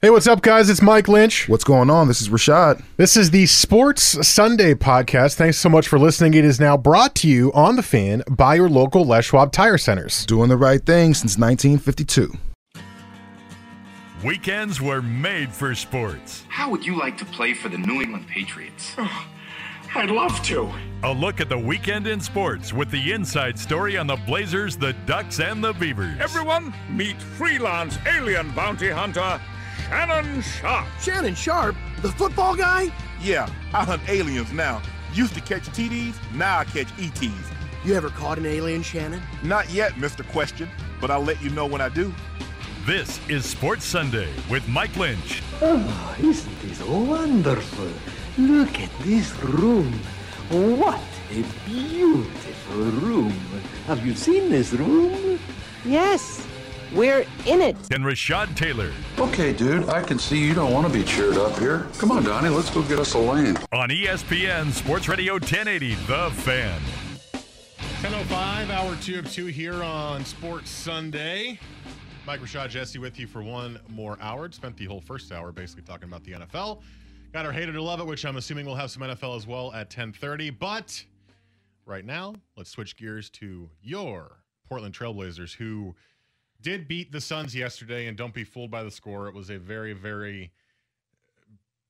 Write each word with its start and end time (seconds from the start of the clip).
Hey, 0.00 0.10
what's 0.10 0.28
up, 0.28 0.42
guys? 0.42 0.70
It's 0.70 0.80
Mike 0.80 1.08
Lynch. 1.08 1.48
What's 1.48 1.64
going 1.64 1.90
on? 1.90 2.06
This 2.06 2.22
is 2.22 2.28
Rashad. 2.28 2.84
This 2.98 3.16
is 3.16 3.32
the 3.32 3.46
Sports 3.46 4.28
Sunday 4.28 4.74
podcast. 4.74 5.34
Thanks 5.34 5.58
so 5.58 5.68
much 5.68 5.88
for 5.88 5.98
listening. 5.98 6.34
It 6.34 6.44
is 6.44 6.60
now 6.60 6.76
brought 6.76 7.16
to 7.16 7.28
you 7.28 7.52
on 7.52 7.74
the 7.74 7.82
fan 7.82 8.22
by 8.30 8.54
your 8.54 8.68
local 8.68 9.04
Les 9.04 9.24
Schwab 9.24 9.50
Tire 9.50 9.76
Centers. 9.76 10.24
Doing 10.26 10.50
the 10.50 10.56
right 10.56 10.80
thing 10.80 11.14
since 11.14 11.36
1952. 11.36 12.32
Weekends 14.24 14.80
were 14.80 15.02
made 15.02 15.52
for 15.52 15.74
sports. 15.74 16.44
How 16.48 16.70
would 16.70 16.86
you 16.86 16.96
like 16.96 17.18
to 17.18 17.24
play 17.24 17.52
for 17.52 17.68
the 17.68 17.78
New 17.78 18.00
England 18.00 18.28
Patriots? 18.28 18.94
I'd 19.96 20.12
love 20.12 20.40
to. 20.44 20.70
A 21.02 21.12
look 21.12 21.40
at 21.40 21.48
the 21.48 21.58
weekend 21.58 22.06
in 22.06 22.20
sports 22.20 22.72
with 22.72 22.92
the 22.92 23.10
inside 23.12 23.58
story 23.58 23.96
on 23.96 24.06
the 24.06 24.16
Blazers, 24.28 24.76
the 24.76 24.92
Ducks, 25.06 25.40
and 25.40 25.64
the 25.64 25.72
Beavers. 25.72 26.20
Everyone, 26.20 26.72
meet 26.88 27.20
freelance 27.20 27.98
alien 28.06 28.52
bounty 28.52 28.90
hunter 28.90 29.40
Shannon 29.88 30.42
Sharpe. 30.42 30.86
Shannon 31.00 31.34
Sharpe? 31.34 31.76
The 32.02 32.12
football 32.12 32.54
guy? 32.54 32.92
Yeah, 33.22 33.48
I 33.72 33.84
hunt 33.84 34.02
aliens 34.08 34.52
now. 34.52 34.82
Used 35.14 35.34
to 35.34 35.40
catch 35.40 35.62
TDs, 35.70 36.14
now 36.34 36.58
I 36.58 36.64
catch 36.64 36.88
ETs. 36.98 37.50
You 37.84 37.94
ever 37.94 38.10
caught 38.10 38.36
an 38.38 38.44
alien, 38.44 38.82
Shannon? 38.82 39.22
Not 39.42 39.70
yet, 39.70 39.92
Mr. 39.92 40.28
Question, 40.28 40.68
but 41.00 41.10
I'll 41.10 41.24
let 41.24 41.40
you 41.42 41.48
know 41.50 41.64
when 41.64 41.80
I 41.80 41.88
do. 41.88 42.14
This 42.84 43.18
is 43.28 43.46
Sports 43.46 43.84
Sunday 43.84 44.28
with 44.50 44.66
Mike 44.68 44.94
Lynch. 44.96 45.42
Oh, 45.62 46.16
isn't 46.18 46.60
this 46.60 46.82
wonderful? 46.82 47.88
Look 48.36 48.78
at 48.80 48.90
this 49.00 49.34
room. 49.42 49.92
What 50.50 51.00
a 51.30 51.44
beautiful 51.66 52.82
room. 52.82 53.32
Have 53.86 54.04
you 54.06 54.14
seen 54.14 54.50
this 54.50 54.72
room? 54.72 55.38
Yes, 55.84 56.46
we're 56.92 57.20
in 57.46 57.60
it. 57.60 57.76
And 57.92 58.04
Rashad 58.04 58.56
Taylor. 58.56 58.92
Okay, 59.18 59.52
dude, 59.52 59.88
I 59.88 60.02
can 60.02 60.18
see 60.18 60.38
you 60.38 60.54
don't 60.54 60.72
want 60.72 60.86
to 60.86 60.92
be 60.92 61.04
cheered 61.04 61.36
up 61.36 61.58
here. 61.58 61.86
Come 61.98 62.10
on, 62.10 62.24
Donnie, 62.24 62.48
let's 62.48 62.70
go 62.70 62.82
get 62.82 62.98
us 62.98 63.14
a 63.14 63.18
lane. 63.18 63.56
On 63.72 63.88
ESPN 63.88 64.72
Sports 64.72 65.08
Radio 65.08 65.34
1080, 65.34 65.94
The 65.94 66.30
Fan. 66.30 66.80
10.05, 68.02 68.70
hour 68.70 68.96
two 69.02 69.18
of 69.18 69.32
two 69.32 69.46
here 69.46 69.82
on 69.82 70.24
Sports 70.24 70.70
Sunday. 70.70 71.58
Mike 72.26 72.40
Rashad 72.40 72.68
Jesse 72.68 72.98
with 72.98 73.18
you 73.18 73.26
for 73.26 73.42
one 73.42 73.80
more 73.88 74.18
hour. 74.20 74.52
Spent 74.52 74.76
the 74.76 74.84
whole 74.84 75.00
first 75.00 75.32
hour 75.32 75.50
basically 75.50 75.82
talking 75.82 76.08
about 76.08 76.22
the 76.24 76.32
NFL. 76.32 76.82
Got 77.32 77.44
our 77.44 77.52
hated 77.52 77.72
to 77.72 77.82
love 77.82 78.00
it, 78.00 78.06
which 78.06 78.24
I'm 78.24 78.36
assuming 78.36 78.66
we'll 78.66 78.74
have 78.74 78.90
some 78.90 79.02
NFL 79.02 79.36
as 79.36 79.46
well 79.46 79.72
at 79.72 79.90
10:30. 79.90 80.50
But 80.58 81.04
right 81.86 82.04
now, 82.04 82.34
let's 82.56 82.70
switch 82.70 82.96
gears 82.96 83.30
to 83.30 83.68
your 83.82 84.44
Portland 84.68 84.94
Trailblazers, 84.94 85.54
who 85.54 85.94
did 86.60 86.88
beat 86.88 87.12
the 87.12 87.20
Suns 87.20 87.54
yesterday. 87.54 88.06
And 88.06 88.16
don't 88.16 88.34
be 88.34 88.44
fooled 88.44 88.70
by 88.70 88.82
the 88.82 88.90
score; 88.90 89.28
it 89.28 89.34
was 89.34 89.50
a 89.50 89.58
very, 89.58 89.92
very 89.92 90.52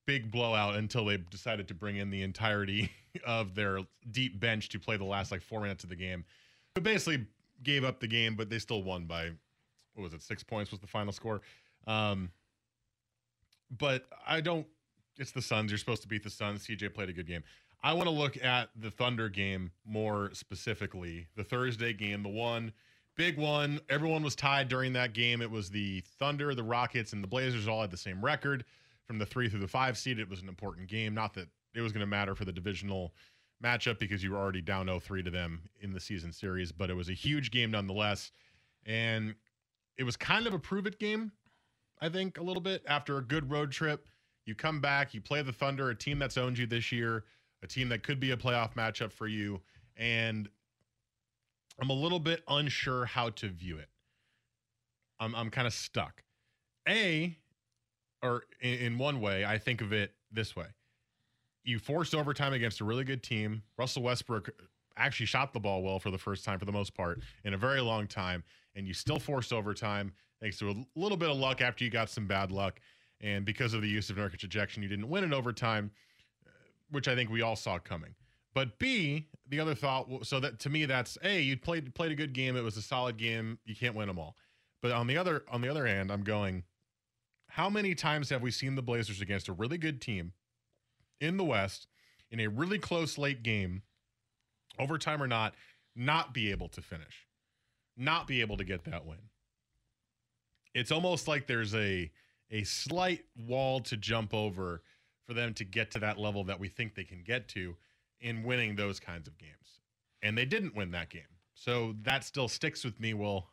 big 0.06 0.30
blowout 0.30 0.74
until 0.74 1.04
they 1.04 1.18
decided 1.18 1.68
to 1.68 1.74
bring 1.74 1.96
in 1.96 2.10
the 2.10 2.22
entirety 2.22 2.90
of 3.26 3.54
their 3.54 3.80
deep 4.10 4.40
bench 4.40 4.70
to 4.70 4.78
play 4.78 4.96
the 4.96 5.04
last 5.04 5.30
like 5.30 5.42
four 5.42 5.60
minutes 5.60 5.84
of 5.84 5.90
the 5.90 5.96
game. 5.96 6.24
But 6.74 6.82
basically 6.82 7.26
gave 7.62 7.84
up 7.84 8.00
the 8.00 8.06
game, 8.06 8.34
but 8.34 8.48
they 8.48 8.58
still 8.58 8.82
won 8.82 9.04
by 9.04 9.30
what 9.94 10.04
was 10.04 10.14
it? 10.14 10.22
Six 10.22 10.42
points 10.42 10.70
was 10.70 10.80
the 10.80 10.86
final 10.86 11.12
score. 11.12 11.40
Um, 11.86 12.30
but 13.76 14.06
I 14.26 14.40
don't. 14.40 14.66
It's 15.18 15.32
the 15.32 15.42
Suns. 15.42 15.70
You're 15.70 15.78
supposed 15.78 16.02
to 16.02 16.08
beat 16.08 16.22
the 16.22 16.30
Suns. 16.30 16.66
CJ 16.66 16.94
played 16.94 17.08
a 17.08 17.12
good 17.12 17.26
game. 17.26 17.42
I 17.82 17.92
want 17.92 18.04
to 18.06 18.10
look 18.14 18.42
at 18.42 18.70
the 18.76 18.90
Thunder 18.90 19.28
game 19.28 19.72
more 19.84 20.30
specifically. 20.32 21.26
The 21.36 21.44
Thursday 21.44 21.92
game, 21.92 22.22
the 22.22 22.28
one 22.28 22.72
big 23.18 23.36
one. 23.36 23.80
Everyone 23.90 24.22
was 24.22 24.36
tied 24.36 24.68
during 24.68 24.94
that 24.94 25.12
game. 25.12 25.42
It 25.42 25.50
was 25.50 25.68
the 25.68 26.02
Thunder, 26.18 26.54
the 26.54 26.62
Rockets, 26.62 27.12
and 27.12 27.22
the 27.22 27.28
Blazers 27.28 27.68
all 27.68 27.82
had 27.82 27.90
the 27.90 27.96
same 27.96 28.24
record 28.24 28.64
from 29.04 29.18
the 29.18 29.26
three 29.26 29.50
through 29.50 29.60
the 29.60 29.68
five 29.68 29.98
seed. 29.98 30.20
It 30.20 30.30
was 30.30 30.40
an 30.40 30.48
important 30.48 30.88
game. 30.88 31.14
Not 31.14 31.34
that 31.34 31.48
it 31.74 31.82
was 31.82 31.92
going 31.92 32.00
to 32.00 32.06
matter 32.06 32.34
for 32.36 32.44
the 32.44 32.52
divisional 32.52 33.12
matchup 33.62 33.98
because 33.98 34.22
you 34.22 34.30
were 34.30 34.38
already 34.38 34.62
down 34.62 34.86
0-3 34.86 35.24
to 35.24 35.30
them 35.30 35.62
in 35.80 35.92
the 35.92 35.98
season 35.98 36.32
series, 36.32 36.70
but 36.70 36.90
it 36.90 36.94
was 36.94 37.08
a 37.08 37.14
huge 37.14 37.50
game 37.50 37.72
nonetheless. 37.72 38.30
And 38.86 39.34
it 39.98 40.04
was 40.04 40.16
kind 40.16 40.46
of 40.46 40.54
a 40.54 40.58
prove 40.58 40.86
it 40.86 41.00
game, 41.00 41.32
I 42.00 42.08
think, 42.08 42.38
a 42.38 42.42
little 42.42 42.62
bit 42.62 42.84
after 42.86 43.18
a 43.18 43.22
good 43.22 43.50
road 43.50 43.72
trip. 43.72 44.08
You 44.46 44.54
come 44.54 44.80
back, 44.80 45.12
you 45.12 45.20
play 45.20 45.42
the 45.42 45.52
Thunder, 45.52 45.90
a 45.90 45.94
team 45.94 46.20
that's 46.20 46.38
owned 46.38 46.56
you 46.56 46.66
this 46.66 46.92
year, 46.92 47.24
a 47.64 47.66
team 47.66 47.88
that 47.88 48.04
could 48.04 48.20
be 48.20 48.30
a 48.30 48.36
playoff 48.36 48.74
matchup 48.74 49.12
for 49.12 49.26
you. 49.26 49.60
And 49.96 50.48
I'm 51.80 51.90
a 51.90 51.94
little 51.94 52.20
bit 52.20 52.42
unsure 52.48 53.04
how 53.06 53.30
to 53.30 53.48
view 53.48 53.78
it. 53.78 53.88
I'm, 55.20 55.34
I'm 55.34 55.50
kind 55.50 55.66
of 55.66 55.72
stuck. 55.72 56.22
A, 56.88 57.36
or 58.22 58.44
in, 58.60 58.74
in 58.74 58.98
one 58.98 59.20
way, 59.20 59.44
I 59.44 59.58
think 59.58 59.80
of 59.80 59.92
it 59.92 60.12
this 60.32 60.56
way 60.56 60.66
you 61.68 61.78
forced 61.78 62.14
overtime 62.14 62.54
against 62.54 62.80
a 62.80 62.84
really 62.84 63.04
good 63.04 63.22
team. 63.22 63.62
Russell 63.76 64.02
Westbrook 64.02 64.48
actually 64.96 65.26
shot 65.26 65.52
the 65.52 65.60
ball 65.60 65.82
well 65.82 65.98
for 65.98 66.10
the 66.10 66.16
first 66.16 66.42
time 66.42 66.58
for 66.58 66.64
the 66.64 66.72
most 66.72 66.94
part 66.94 67.20
in 67.44 67.52
a 67.52 67.58
very 67.58 67.82
long 67.82 68.06
time, 68.06 68.42
and 68.74 68.86
you 68.86 68.94
still 68.94 69.18
forced 69.18 69.52
overtime 69.52 70.12
thanks 70.40 70.58
to 70.58 70.70
a 70.70 70.74
little 70.96 71.18
bit 71.18 71.28
of 71.28 71.36
luck 71.36 71.60
after 71.60 71.84
you 71.84 71.90
got 71.90 72.08
some 72.08 72.26
bad 72.26 72.50
luck. 72.50 72.80
And 73.20 73.44
because 73.44 73.74
of 73.74 73.82
the 73.82 73.88
Yusuf 73.88 74.16
Nurkic 74.16 74.44
ejection, 74.44 74.82
you 74.82 74.88
didn't 74.88 75.08
win 75.08 75.24
in 75.24 75.34
overtime, 75.34 75.90
uh, 76.46 76.50
which 76.90 77.06
I 77.06 77.14
think 77.14 77.28
we 77.28 77.42
all 77.42 77.56
saw 77.56 77.78
coming. 77.78 78.14
But 78.58 78.80
B, 78.80 79.28
the 79.48 79.60
other 79.60 79.76
thought, 79.76 80.26
so 80.26 80.40
that 80.40 80.58
to 80.58 80.68
me, 80.68 80.84
that's 80.84 81.16
A, 81.22 81.40
you 81.40 81.56
played 81.56 81.94
played 81.94 82.10
a 82.10 82.16
good 82.16 82.32
game. 82.32 82.56
It 82.56 82.64
was 82.64 82.76
a 82.76 82.82
solid 82.82 83.16
game. 83.16 83.60
You 83.64 83.76
can't 83.76 83.94
win 83.94 84.08
them 84.08 84.18
all. 84.18 84.34
But 84.82 84.90
on 84.90 85.06
the 85.06 85.16
other 85.16 85.44
on 85.48 85.60
the 85.60 85.68
other 85.68 85.86
hand, 85.86 86.10
I'm 86.10 86.24
going, 86.24 86.64
how 87.46 87.70
many 87.70 87.94
times 87.94 88.30
have 88.30 88.42
we 88.42 88.50
seen 88.50 88.74
the 88.74 88.82
Blazers 88.82 89.20
against 89.20 89.46
a 89.46 89.52
really 89.52 89.78
good 89.78 90.00
team 90.00 90.32
in 91.20 91.36
the 91.36 91.44
West 91.44 91.86
in 92.32 92.40
a 92.40 92.48
really 92.48 92.80
close 92.80 93.16
late 93.16 93.44
game, 93.44 93.82
overtime 94.76 95.22
or 95.22 95.28
not, 95.28 95.54
not 95.94 96.34
be 96.34 96.50
able 96.50 96.68
to 96.70 96.82
finish, 96.82 97.28
not 97.96 98.26
be 98.26 98.40
able 98.40 98.56
to 98.56 98.64
get 98.64 98.82
that 98.86 99.06
win. 99.06 99.18
It's 100.74 100.90
almost 100.90 101.28
like 101.28 101.46
there's 101.46 101.76
a 101.76 102.10
a 102.50 102.64
slight 102.64 103.24
wall 103.36 103.78
to 103.82 103.96
jump 103.96 104.34
over 104.34 104.82
for 105.28 105.32
them 105.32 105.54
to 105.54 105.64
get 105.64 105.92
to 105.92 106.00
that 106.00 106.18
level 106.18 106.42
that 106.42 106.58
we 106.58 106.66
think 106.66 106.96
they 106.96 107.04
can 107.04 107.22
get 107.22 107.46
to 107.50 107.76
in 108.20 108.42
winning 108.42 108.76
those 108.76 109.00
kinds 109.00 109.28
of 109.28 109.38
games. 109.38 109.80
And 110.22 110.36
they 110.36 110.44
didn't 110.44 110.74
win 110.74 110.90
that 110.92 111.10
game. 111.10 111.22
So 111.54 111.94
that 112.02 112.24
still 112.24 112.48
sticks 112.48 112.84
with 112.84 112.98
me. 113.00 113.14
Well, 113.14 113.48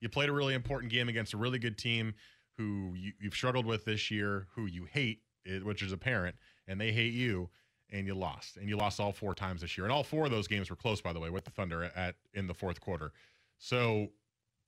you 0.00 0.08
played 0.08 0.28
a 0.28 0.32
really 0.32 0.54
important 0.54 0.92
game 0.92 1.08
against 1.08 1.34
a 1.34 1.36
really 1.36 1.58
good 1.58 1.78
team 1.78 2.14
who 2.56 2.94
you, 2.94 3.12
have 3.22 3.34
struggled 3.34 3.66
with 3.66 3.84
this 3.84 4.10
year, 4.10 4.46
who 4.54 4.66
you 4.66 4.84
hate, 4.84 5.20
eh, 5.46 5.58
which 5.58 5.82
is 5.82 5.92
apparent, 5.92 6.36
and 6.66 6.80
they 6.80 6.92
hate 6.92 7.12
you, 7.12 7.48
and 7.90 8.06
you 8.06 8.14
lost. 8.14 8.56
And 8.56 8.68
you 8.68 8.76
lost 8.76 9.00
all 9.00 9.12
four 9.12 9.34
times 9.34 9.62
this 9.62 9.76
year. 9.76 9.84
And 9.84 9.92
all 9.92 10.02
four 10.02 10.26
of 10.26 10.30
those 10.30 10.46
games 10.46 10.70
were 10.70 10.76
close, 10.76 11.00
by 11.00 11.12
the 11.12 11.20
way, 11.20 11.30
with 11.30 11.44
the 11.44 11.50
Thunder 11.50 11.90
at 11.96 12.16
in 12.34 12.46
the 12.46 12.54
fourth 12.54 12.80
quarter. 12.80 13.12
So 13.58 14.08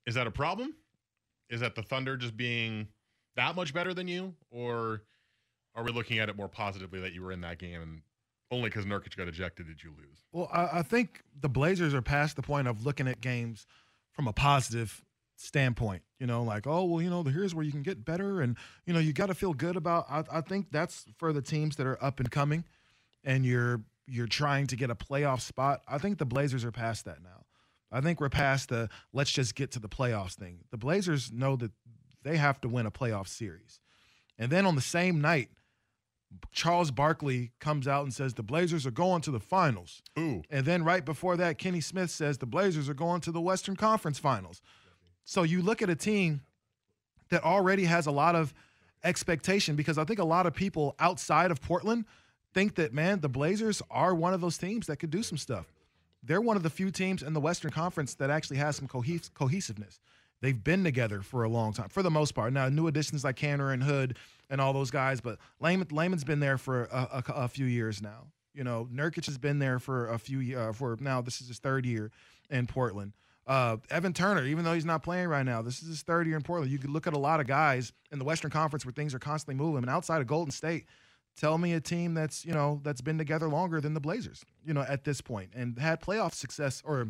is 0.06 0.14
that 0.14 0.26
a 0.26 0.30
problem? 0.30 0.74
Is 1.48 1.60
that 1.60 1.74
the 1.74 1.82
Thunder 1.82 2.16
just 2.16 2.36
being 2.36 2.88
that 3.36 3.54
much 3.54 3.72
better 3.72 3.94
than 3.94 4.08
you? 4.08 4.34
Or 4.50 5.02
are 5.74 5.84
we 5.84 5.92
looking 5.92 6.18
at 6.18 6.28
it 6.28 6.36
more 6.36 6.48
positively 6.48 7.00
that 7.00 7.12
you 7.12 7.22
were 7.22 7.32
in 7.32 7.40
that 7.42 7.58
game 7.58 7.80
and 7.80 8.00
only 8.52 8.68
because 8.68 8.84
Nurkic 8.84 9.16
got 9.16 9.26
ejected 9.26 9.66
did 9.66 9.82
you 9.82 9.90
lose? 9.90 10.18
Well, 10.30 10.48
I, 10.52 10.78
I 10.78 10.82
think 10.82 11.22
the 11.40 11.48
Blazers 11.48 11.94
are 11.94 12.02
past 12.02 12.36
the 12.36 12.42
point 12.42 12.68
of 12.68 12.84
looking 12.84 13.08
at 13.08 13.20
games 13.20 13.66
from 14.12 14.28
a 14.28 14.32
positive 14.32 15.02
standpoint. 15.36 16.02
You 16.20 16.26
know, 16.26 16.44
like, 16.44 16.66
oh, 16.66 16.84
well, 16.84 17.02
you 17.02 17.10
know, 17.10 17.22
here's 17.24 17.54
where 17.54 17.64
you 17.64 17.72
can 17.72 17.82
get 17.82 18.04
better. 18.04 18.42
And, 18.42 18.56
you 18.86 18.92
know, 18.92 19.00
you 19.00 19.12
got 19.12 19.26
to 19.26 19.34
feel 19.34 19.54
good 19.54 19.74
about 19.74 20.06
I, 20.08 20.22
I 20.30 20.40
think 20.42 20.70
that's 20.70 21.06
for 21.16 21.32
the 21.32 21.42
teams 21.42 21.76
that 21.76 21.86
are 21.86 22.02
up 22.04 22.20
and 22.20 22.30
coming 22.30 22.64
and 23.24 23.44
you're 23.44 23.80
you're 24.06 24.26
trying 24.26 24.66
to 24.66 24.76
get 24.76 24.90
a 24.90 24.94
playoff 24.94 25.40
spot. 25.40 25.82
I 25.88 25.98
think 25.98 26.18
the 26.18 26.26
Blazers 26.26 26.64
are 26.64 26.72
past 26.72 27.04
that 27.06 27.22
now. 27.22 27.46
I 27.90 28.00
think 28.00 28.20
we're 28.20 28.28
past 28.28 28.68
the 28.68 28.88
let's 29.12 29.30
just 29.30 29.54
get 29.54 29.70
to 29.72 29.78
the 29.78 29.88
playoffs 29.88 30.34
thing. 30.34 30.58
The 30.70 30.76
Blazers 30.76 31.32
know 31.32 31.56
that 31.56 31.72
they 32.22 32.36
have 32.36 32.60
to 32.62 32.68
win 32.68 32.86
a 32.86 32.90
playoff 32.90 33.28
series. 33.28 33.80
And 34.38 34.50
then 34.50 34.66
on 34.66 34.74
the 34.74 34.80
same 34.80 35.20
night, 35.20 35.50
Charles 36.52 36.90
Barkley 36.90 37.52
comes 37.60 37.88
out 37.88 38.04
and 38.04 38.12
says 38.12 38.34
the 38.34 38.42
Blazers 38.42 38.86
are 38.86 38.90
going 38.90 39.22
to 39.22 39.30
the 39.30 39.40
finals. 39.40 40.02
Ooh. 40.18 40.42
And 40.50 40.64
then 40.66 40.84
right 40.84 41.04
before 41.04 41.36
that, 41.36 41.58
Kenny 41.58 41.80
Smith 41.80 42.10
says 42.10 42.38
the 42.38 42.46
Blazers 42.46 42.88
are 42.88 42.94
going 42.94 43.20
to 43.22 43.32
the 43.32 43.40
Western 43.40 43.76
Conference 43.76 44.18
Finals. 44.18 44.60
So 45.24 45.42
you 45.42 45.62
look 45.62 45.82
at 45.82 45.90
a 45.90 45.94
team 45.94 46.42
that 47.30 47.44
already 47.44 47.84
has 47.84 48.06
a 48.06 48.10
lot 48.10 48.34
of 48.34 48.52
expectation 49.04 49.76
because 49.76 49.98
I 49.98 50.04
think 50.04 50.18
a 50.18 50.24
lot 50.24 50.46
of 50.46 50.54
people 50.54 50.94
outside 50.98 51.50
of 51.50 51.60
Portland 51.60 52.04
think 52.52 52.74
that, 52.74 52.92
man, 52.92 53.20
the 53.20 53.28
Blazers 53.28 53.82
are 53.90 54.14
one 54.14 54.34
of 54.34 54.40
those 54.40 54.58
teams 54.58 54.86
that 54.86 54.96
could 54.96 55.10
do 55.10 55.22
some 55.22 55.38
stuff. 55.38 55.66
They're 56.22 56.40
one 56.40 56.56
of 56.56 56.62
the 56.62 56.70
few 56.70 56.90
teams 56.90 57.22
in 57.22 57.32
the 57.32 57.40
Western 57.40 57.70
Conference 57.70 58.14
that 58.14 58.30
actually 58.30 58.58
has 58.58 58.76
some 58.76 58.86
cohes- 58.86 59.30
cohesiveness. 59.34 60.00
They've 60.42 60.62
been 60.62 60.82
together 60.82 61.22
for 61.22 61.44
a 61.44 61.48
long 61.48 61.72
time, 61.72 61.88
for 61.88 62.02
the 62.02 62.10
most 62.10 62.32
part. 62.32 62.52
Now, 62.52 62.68
new 62.68 62.88
additions 62.88 63.22
like 63.22 63.36
Kanter 63.36 63.72
and 63.72 63.82
Hood 63.82 64.18
and 64.50 64.60
all 64.60 64.72
those 64.72 64.90
guys, 64.90 65.20
but 65.20 65.38
Layman's 65.60 66.24
been 66.24 66.40
there 66.40 66.58
for 66.58 66.84
a, 66.86 67.22
a, 67.28 67.32
a 67.44 67.48
few 67.48 67.64
years 67.64 68.02
now. 68.02 68.26
You 68.52 68.64
know, 68.64 68.88
Nurkic 68.92 69.24
has 69.26 69.38
been 69.38 69.60
there 69.60 69.78
for 69.78 70.08
a 70.08 70.18
few 70.18 70.58
uh, 70.58 70.72
for 70.72 70.98
now. 71.00 71.22
This 71.22 71.40
is 71.40 71.46
his 71.46 71.58
third 71.60 71.86
year 71.86 72.10
in 72.50 72.66
Portland. 72.66 73.12
Uh, 73.46 73.76
Evan 73.88 74.12
Turner, 74.12 74.44
even 74.44 74.64
though 74.64 74.74
he's 74.74 74.84
not 74.84 75.04
playing 75.04 75.28
right 75.28 75.46
now, 75.46 75.62
this 75.62 75.80
is 75.80 75.88
his 75.88 76.02
third 76.02 76.26
year 76.26 76.36
in 76.36 76.42
Portland. 76.42 76.70
You 76.70 76.78
could 76.78 76.90
look 76.90 77.06
at 77.06 77.14
a 77.14 77.18
lot 77.18 77.38
of 77.40 77.46
guys 77.46 77.92
in 78.10 78.18
the 78.18 78.24
Western 78.24 78.50
Conference 78.50 78.84
where 78.84 78.92
things 78.92 79.14
are 79.14 79.20
constantly 79.20 79.64
moving. 79.64 79.82
And 79.82 79.90
outside 79.90 80.20
of 80.20 80.26
Golden 80.26 80.50
State, 80.50 80.86
tell 81.36 81.56
me 81.56 81.72
a 81.72 81.80
team 81.80 82.14
that's 82.14 82.44
you 82.44 82.52
know 82.52 82.80
that's 82.82 83.00
been 83.00 83.16
together 83.16 83.48
longer 83.48 83.80
than 83.80 83.94
the 83.94 84.00
Blazers, 84.00 84.44
you 84.64 84.74
know, 84.74 84.84
at 84.88 85.04
this 85.04 85.20
point 85.20 85.50
and 85.54 85.78
had 85.78 86.00
playoff 86.00 86.34
success 86.34 86.82
or 86.84 87.08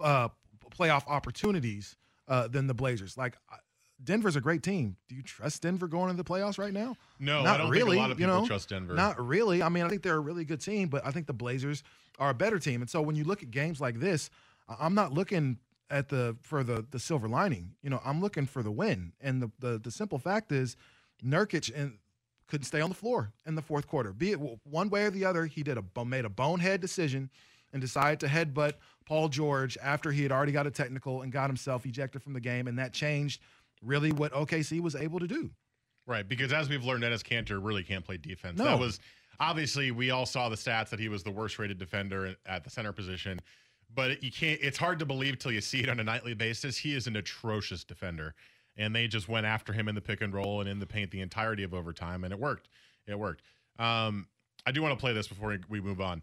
uh, 0.00 0.28
playoff 0.76 1.04
opportunities 1.06 1.96
uh, 2.28 2.48
than 2.48 2.66
the 2.66 2.74
Blazers. 2.74 3.16
Like 3.16 3.36
uh, 3.52 3.56
Denver's 4.02 4.36
a 4.36 4.40
great 4.40 4.62
team. 4.62 4.96
Do 5.08 5.14
you 5.14 5.22
trust 5.22 5.62
Denver 5.62 5.88
going 5.88 6.10
into 6.10 6.22
the 6.22 6.28
playoffs 6.28 6.58
right 6.58 6.72
now? 6.72 6.96
No, 7.18 7.42
not 7.42 7.54
I 7.54 7.58
don't 7.58 7.70
really. 7.70 7.96
think 7.96 7.98
a 7.98 8.02
lot 8.02 8.10
of 8.10 8.20
you 8.20 8.26
people 8.26 8.42
know? 8.42 8.46
trust 8.46 8.68
Denver. 8.68 8.94
Not 8.94 9.24
really. 9.24 9.62
I 9.62 9.68
mean, 9.68 9.84
I 9.84 9.88
think 9.88 10.02
they're 10.02 10.16
a 10.16 10.20
really 10.20 10.44
good 10.44 10.60
team, 10.60 10.88
but 10.88 11.04
I 11.04 11.10
think 11.10 11.26
the 11.26 11.32
Blazers 11.32 11.82
are 12.18 12.30
a 12.30 12.34
better 12.34 12.58
team. 12.58 12.80
And 12.80 12.90
so 12.90 13.02
when 13.02 13.16
you 13.16 13.24
look 13.24 13.42
at 13.42 13.50
games 13.50 13.80
like 13.80 13.98
this, 13.98 14.30
I'm 14.68 14.94
not 14.94 15.12
looking 15.12 15.58
at 15.90 16.08
the 16.08 16.36
for 16.42 16.62
the 16.62 16.84
the 16.90 16.98
silver 16.98 17.28
lining. 17.28 17.74
You 17.82 17.90
know, 17.90 18.00
I'm 18.04 18.20
looking 18.20 18.46
for 18.46 18.62
the 18.62 18.70
win. 18.70 19.12
And 19.20 19.42
the 19.42 19.50
the, 19.58 19.78
the 19.78 19.90
simple 19.90 20.18
fact 20.18 20.52
is, 20.52 20.76
Nurkic 21.24 21.72
and 21.74 21.98
couldn't 22.46 22.64
stay 22.64 22.80
on 22.80 22.88
the 22.88 22.94
floor 22.94 23.32
in 23.46 23.54
the 23.54 23.62
fourth 23.62 23.86
quarter. 23.86 24.12
Be 24.12 24.32
it 24.32 24.40
one 24.64 24.88
way 24.90 25.04
or 25.04 25.10
the 25.10 25.24
other, 25.24 25.46
he 25.46 25.62
did 25.62 25.78
a 25.78 26.04
made 26.04 26.24
a 26.24 26.30
bonehead 26.30 26.80
decision 26.80 27.30
and 27.72 27.80
decided 27.80 28.20
to 28.20 28.26
headbutt 28.26 28.74
Paul 29.04 29.28
George 29.28 29.76
after 29.82 30.10
he 30.12 30.22
had 30.22 30.32
already 30.32 30.52
got 30.52 30.66
a 30.66 30.70
technical 30.70 31.22
and 31.22 31.32
got 31.32 31.48
himself 31.48 31.86
ejected 31.86 32.22
from 32.22 32.32
the 32.32 32.40
game, 32.40 32.66
and 32.66 32.78
that 32.78 32.92
changed 32.92 33.40
really 33.82 34.12
what 34.12 34.32
OKC 34.32 34.80
was 34.80 34.94
able 34.94 35.18
to 35.20 35.26
do. 35.26 35.50
Right, 36.06 36.26
because 36.26 36.52
as 36.52 36.68
we've 36.68 36.84
learned, 36.84 37.04
Enes 37.04 37.22
Kanter 37.22 37.58
really 37.62 37.82
can't 37.82 38.04
play 38.04 38.16
defense. 38.16 38.58
No. 38.58 38.64
That 38.64 38.78
was 38.78 38.98
obviously 39.40 39.90
we 39.90 40.10
all 40.10 40.26
saw 40.26 40.48
the 40.48 40.56
stats 40.56 40.88
that 40.90 40.98
he 40.98 41.08
was 41.08 41.22
the 41.22 41.30
worst 41.30 41.58
rated 41.58 41.78
defender 41.78 42.34
at 42.46 42.64
the 42.64 42.70
center 42.70 42.92
position, 42.92 43.40
but 43.94 44.22
you 44.22 44.30
can't. 44.32 44.58
It's 44.62 44.78
hard 44.78 44.98
to 45.00 45.06
believe 45.06 45.38
till 45.38 45.52
you 45.52 45.60
see 45.60 45.80
it 45.82 45.88
on 45.88 46.00
a 46.00 46.04
nightly 46.04 46.34
basis. 46.34 46.76
He 46.78 46.94
is 46.94 47.06
an 47.06 47.16
atrocious 47.16 47.84
defender, 47.84 48.34
and 48.76 48.94
they 48.96 49.06
just 49.06 49.28
went 49.28 49.44
after 49.46 49.72
him 49.72 49.86
in 49.88 49.94
the 49.94 50.00
pick 50.00 50.22
and 50.22 50.32
roll 50.32 50.60
and 50.60 50.68
in 50.68 50.78
the 50.78 50.86
paint 50.86 51.10
the 51.10 51.20
entirety 51.20 51.62
of 51.62 51.74
overtime, 51.74 52.24
and 52.24 52.32
it 52.32 52.38
worked. 52.38 52.68
It 53.06 53.18
worked. 53.18 53.42
Um, 53.78 54.26
I 54.66 54.72
do 54.72 54.82
want 54.82 54.92
to 54.98 55.00
play 55.00 55.12
this 55.12 55.28
before 55.28 55.50
we- 55.50 55.58
we 55.68 55.80
move 55.80 56.00
on. 56.00 56.22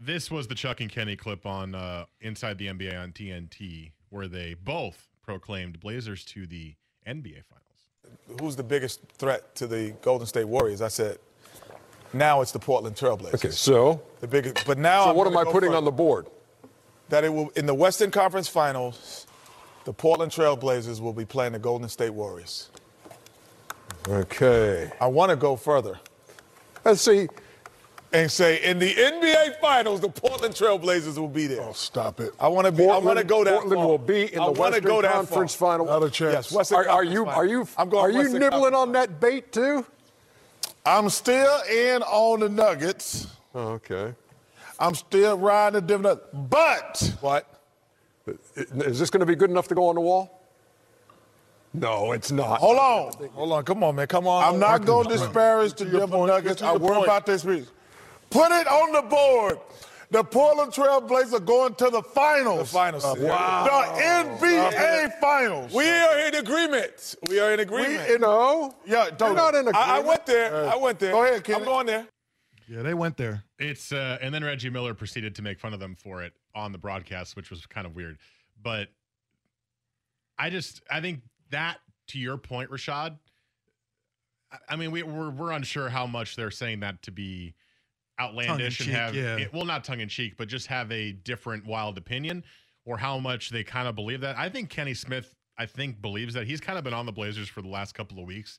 This 0.00 0.30
was 0.30 0.48
the 0.48 0.54
Chuck 0.54 0.80
and 0.80 0.90
Kenny 0.90 1.16
clip 1.16 1.46
on 1.46 1.74
uh, 1.74 2.04
Inside 2.20 2.58
the 2.58 2.66
NBA 2.66 3.00
on 3.00 3.12
TNT, 3.12 3.92
where 4.10 4.28
they 4.28 4.54
both 4.54 5.08
proclaimed 5.22 5.80
Blazers 5.80 6.24
to 6.26 6.46
the 6.46 6.74
NBA 7.06 7.42
Finals. 7.44 8.40
who's 8.40 8.56
the 8.56 8.62
biggest 8.62 9.00
threat 9.18 9.54
to 9.56 9.66
the 9.66 9.94
Golden 10.02 10.26
State 10.26 10.44
Warriors? 10.44 10.80
I 10.82 10.88
said, 10.88 11.18
now 12.12 12.40
it's 12.40 12.52
the 12.52 12.58
Portland 12.58 12.96
Trailblazers. 12.96 13.34
Okay, 13.34 13.50
so 13.50 14.02
the 14.20 14.26
biggest. 14.28 14.66
But 14.66 14.78
now, 14.78 15.04
So 15.04 15.10
I'm 15.10 15.16
what 15.16 15.26
am 15.26 15.36
I 15.36 15.44
putting 15.44 15.74
on 15.74 15.84
the 15.84 15.90
board? 15.90 16.26
That 17.08 17.24
it 17.24 17.28
will 17.32 17.50
in 17.50 17.66
the 17.66 17.74
Western 17.74 18.10
Conference 18.10 18.48
Finals, 18.48 19.26
the 19.84 19.92
Portland 19.92 20.32
Trailblazers 20.32 21.00
will 21.00 21.12
be 21.12 21.24
playing 21.24 21.52
the 21.52 21.58
Golden 21.58 21.88
State 21.88 22.10
Warriors. 22.10 22.70
Okay. 24.08 24.90
I 25.00 25.06
want 25.06 25.30
to 25.30 25.36
go 25.36 25.56
further. 25.56 25.98
Let's 26.84 27.00
see. 27.00 27.28
And 28.14 28.30
say 28.30 28.62
in 28.62 28.78
the 28.78 28.94
NBA 28.94 29.60
Finals, 29.60 30.00
the 30.00 30.08
Portland 30.08 30.54
Trailblazers 30.54 31.18
will 31.18 31.26
be 31.26 31.48
there. 31.48 31.62
Oh, 31.62 31.72
stop 31.72 32.20
it. 32.20 32.32
I 32.38 32.46
want 32.46 32.64
to 32.66 32.70
be. 32.72 32.84
I 32.84 32.98
want 32.98 33.18
to 33.18 33.24
Portland- 33.24 33.28
go 33.28 33.44
that 33.44 33.52
Portland 33.54 33.74
far. 33.80 33.86
will 33.88 33.98
be 33.98 34.32
in 34.32 34.38
I 34.40 34.46
the 34.46 34.52
Western 34.52 34.84
go 34.84 35.02
Conference 35.02 35.54
far. 35.56 35.72
Final. 35.72 35.86
Not 35.86 36.04
a 36.04 36.10
chance. 36.10 36.32
Yes, 36.32 36.52
Western 36.52 36.78
Are, 36.78 36.88
are 36.88 37.04
you 37.04 37.24
Final. 37.24 37.40
are 37.40 37.44
you 37.44 37.68
I'm 37.76 37.88
going 37.88 38.04
are 38.04 38.10
you 38.10 38.18
Western 38.18 38.38
nibbling 38.40 38.52
Conference 38.72 38.76
on 38.76 38.92
that 38.92 39.20
bait 39.20 39.50
too? 39.52 39.84
I'm 40.86 41.10
still 41.10 41.60
in 41.68 42.02
on 42.02 42.40
the 42.40 42.48
Nuggets. 42.48 43.26
Oh, 43.52 43.72
okay. 43.72 44.14
I'm 44.78 44.94
still 44.94 45.36
riding 45.36 45.80
the 45.80 45.86
Denver. 45.86 46.20
Nuggets. 46.32 47.08
But 47.10 47.16
what? 47.20 47.60
Is 48.56 49.00
this 49.00 49.10
going 49.10 49.20
to 49.20 49.26
be 49.26 49.34
good 49.34 49.50
enough 49.50 49.66
to 49.68 49.74
go 49.74 49.88
on 49.88 49.96
the 49.96 50.00
wall? 50.00 50.40
No, 51.72 52.12
it's 52.12 52.30
not. 52.30 52.60
hold 52.60 52.78
on. 52.78 53.28
Hold 53.30 53.52
on, 53.52 53.64
come 53.64 53.82
on, 53.82 53.96
man, 53.96 54.06
come 54.06 54.28
on. 54.28 54.54
I'm 54.54 54.60
not 54.60 54.84
going 54.84 55.08
to 55.08 55.16
disparage 55.16 55.74
the 55.74 55.86
Denver 55.86 56.24
Nuggets. 56.28 56.62
I 56.62 56.76
worry 56.76 57.02
about 57.02 57.26
this. 57.26 57.44
reason. 57.44 57.66
Put 58.34 58.50
it 58.50 58.66
on 58.66 58.90
the 58.90 59.02
board. 59.02 59.60
The 60.10 60.24
Portland 60.24 60.72
Trailblazers 60.72 61.32
are 61.34 61.38
going 61.40 61.76
to 61.76 61.88
the 61.88 62.02
finals. 62.02 62.68
The 62.70 62.74
finals. 62.74 63.04
Wow. 63.04 63.64
The 63.64 64.00
NBA 64.02 65.20
finals. 65.20 65.72
We 65.72 65.88
are 65.88 66.18
in 66.26 66.34
agreement. 66.34 67.14
We 67.28 67.38
are 67.38 67.52
in 67.54 67.60
agreement. 67.60 68.08
We 68.08 68.14
in- 68.16 68.20
no. 68.20 68.74
Yeah, 68.84 69.10
don't. 69.16 69.36
not 69.36 69.54
in 69.54 69.68
I, 69.68 69.98
I 69.98 70.00
went 70.00 70.26
there. 70.26 70.68
I 70.68 70.74
went 70.74 70.98
there. 70.98 71.12
Go 71.12 71.22
ahead, 71.24 71.44
Kenny. 71.44 71.60
I'm 71.60 71.64
going 71.64 71.86
there. 71.86 72.08
Yeah, 72.68 72.82
they 72.82 72.94
went 72.94 73.16
there. 73.16 73.44
It's 73.60 73.92
uh, 73.92 74.18
and 74.20 74.34
then 74.34 74.42
Reggie 74.42 74.68
Miller 74.68 74.94
proceeded 74.94 75.36
to 75.36 75.42
make 75.42 75.60
fun 75.60 75.72
of 75.72 75.78
them 75.78 75.94
for 75.94 76.24
it 76.24 76.32
on 76.56 76.72
the 76.72 76.78
broadcast, 76.78 77.36
which 77.36 77.50
was 77.50 77.64
kind 77.66 77.86
of 77.86 77.94
weird. 77.94 78.18
But 78.60 78.88
I 80.40 80.50
just 80.50 80.82
I 80.90 81.00
think 81.00 81.20
that 81.50 81.78
to 82.08 82.18
your 82.18 82.36
point, 82.36 82.70
Rashad. 82.72 83.16
I- 84.50 84.58
I 84.70 84.76
mean, 84.76 84.90
we, 84.90 85.04
we're 85.04 85.30
we're 85.30 85.52
unsure 85.52 85.88
how 85.88 86.06
much 86.08 86.34
they're 86.34 86.50
saying 86.50 86.80
that 86.80 87.00
to 87.02 87.12
be 87.12 87.54
outlandish 88.20 88.80
and 88.80 88.90
have 88.90 89.14
yeah. 89.14 89.36
it, 89.36 89.52
well, 89.52 89.64
not 89.64 89.84
tongue 89.84 90.00
in 90.00 90.08
cheek, 90.08 90.36
but 90.36 90.48
just 90.48 90.66
have 90.68 90.90
a 90.92 91.12
different 91.12 91.66
wild 91.66 91.98
opinion, 91.98 92.44
or 92.84 92.96
how 92.96 93.18
much 93.18 93.50
they 93.50 93.64
kind 93.64 93.88
of 93.88 93.94
believe 93.94 94.20
that. 94.20 94.36
I 94.38 94.48
think 94.48 94.70
Kenny 94.70 94.94
Smith, 94.94 95.34
I 95.58 95.66
think, 95.66 96.00
believes 96.00 96.34
that 96.34 96.46
he's 96.46 96.60
kind 96.60 96.78
of 96.78 96.84
been 96.84 96.94
on 96.94 97.06
the 97.06 97.12
Blazers 97.12 97.48
for 97.48 97.62
the 97.62 97.68
last 97.68 97.94
couple 97.94 98.18
of 98.18 98.26
weeks. 98.26 98.58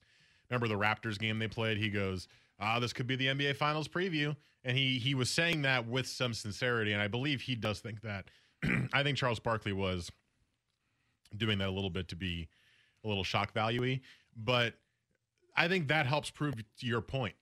Remember 0.49 0.67
the 0.67 0.75
Raptors 0.75 1.17
game 1.17 1.39
they 1.39 1.47
played? 1.47 1.77
He 1.77 1.89
goes, 1.89 2.27
"Ah, 2.59 2.79
this 2.79 2.93
could 2.93 3.07
be 3.07 3.15
the 3.15 3.27
NBA 3.27 3.55
Finals 3.55 3.87
preview," 3.87 4.35
and 4.63 4.77
he 4.77 4.99
he 4.99 5.15
was 5.15 5.29
saying 5.29 5.63
that 5.63 5.87
with 5.87 6.07
some 6.07 6.33
sincerity, 6.33 6.93
and 6.93 7.01
I 7.01 7.07
believe 7.07 7.41
he 7.41 7.55
does 7.55 7.79
think 7.79 8.01
that. 8.01 8.25
I 8.93 9.03
think 9.03 9.17
Charles 9.17 9.39
Barkley 9.39 9.73
was 9.73 10.11
doing 11.35 11.57
that 11.57 11.67
a 11.67 11.71
little 11.71 11.89
bit 11.89 12.07
to 12.09 12.15
be 12.15 12.47
a 13.03 13.07
little 13.07 13.23
shock 13.23 13.51
value 13.51 13.99
but 14.35 14.73
I 15.55 15.67
think 15.67 15.87
that 15.87 16.05
helps 16.05 16.29
prove 16.29 16.55
your 16.79 17.01
point. 17.01 17.35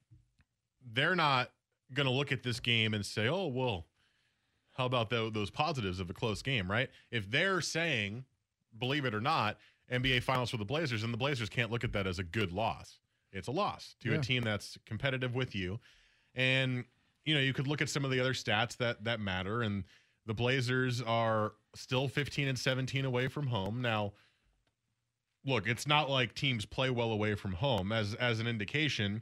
They're 0.94 1.16
not 1.16 1.50
going 1.94 2.06
to 2.06 2.12
look 2.12 2.32
at 2.32 2.44
this 2.44 2.60
game 2.60 2.94
and 2.94 3.06
say, 3.06 3.28
"Oh, 3.28 3.48
well, 3.48 3.88
how 4.74 4.86
about 4.86 5.10
tho- 5.10 5.30
those 5.30 5.50
positives 5.50 6.00
of 6.00 6.10
a 6.10 6.14
close 6.14 6.42
game?" 6.42 6.70
Right? 6.70 6.90
If 7.12 7.30
they're 7.30 7.62
saying, 7.62 8.26
believe 8.78 9.06
it 9.06 9.14
or 9.14 9.22
not, 9.22 9.58
NBA 9.92 10.24
Finals 10.24 10.50
for 10.50 10.58
the 10.58 10.66
Blazers, 10.66 11.04
and 11.04 11.14
the 11.14 11.18
Blazers 11.18 11.50
can't 11.50 11.72
look 11.72 11.84
at 11.84 11.94
that 11.94 12.08
as 12.08 12.20
a 12.20 12.24
good 12.24 12.52
loss. 12.52 13.00
It's 13.32 13.48
a 13.48 13.52
loss 13.52 13.96
to 14.02 14.12
Yeah. 14.12 14.18
a 14.18 14.22
team 14.22 14.44
that's 14.44 14.78
competitive 14.86 15.34
with 15.36 15.56
you, 15.56 15.80
and 16.36 16.86
you 17.26 17.34
know 17.34 17.40
you 17.42 17.54
could 17.54 17.68
look 17.68 17.82
at 17.82 17.90
some 17.90 18.06
of 18.06 18.12
the 18.12 18.20
other 18.20 18.34
stats 18.34 18.78
that 18.78 19.04
that 19.04 19.20
matter, 19.20 19.62
and 19.64 19.84
the 20.26 20.34
Blazers 20.34 21.02
are 21.02 21.54
still 21.76 22.08
15 22.08 22.48
and 22.48 22.58
17 22.58 23.04
away 23.06 23.28
from 23.28 23.48
home 23.48 23.82
now 23.82 24.14
look, 25.46 25.68
it's 25.68 25.86
not 25.86 26.10
like 26.10 26.34
teams 26.34 26.66
play 26.66 26.90
well 26.90 27.12
away 27.12 27.36
from 27.36 27.52
home. 27.54 27.92
As 27.92 28.14
as 28.16 28.40
an 28.40 28.48
indication, 28.48 29.22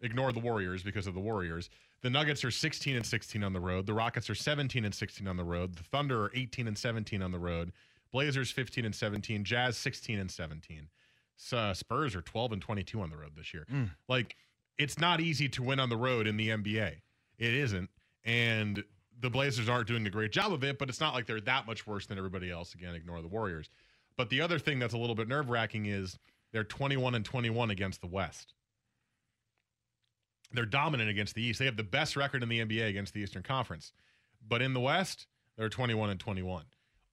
ignore 0.00 0.32
the 0.32 0.38
Warriors 0.40 0.82
because 0.84 1.06
of 1.08 1.14
the 1.14 1.20
Warriors. 1.20 1.68
The 2.02 2.10
Nuggets 2.10 2.44
are 2.44 2.50
16 2.50 2.96
and 2.96 3.04
16 3.04 3.42
on 3.42 3.52
the 3.52 3.60
road. 3.60 3.86
The 3.86 3.94
Rockets 3.94 4.30
are 4.30 4.34
17 4.34 4.84
and 4.84 4.94
16 4.94 5.26
on 5.26 5.36
the 5.36 5.44
road. 5.44 5.74
The 5.74 5.82
Thunder 5.82 6.24
are 6.24 6.30
18 6.34 6.68
and 6.68 6.78
17 6.78 7.22
on 7.22 7.32
the 7.32 7.38
road. 7.38 7.72
Blazers 8.12 8.50
15 8.50 8.84
and 8.84 8.94
17. 8.94 9.44
Jazz 9.44 9.76
16 9.76 10.18
and 10.18 10.30
17. 10.30 10.88
So, 11.36 11.72
Spurs 11.72 12.14
are 12.14 12.22
12 12.22 12.52
and 12.52 12.62
22 12.62 13.00
on 13.00 13.10
the 13.10 13.16
road 13.16 13.32
this 13.36 13.52
year. 13.52 13.66
Mm. 13.72 13.90
Like 14.08 14.36
it's 14.78 14.98
not 14.98 15.20
easy 15.20 15.48
to 15.50 15.62
win 15.62 15.80
on 15.80 15.88
the 15.88 15.96
road 15.96 16.26
in 16.26 16.36
the 16.36 16.48
NBA. 16.48 16.94
It 17.38 17.54
isn't. 17.54 17.90
And 18.24 18.82
the 19.20 19.30
Blazers 19.30 19.68
aren't 19.68 19.88
doing 19.88 20.06
a 20.06 20.10
great 20.10 20.32
job 20.32 20.52
of 20.52 20.62
it, 20.62 20.78
but 20.78 20.88
it's 20.88 21.00
not 21.00 21.14
like 21.14 21.26
they're 21.26 21.40
that 21.42 21.66
much 21.66 21.86
worse 21.86 22.06
than 22.06 22.16
everybody 22.18 22.50
else. 22.50 22.74
Again, 22.74 22.94
ignore 22.94 23.20
the 23.20 23.28
Warriors. 23.28 23.68
But 24.16 24.30
the 24.30 24.40
other 24.40 24.58
thing 24.58 24.78
that's 24.78 24.94
a 24.94 24.98
little 24.98 25.14
bit 25.14 25.28
nerve 25.28 25.50
wracking 25.50 25.86
is 25.86 26.18
they're 26.52 26.64
21 26.64 27.14
and 27.14 27.24
21 27.24 27.70
against 27.70 28.00
the 28.00 28.06
West. 28.06 28.54
They're 30.52 30.66
dominant 30.66 31.10
against 31.10 31.34
the 31.34 31.42
East. 31.42 31.58
They 31.58 31.66
have 31.66 31.76
the 31.76 31.82
best 31.82 32.16
record 32.16 32.42
in 32.42 32.48
the 32.48 32.60
NBA 32.60 32.88
against 32.88 33.12
the 33.14 33.20
Eastern 33.20 33.42
Conference. 33.42 33.92
But 34.46 34.62
in 34.62 34.72
the 34.72 34.80
West, 34.80 35.26
they're 35.56 35.68
21 35.68 36.10
and 36.10 36.20
21. 36.20 36.64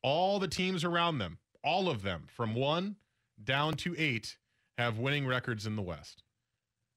All 0.02 0.40
the 0.40 0.48
teams 0.48 0.84
around 0.84 1.18
them, 1.18 1.40
all 1.64 1.90
of 1.90 2.04
them, 2.04 2.28
from 2.28 2.56
one 2.56 2.96
down 3.44 3.74
to 3.76 3.96
eight, 3.98 4.38
have 4.78 5.00
winning 5.00 5.26
records 5.26 5.66
in 5.66 5.76
the 5.76 5.82
West. 5.82 6.24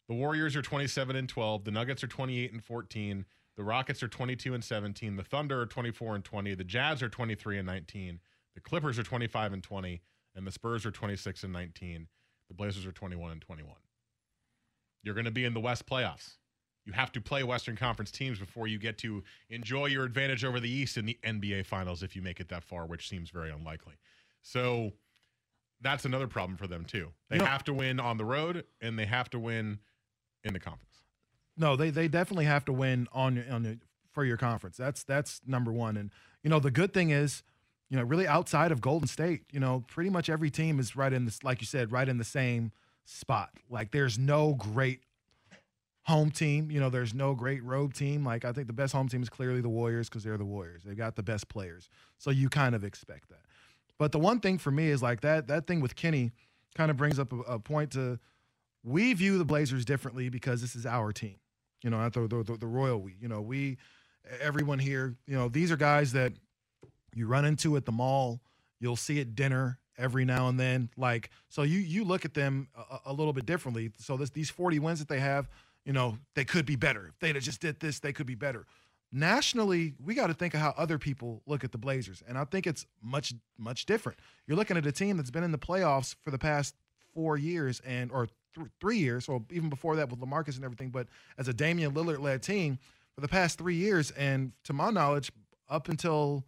The 0.08 0.14
Warriors 0.14 0.56
are 0.56 0.62
27 0.62 1.16
and 1.16 1.28
12. 1.28 1.64
The 1.64 1.70
Nuggets 1.70 2.04
are 2.04 2.08
28 2.08 2.52
and 2.52 2.64
14. 2.64 3.24
The 3.56 3.64
Rockets 3.64 4.02
are 4.02 4.08
22 4.08 4.54
and 4.54 4.64
17. 4.64 5.16
The 5.16 5.24
Thunder 5.24 5.60
are 5.60 5.66
24 5.66 6.14
and 6.14 6.24
20. 6.24 6.54
The 6.54 6.64
Jazz 6.64 7.02
are 7.02 7.08
23 7.08 7.58
and 7.58 7.66
19. 7.66 8.20
The 8.54 8.60
Clippers 8.60 8.98
are 8.98 9.02
25 9.02 9.52
and 9.52 9.62
20. 9.62 10.00
And 10.34 10.46
the 10.46 10.52
Spurs 10.52 10.86
are 10.86 10.90
26 10.90 11.42
and 11.42 11.52
19. 11.52 12.06
The 12.48 12.54
Blazers 12.54 12.86
are 12.86 12.92
21 12.92 13.32
and 13.32 13.40
21. 13.40 13.74
You're 15.08 15.14
going 15.14 15.24
to 15.24 15.30
be 15.30 15.46
in 15.46 15.54
the 15.54 15.60
West 15.60 15.86
playoffs. 15.86 16.34
You 16.84 16.92
have 16.92 17.10
to 17.12 17.20
play 17.22 17.42
Western 17.42 17.76
Conference 17.76 18.10
teams 18.10 18.38
before 18.38 18.66
you 18.68 18.78
get 18.78 18.98
to 18.98 19.24
enjoy 19.48 19.86
your 19.86 20.04
advantage 20.04 20.44
over 20.44 20.60
the 20.60 20.68
East 20.68 20.98
in 20.98 21.06
the 21.06 21.18
NBA 21.24 21.64
Finals 21.64 22.02
if 22.02 22.14
you 22.14 22.20
make 22.20 22.40
it 22.40 22.50
that 22.50 22.62
far, 22.62 22.84
which 22.84 23.08
seems 23.08 23.30
very 23.30 23.50
unlikely. 23.50 23.94
So 24.42 24.92
that's 25.80 26.04
another 26.04 26.26
problem 26.26 26.58
for 26.58 26.66
them 26.66 26.84
too. 26.84 27.08
They 27.30 27.36
You 27.36 27.40
know- 27.42 27.48
have 27.48 27.64
to 27.64 27.72
win 27.72 27.98
on 27.98 28.18
the 28.18 28.26
road 28.26 28.66
and 28.82 28.98
they 28.98 29.06
have 29.06 29.30
to 29.30 29.38
win 29.38 29.78
in 30.44 30.52
the 30.52 30.60
conference. 30.60 31.04
No, 31.56 31.74
they 31.74 31.88
they 31.88 32.06
definitely 32.06 32.44
have 32.44 32.66
to 32.66 32.72
win 32.74 33.08
on 33.12 33.42
on 33.50 33.64
your, 33.64 33.76
for 34.12 34.26
your 34.26 34.36
conference. 34.36 34.76
That's 34.76 35.04
that's 35.04 35.40
number 35.46 35.72
one. 35.72 35.96
And 35.96 36.10
you 36.42 36.50
know 36.50 36.60
the 36.60 36.70
good 36.70 36.92
thing 36.92 37.08
is 37.08 37.42
you 37.90 37.96
know, 37.96 38.02
really 38.02 38.28
outside 38.28 38.70
of 38.70 38.82
Golden 38.82 39.08
State, 39.08 39.44
you 39.50 39.58
know, 39.58 39.82
pretty 39.88 40.10
much 40.10 40.28
every 40.28 40.50
team 40.50 40.78
is 40.78 40.94
right 40.94 41.10
in 41.10 41.24
this, 41.24 41.42
like 41.42 41.62
you 41.62 41.66
said, 41.66 41.90
right 41.90 42.06
in 42.06 42.18
the 42.18 42.24
same 42.24 42.70
spot. 43.08 43.50
Like 43.70 43.90
there's 43.90 44.18
no 44.18 44.54
great 44.54 45.00
home 46.02 46.30
team. 46.30 46.70
You 46.70 46.80
know, 46.80 46.90
there's 46.90 47.14
no 47.14 47.34
great 47.34 47.62
road 47.64 47.94
team. 47.94 48.24
Like 48.24 48.44
I 48.44 48.52
think 48.52 48.66
the 48.66 48.72
best 48.72 48.92
home 48.92 49.08
team 49.08 49.22
is 49.22 49.28
clearly 49.28 49.60
the 49.60 49.68
Warriors 49.68 50.08
because 50.08 50.24
they're 50.24 50.36
the 50.36 50.44
Warriors. 50.44 50.82
They've 50.84 50.96
got 50.96 51.16
the 51.16 51.22
best 51.22 51.48
players. 51.48 51.88
So 52.18 52.30
you 52.30 52.48
kind 52.48 52.74
of 52.74 52.84
expect 52.84 53.30
that. 53.30 53.42
But 53.98 54.12
the 54.12 54.18
one 54.18 54.40
thing 54.40 54.58
for 54.58 54.70
me 54.70 54.88
is 54.88 55.02
like 55.02 55.22
that 55.22 55.48
that 55.48 55.66
thing 55.66 55.80
with 55.80 55.96
Kenny 55.96 56.32
kind 56.76 56.90
of 56.90 56.96
brings 56.96 57.18
up 57.18 57.32
a, 57.32 57.38
a 57.40 57.58
point 57.58 57.92
to 57.92 58.18
we 58.84 59.12
view 59.14 59.38
the 59.38 59.44
Blazers 59.44 59.84
differently 59.84 60.28
because 60.28 60.60
this 60.60 60.76
is 60.76 60.86
our 60.86 61.12
team. 61.12 61.36
You 61.82 61.90
know, 61.90 61.98
not 61.98 62.12
the, 62.12 62.26
the, 62.26 62.56
the 62.58 62.66
royal 62.66 63.00
we. 63.00 63.16
You 63.20 63.28
know, 63.28 63.40
we 63.40 63.78
everyone 64.40 64.78
here. 64.78 65.16
You 65.26 65.36
know, 65.36 65.48
these 65.48 65.72
are 65.72 65.76
guys 65.76 66.12
that 66.12 66.32
you 67.14 67.26
run 67.26 67.44
into 67.44 67.76
at 67.76 67.86
the 67.86 67.92
mall. 67.92 68.40
You'll 68.80 68.96
see 68.96 69.20
at 69.20 69.34
dinner 69.34 69.78
every 69.98 70.24
now 70.24 70.48
and 70.48 70.58
then. 70.58 70.88
Like 70.96 71.30
so, 71.48 71.62
you 71.62 71.78
you 71.78 72.04
look 72.04 72.24
at 72.24 72.34
them 72.34 72.68
a, 72.76 72.98
a 73.06 73.12
little 73.12 73.32
bit 73.32 73.44
differently. 73.44 73.90
So 73.98 74.16
this 74.16 74.30
these 74.30 74.50
40 74.50 74.78
wins 74.78 75.00
that 75.00 75.08
they 75.08 75.20
have, 75.20 75.48
you 75.84 75.92
know, 75.92 76.18
they 76.34 76.44
could 76.44 76.64
be 76.64 76.76
better. 76.76 77.06
If 77.08 77.18
they'd 77.18 77.38
just 77.40 77.60
did 77.60 77.80
this, 77.80 77.98
they 77.98 78.12
could 78.12 78.26
be 78.26 78.34
better. 78.34 78.66
Nationally, 79.10 79.94
we 80.04 80.14
got 80.14 80.26
to 80.26 80.34
think 80.34 80.52
of 80.54 80.60
how 80.60 80.74
other 80.76 80.98
people 80.98 81.42
look 81.46 81.64
at 81.64 81.72
the 81.72 81.78
Blazers, 81.78 82.22
and 82.28 82.36
I 82.36 82.44
think 82.44 82.66
it's 82.66 82.86
much 83.02 83.34
much 83.58 83.86
different. 83.86 84.18
You're 84.46 84.56
looking 84.56 84.76
at 84.76 84.86
a 84.86 84.92
team 84.92 85.16
that's 85.16 85.30
been 85.30 85.44
in 85.44 85.52
the 85.52 85.58
playoffs 85.58 86.14
for 86.22 86.30
the 86.30 86.38
past 86.38 86.74
four 87.14 87.36
years 87.36 87.80
and 87.86 88.12
or 88.12 88.28
th- 88.54 88.68
three 88.80 88.98
years, 88.98 89.28
or 89.28 89.42
even 89.50 89.70
before 89.70 89.96
that 89.96 90.10
with 90.10 90.20
Lamarcus 90.20 90.56
and 90.56 90.64
everything. 90.64 90.90
But 90.90 91.08
as 91.38 91.48
a 91.48 91.54
Damian 91.54 91.92
Lillard 91.92 92.20
led 92.20 92.42
team 92.42 92.78
for 93.14 93.22
the 93.22 93.28
past 93.28 93.56
three 93.56 93.76
years, 93.76 94.10
and 94.10 94.52
to 94.64 94.74
my 94.74 94.90
knowledge, 94.90 95.32
up 95.70 95.88
until 95.88 96.44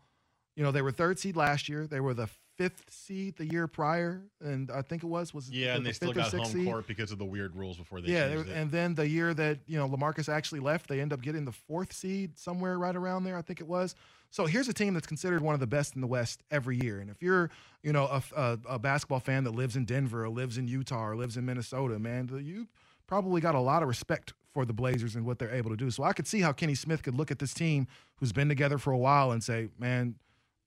you 0.55 0.63
know 0.63 0.71
they 0.71 0.83
were 0.83 0.93
third 0.93 1.19
seed 1.19 1.37
last 1.37 1.67
year, 1.67 1.87
they 1.87 2.01
were 2.01 2.13
the 2.13 2.29
fifth 2.61 2.85
seed 2.91 3.37
the 3.37 3.47
year 3.47 3.67
prior, 3.67 4.21
and 4.43 4.71
I 4.71 4.83
think 4.83 5.03
it 5.03 5.07
was 5.07 5.33
was 5.33 5.49
yeah, 5.51 5.69
the, 5.69 5.77
and 5.77 5.87
they 5.87 5.91
the 5.91 5.95
still 5.95 6.13
got 6.13 6.31
home 6.31 6.45
seed. 6.45 6.67
court 6.67 6.87
because 6.87 7.11
of 7.11 7.19
the 7.19 7.25
weird 7.25 7.57
rules 7.57 7.79
before 7.79 8.03
they 8.03 8.13
Yeah, 8.13 8.43
and 8.55 8.71
then 8.71 8.95
the 8.95 9.09
year 9.09 9.33
that 9.33 9.61
you 9.67 9.79
know 9.79 9.89
Lamarcus 9.89 10.29
actually 10.29 10.61
left, 10.61 10.87
they 10.87 11.01
end 11.01 11.15
up 11.15 11.23
getting 11.23 11.47
the 11.47 11.53
fourth 11.53 11.91
seed 11.91 12.39
somewhere 12.39 12.79
right 12.79 12.95
around 12.95 13.25
there. 13.25 13.39
I 13.39 13.41
think 13.41 13.61
it 13.61 13.67
was. 13.67 13.95
So 14.29 14.45
here's 14.45 14.69
a 14.69 14.75
team 14.75 14.93
that's 14.93 15.07
considered 15.07 15.41
one 15.41 15.55
of 15.55 15.61
the 15.61 15.67
best 15.67 15.95
in 15.95 16.03
the 16.03 16.07
West 16.07 16.43
every 16.51 16.79
year. 16.79 17.01
And 17.01 17.11
if 17.11 17.23
you're, 17.23 17.51
you 17.83 17.93
know, 17.95 18.05
a, 18.05 18.23
a, 18.37 18.59
a 18.75 18.79
basketball 18.79 19.21
fan 19.21 19.45
that 19.45 19.53
lives 19.53 19.75
in 19.75 19.87
Denver 19.87 20.25
or 20.25 20.29
lives 20.29 20.59
in 20.59 20.69
Utah 20.69 21.07
or 21.07 21.17
lives 21.17 21.39
in 21.39 21.47
Minnesota, 21.47 21.99
man, 21.99 22.31
you 22.45 22.69
probably 23.07 23.41
got 23.41 23.55
a 23.55 23.61
lot 23.61 23.83
of 23.83 23.89
respect 23.89 24.35
for 24.53 24.65
the 24.65 24.73
Blazers 24.73 25.17
and 25.17 25.25
what 25.25 25.39
they're 25.39 25.55
able 25.55 25.71
to 25.71 25.77
do. 25.77 25.91
So 25.91 26.05
I 26.05 26.13
could 26.13 26.27
see 26.27 26.43
how 26.43 26.53
Kenny 26.53 26.75
Smith 26.75 27.03
could 27.03 27.15
look 27.15 27.31
at 27.31 27.39
this 27.39 27.55
team 27.55 27.89
who's 28.17 28.33
been 28.33 28.49
together 28.49 28.79
for 28.79 28.93
a 28.93 28.99
while 28.99 29.33
and 29.33 29.43
say, 29.43 29.69
man, 29.79 30.17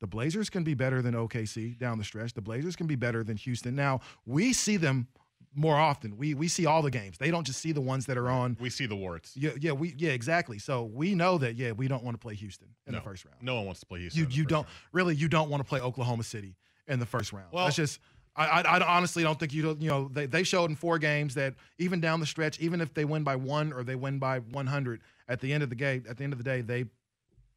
the 0.03 0.07
Blazers 0.07 0.49
can 0.49 0.65
be 0.65 0.73
better 0.73 1.01
than 1.01 1.13
OKC 1.13 1.79
down 1.79 1.97
the 1.97 2.03
stretch. 2.03 2.33
The 2.33 2.41
Blazers 2.41 2.75
can 2.75 2.87
be 2.87 2.97
better 2.97 3.23
than 3.23 3.37
Houston. 3.37 3.73
Now, 3.73 4.01
we 4.25 4.51
see 4.51 4.75
them 4.75 5.07
more 5.55 5.77
often. 5.77 6.17
We 6.17 6.33
we 6.33 6.49
see 6.49 6.65
all 6.65 6.81
the 6.81 6.91
games. 6.91 7.17
They 7.17 7.31
don't 7.31 7.45
just 7.45 7.61
see 7.61 7.71
the 7.71 7.79
ones 7.79 8.05
that 8.07 8.17
are 8.17 8.27
on. 8.27 8.57
We 8.59 8.69
see 8.69 8.85
the 8.85 8.97
warts. 8.97 9.31
Yeah, 9.37 9.51
yeah, 9.57 9.71
we 9.71 9.95
yeah, 9.97 10.11
exactly. 10.11 10.59
So 10.59 10.83
we 10.83 11.15
know 11.15 11.37
that 11.37 11.55
yeah, 11.55 11.71
we 11.71 11.87
don't 11.87 12.03
want 12.03 12.15
to 12.15 12.19
play 12.19 12.35
Houston 12.35 12.67
in 12.85 12.91
no, 12.91 12.97
the 12.99 13.03
first 13.05 13.23
round. 13.23 13.37
No 13.41 13.55
one 13.55 13.65
wants 13.65 13.79
to 13.79 13.85
play 13.85 14.01
Houston. 14.01 14.23
You 14.23 14.27
you 14.29 14.43
don't 14.43 14.67
really 14.91 15.15
you 15.15 15.29
don't 15.29 15.49
want 15.49 15.63
to 15.63 15.69
play 15.69 15.79
Oklahoma 15.79 16.23
City 16.23 16.57
in 16.89 16.99
the 16.99 17.05
first 17.05 17.31
round. 17.31 17.47
Well- 17.53 17.63
That's 17.63 17.77
just 17.77 18.01
I, 18.35 18.45
I, 18.45 18.77
I 18.79 18.97
honestly 18.97 19.23
don't 19.23 19.39
think 19.39 19.53
you 19.53 19.61
don't 19.61 19.81
you 19.81 19.87
know 19.87 20.09
they, 20.09 20.25
they 20.25 20.43
showed 20.43 20.69
in 20.69 20.75
four 20.75 20.99
games 20.99 21.33
that 21.35 21.53
even 21.77 22.01
down 22.01 22.19
the 22.19 22.25
stretch, 22.25 22.59
even 22.59 22.81
if 22.81 22.93
they 22.93 23.05
win 23.05 23.23
by 23.23 23.37
one 23.37 23.71
or 23.71 23.85
they 23.85 23.95
win 23.95 24.19
by 24.19 24.39
100, 24.39 24.99
at 25.29 25.39
the 25.39 25.53
end 25.53 25.63
of 25.63 25.69
the 25.69 25.75
game, 25.75 26.03
at 26.09 26.17
the 26.17 26.25
end 26.25 26.33
of 26.33 26.39
the 26.39 26.43
day, 26.43 26.59
they 26.59 26.83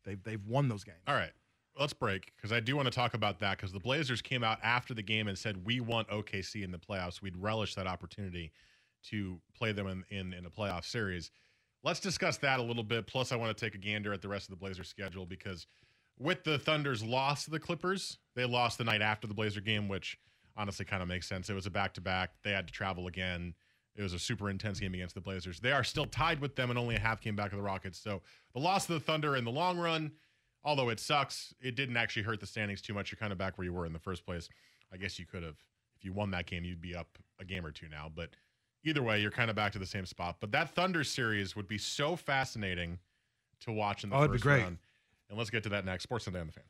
they 0.05 0.15
they've 0.15 0.47
won 0.47 0.69
those 0.69 0.85
games. 0.85 1.03
All 1.09 1.15
right. 1.15 1.33
Let's 1.79 1.93
break 1.93 2.33
because 2.37 2.53
I 2.53 2.61
do 2.61 2.75
want 2.75 2.87
to 2.87 2.93
talk 2.93 3.15
about 3.15 3.39
that 3.41 3.59
because 3.59 3.73
the 3.73 3.81
Blazers 3.81 4.23
came 4.23 4.43
out 4.43 4.59
after 4.63 4.95
the 4.95 5.03
game 5.03 5.29
and 5.29 5.37
said 5.37 5.65
we 5.65 5.81
want 5.81 6.09
OKC 6.09 6.65
in 6.65 6.71
the 6.71 6.79
playoffs. 6.79 7.21
We'd 7.21 7.37
relish 7.37 7.75
that 7.75 7.87
opportunity 7.87 8.53
to 9.11 9.39
play 9.57 9.73
them 9.73 9.87
in, 9.87 10.05
in, 10.09 10.33
in 10.33 10.47
a 10.47 10.51
playoff 10.51 10.85
series. 10.85 11.31
Let's 11.83 12.01
discuss 12.01 12.39
that 12.39 12.59
a 12.59 12.63
little 12.63 12.83
bit. 12.83 13.07
Plus, 13.07 13.31
I 13.31 13.37
want 13.37 13.57
to 13.57 13.65
take 13.65 13.75
a 13.75 13.79
gander 13.79 14.13
at 14.13 14.23
the 14.23 14.29
rest 14.29 14.47
of 14.47 14.51
the 14.51 14.57
Blazers 14.57 14.89
schedule 14.89 15.27
because 15.27 15.67
with 16.19 16.45
the 16.45 16.59
Thunder's 16.59 17.03
loss 17.05 17.45
to 17.45 17.51
the 17.51 17.61
Clippers, 17.61 18.19
they 18.35 18.45
lost 18.45 18.79
the 18.79 18.85
night 18.85 19.03
after 19.03 19.27
the 19.27 19.35
Blazer 19.35 19.61
game, 19.61 19.87
which 19.87 20.19
honestly 20.57 20.85
kind 20.85 21.03
of 21.03 21.09
makes 21.09 21.29
sense. 21.29 21.51
It 21.51 21.55
was 21.55 21.67
a 21.67 21.71
back 21.71 21.95
to 21.95 22.01
back. 22.01 22.31
They 22.43 22.53
had 22.53 22.67
to 22.67 22.73
travel 22.73 23.07
again. 23.07 23.55
It 23.95 24.03
was 24.03 24.13
a 24.13 24.19
super 24.19 24.51
intense 24.51 24.81
game 24.81 24.95
against 24.95 25.15
the 25.15 25.21
Blazers. 25.21 25.61
They 25.61 25.73
are 25.73 25.85
still 25.85 26.07
tied 26.07 26.41
with 26.41 26.57
them 26.57 26.71
and 26.71 26.79
only 26.79 26.97
a 26.97 27.01
half 27.01 27.21
game 27.21 27.37
back 27.37 27.53
of 27.53 27.59
the 27.59 27.63
Rockets. 27.63 27.99
So 27.99 28.23
the 28.55 28.61
loss 28.61 28.89
of 28.89 28.95
the 28.95 29.01
Thunder 29.01 29.37
in 29.37 29.45
the 29.45 29.51
long 29.51 29.79
run, 29.79 30.13
although 30.67 30.89
it 30.91 31.01
sucks, 31.01 31.55
it 31.63 31.77
didn't 31.77 31.97
actually 31.97 32.25
hurt 32.25 32.41
the 32.41 32.47
standings 32.47 32.83
too 32.83 32.93
much. 32.93 33.11
You're 33.11 33.19
kind 33.19 33.33
of 33.33 33.39
back 33.39 33.57
where 33.57 33.65
you 33.65 33.73
were 33.73 33.87
in 33.87 33.93
the 33.93 33.99
first 34.01 34.27
place. 34.27 34.49
I 34.93 34.97
guess 34.99 35.19
you 35.19 35.25
could 35.25 35.43
have, 35.45 35.57
if 35.97 36.05
you 36.05 36.13
won 36.13 36.31
that 36.33 36.47
game, 36.47 36.65
you'd 36.65 36.81
be 36.83 36.95
up 36.95 37.19
a 37.41 37.45
game 37.45 37.65
or 37.65 37.71
two 37.71 37.89
now. 37.89 38.11
But 38.15 38.31
either 38.85 39.03
way, 39.03 39.21
you're 39.21 39.31
kind 39.31 39.49
of 39.49 39.57
back 39.57 39.73
to 39.73 39.79
the 39.79 39.87
same 39.87 40.05
spot. 40.05 40.37
But 40.41 40.51
that 40.53 40.71
Thunder 40.75 41.05
series 41.05 41.55
would 41.57 41.69
be 41.69 41.79
so 41.79 42.17
fascinating 42.17 42.99
to 43.61 43.73
watch 43.73 44.05
in 44.05 44.11
the 44.11 44.17
Oh, 44.17 44.21
it'd 44.21 44.33
be 44.33 44.35
first 44.39 44.43
great. 44.45 44.63
round. 44.63 44.79
And 45.31 45.39
let's 45.39 45.51
get 45.51 45.63
to 45.63 45.69
that 45.71 45.85
next. 45.85 46.03
Sports 46.03 46.25
Sunday 46.27 46.41
on 46.41 46.47
the 46.49 46.53
fan. 46.53 46.65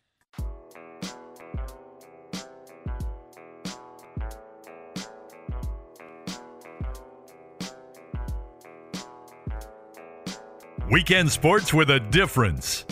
Weekend 10.91 11.31
sports 11.33 11.75
with 11.75 11.91
a 11.91 11.99
difference. 11.99 12.85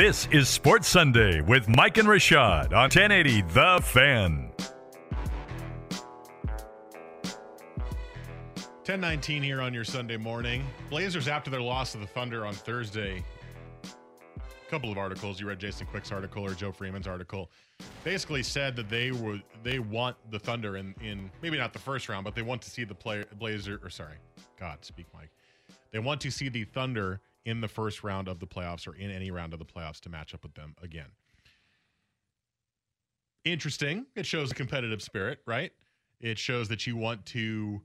This 0.00 0.26
is 0.32 0.48
Sports 0.48 0.88
Sunday 0.88 1.42
with 1.42 1.68
Mike 1.68 1.98
and 1.98 2.08
Rashad 2.08 2.72
on 2.72 2.88
1080 2.88 3.42
The 3.42 3.80
Fan. 3.84 4.50
1019 8.86 9.42
here 9.42 9.60
on 9.60 9.74
your 9.74 9.84
Sunday 9.84 10.16
morning. 10.16 10.64
Blazers, 10.88 11.28
after 11.28 11.50
their 11.50 11.60
loss 11.60 11.92
to 11.92 11.98
the 11.98 12.06
Thunder 12.06 12.46
on 12.46 12.54
Thursday, 12.54 13.22
a 13.84 14.70
couple 14.70 14.90
of 14.90 14.96
articles. 14.96 15.38
You 15.38 15.46
read 15.46 15.58
Jason 15.58 15.86
Quick's 15.86 16.10
article 16.10 16.46
or 16.46 16.54
Joe 16.54 16.72
Freeman's 16.72 17.06
article. 17.06 17.50
Basically 18.02 18.42
said 18.42 18.76
that 18.76 18.88
they 18.88 19.10
were 19.10 19.38
they 19.62 19.80
want 19.80 20.16
the 20.30 20.38
Thunder 20.38 20.78
in 20.78 20.94
in 21.02 21.30
maybe 21.42 21.58
not 21.58 21.74
the 21.74 21.78
first 21.78 22.08
round, 22.08 22.24
but 22.24 22.34
they 22.34 22.40
want 22.40 22.62
to 22.62 22.70
see 22.70 22.84
the 22.84 22.94
player 22.94 23.26
Blazer 23.38 23.78
or 23.84 23.90
sorry, 23.90 24.16
God, 24.58 24.78
speak 24.80 25.04
Mike. 25.12 25.28
They 25.90 25.98
want 25.98 26.22
to 26.22 26.30
see 26.30 26.48
the 26.48 26.64
Thunder 26.64 27.20
in 27.44 27.60
the 27.60 27.68
first 27.68 28.04
round 28.04 28.28
of 28.28 28.38
the 28.38 28.46
playoffs 28.46 28.86
or 28.86 28.94
in 28.94 29.10
any 29.10 29.30
round 29.30 29.52
of 29.52 29.58
the 29.58 29.64
playoffs 29.64 30.00
to 30.00 30.08
match 30.08 30.34
up 30.34 30.42
with 30.42 30.54
them 30.54 30.74
again. 30.82 31.08
Interesting. 33.44 34.06
It 34.14 34.26
shows 34.26 34.50
a 34.50 34.54
competitive 34.54 35.00
spirit, 35.00 35.38
right? 35.46 35.72
It 36.20 36.38
shows 36.38 36.68
that 36.68 36.86
you 36.86 36.96
want 36.96 37.24
to 37.26 37.80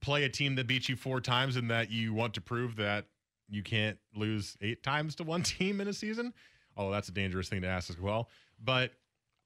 play 0.00 0.24
a 0.24 0.28
team 0.28 0.54
that 0.54 0.66
beat 0.66 0.88
you 0.88 0.96
four 0.96 1.20
times 1.20 1.56
and 1.56 1.70
that 1.70 1.90
you 1.90 2.14
want 2.14 2.34
to 2.34 2.40
prove 2.40 2.76
that 2.76 3.06
you 3.48 3.62
can't 3.62 3.98
lose 4.14 4.56
eight 4.62 4.82
times 4.82 5.14
to 5.16 5.24
one 5.24 5.42
team 5.44 5.80
in 5.80 5.88
a 5.88 5.92
season. 5.92 6.32
Oh, 6.76 6.90
that's 6.90 7.08
a 7.08 7.12
dangerous 7.12 7.48
thing 7.48 7.62
to 7.62 7.68
ask 7.68 7.90
as 7.90 8.00
well. 8.00 8.30
But 8.62 8.92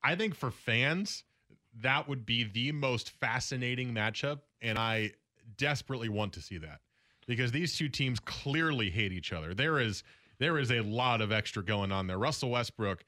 I 0.03 0.15
think 0.15 0.35
for 0.35 0.51
fans, 0.51 1.25
that 1.83 2.09
would 2.09 2.25
be 2.25 2.45
the 2.45 2.73
most 2.73 3.11
fascinating 3.11 3.93
matchup. 3.93 4.41
And 4.63 4.79
I 4.79 5.13
desperately 5.57 6.09
want 6.09 6.33
to 6.35 6.41
see 6.41 6.59
that 6.59 6.81
because 7.29 7.53
these 7.53 7.77
two 7.77 7.89
teams 7.89 8.19
clearly 8.19 8.91
hate 8.91 9.13
each 9.13 9.33
other. 9.33 9.55
There 9.55 9.79
is 9.79 10.03
there 10.41 10.59
is 10.59 10.73
a 10.73 10.81
lot 10.81 11.21
of 11.21 11.31
extra 11.31 11.63
going 11.63 11.93
on 11.93 12.07
there. 12.07 12.19
Russell 12.19 12.51
Westbrook 12.51 13.05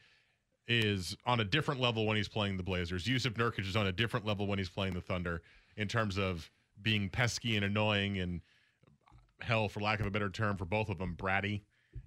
is 0.69 1.17
on 1.27 1.41
a 1.41 1.45
different 1.45 1.81
level 1.81 2.07
when 2.07 2.17
he's 2.17 2.29
playing 2.29 2.57
the 2.57 2.62
Blazers. 2.62 3.07
Yusuf 3.07 3.35
Nurkic 3.35 3.67
is 3.67 3.77
on 3.77 3.87
a 3.87 3.93
different 3.93 4.27
level 4.27 4.47
when 4.47 4.59
he's 4.59 4.69
playing 4.69 4.95
the 4.95 5.00
Thunder 5.00 5.43
in 5.77 5.89
terms 5.89 6.19
of 6.19 6.49
being 6.83 7.09
pesky 7.09 7.57
and 7.57 7.65
annoying 7.65 8.19
and 8.19 8.41
hell, 9.41 9.69
for 9.69 9.81
lack 9.81 10.00
of 10.00 10.07
a 10.07 10.11
better 10.11 10.29
term, 10.29 10.57
for 10.57 10.65
both 10.65 10.89
of 10.89 10.99
them, 10.99 11.17
bratty 11.17 11.62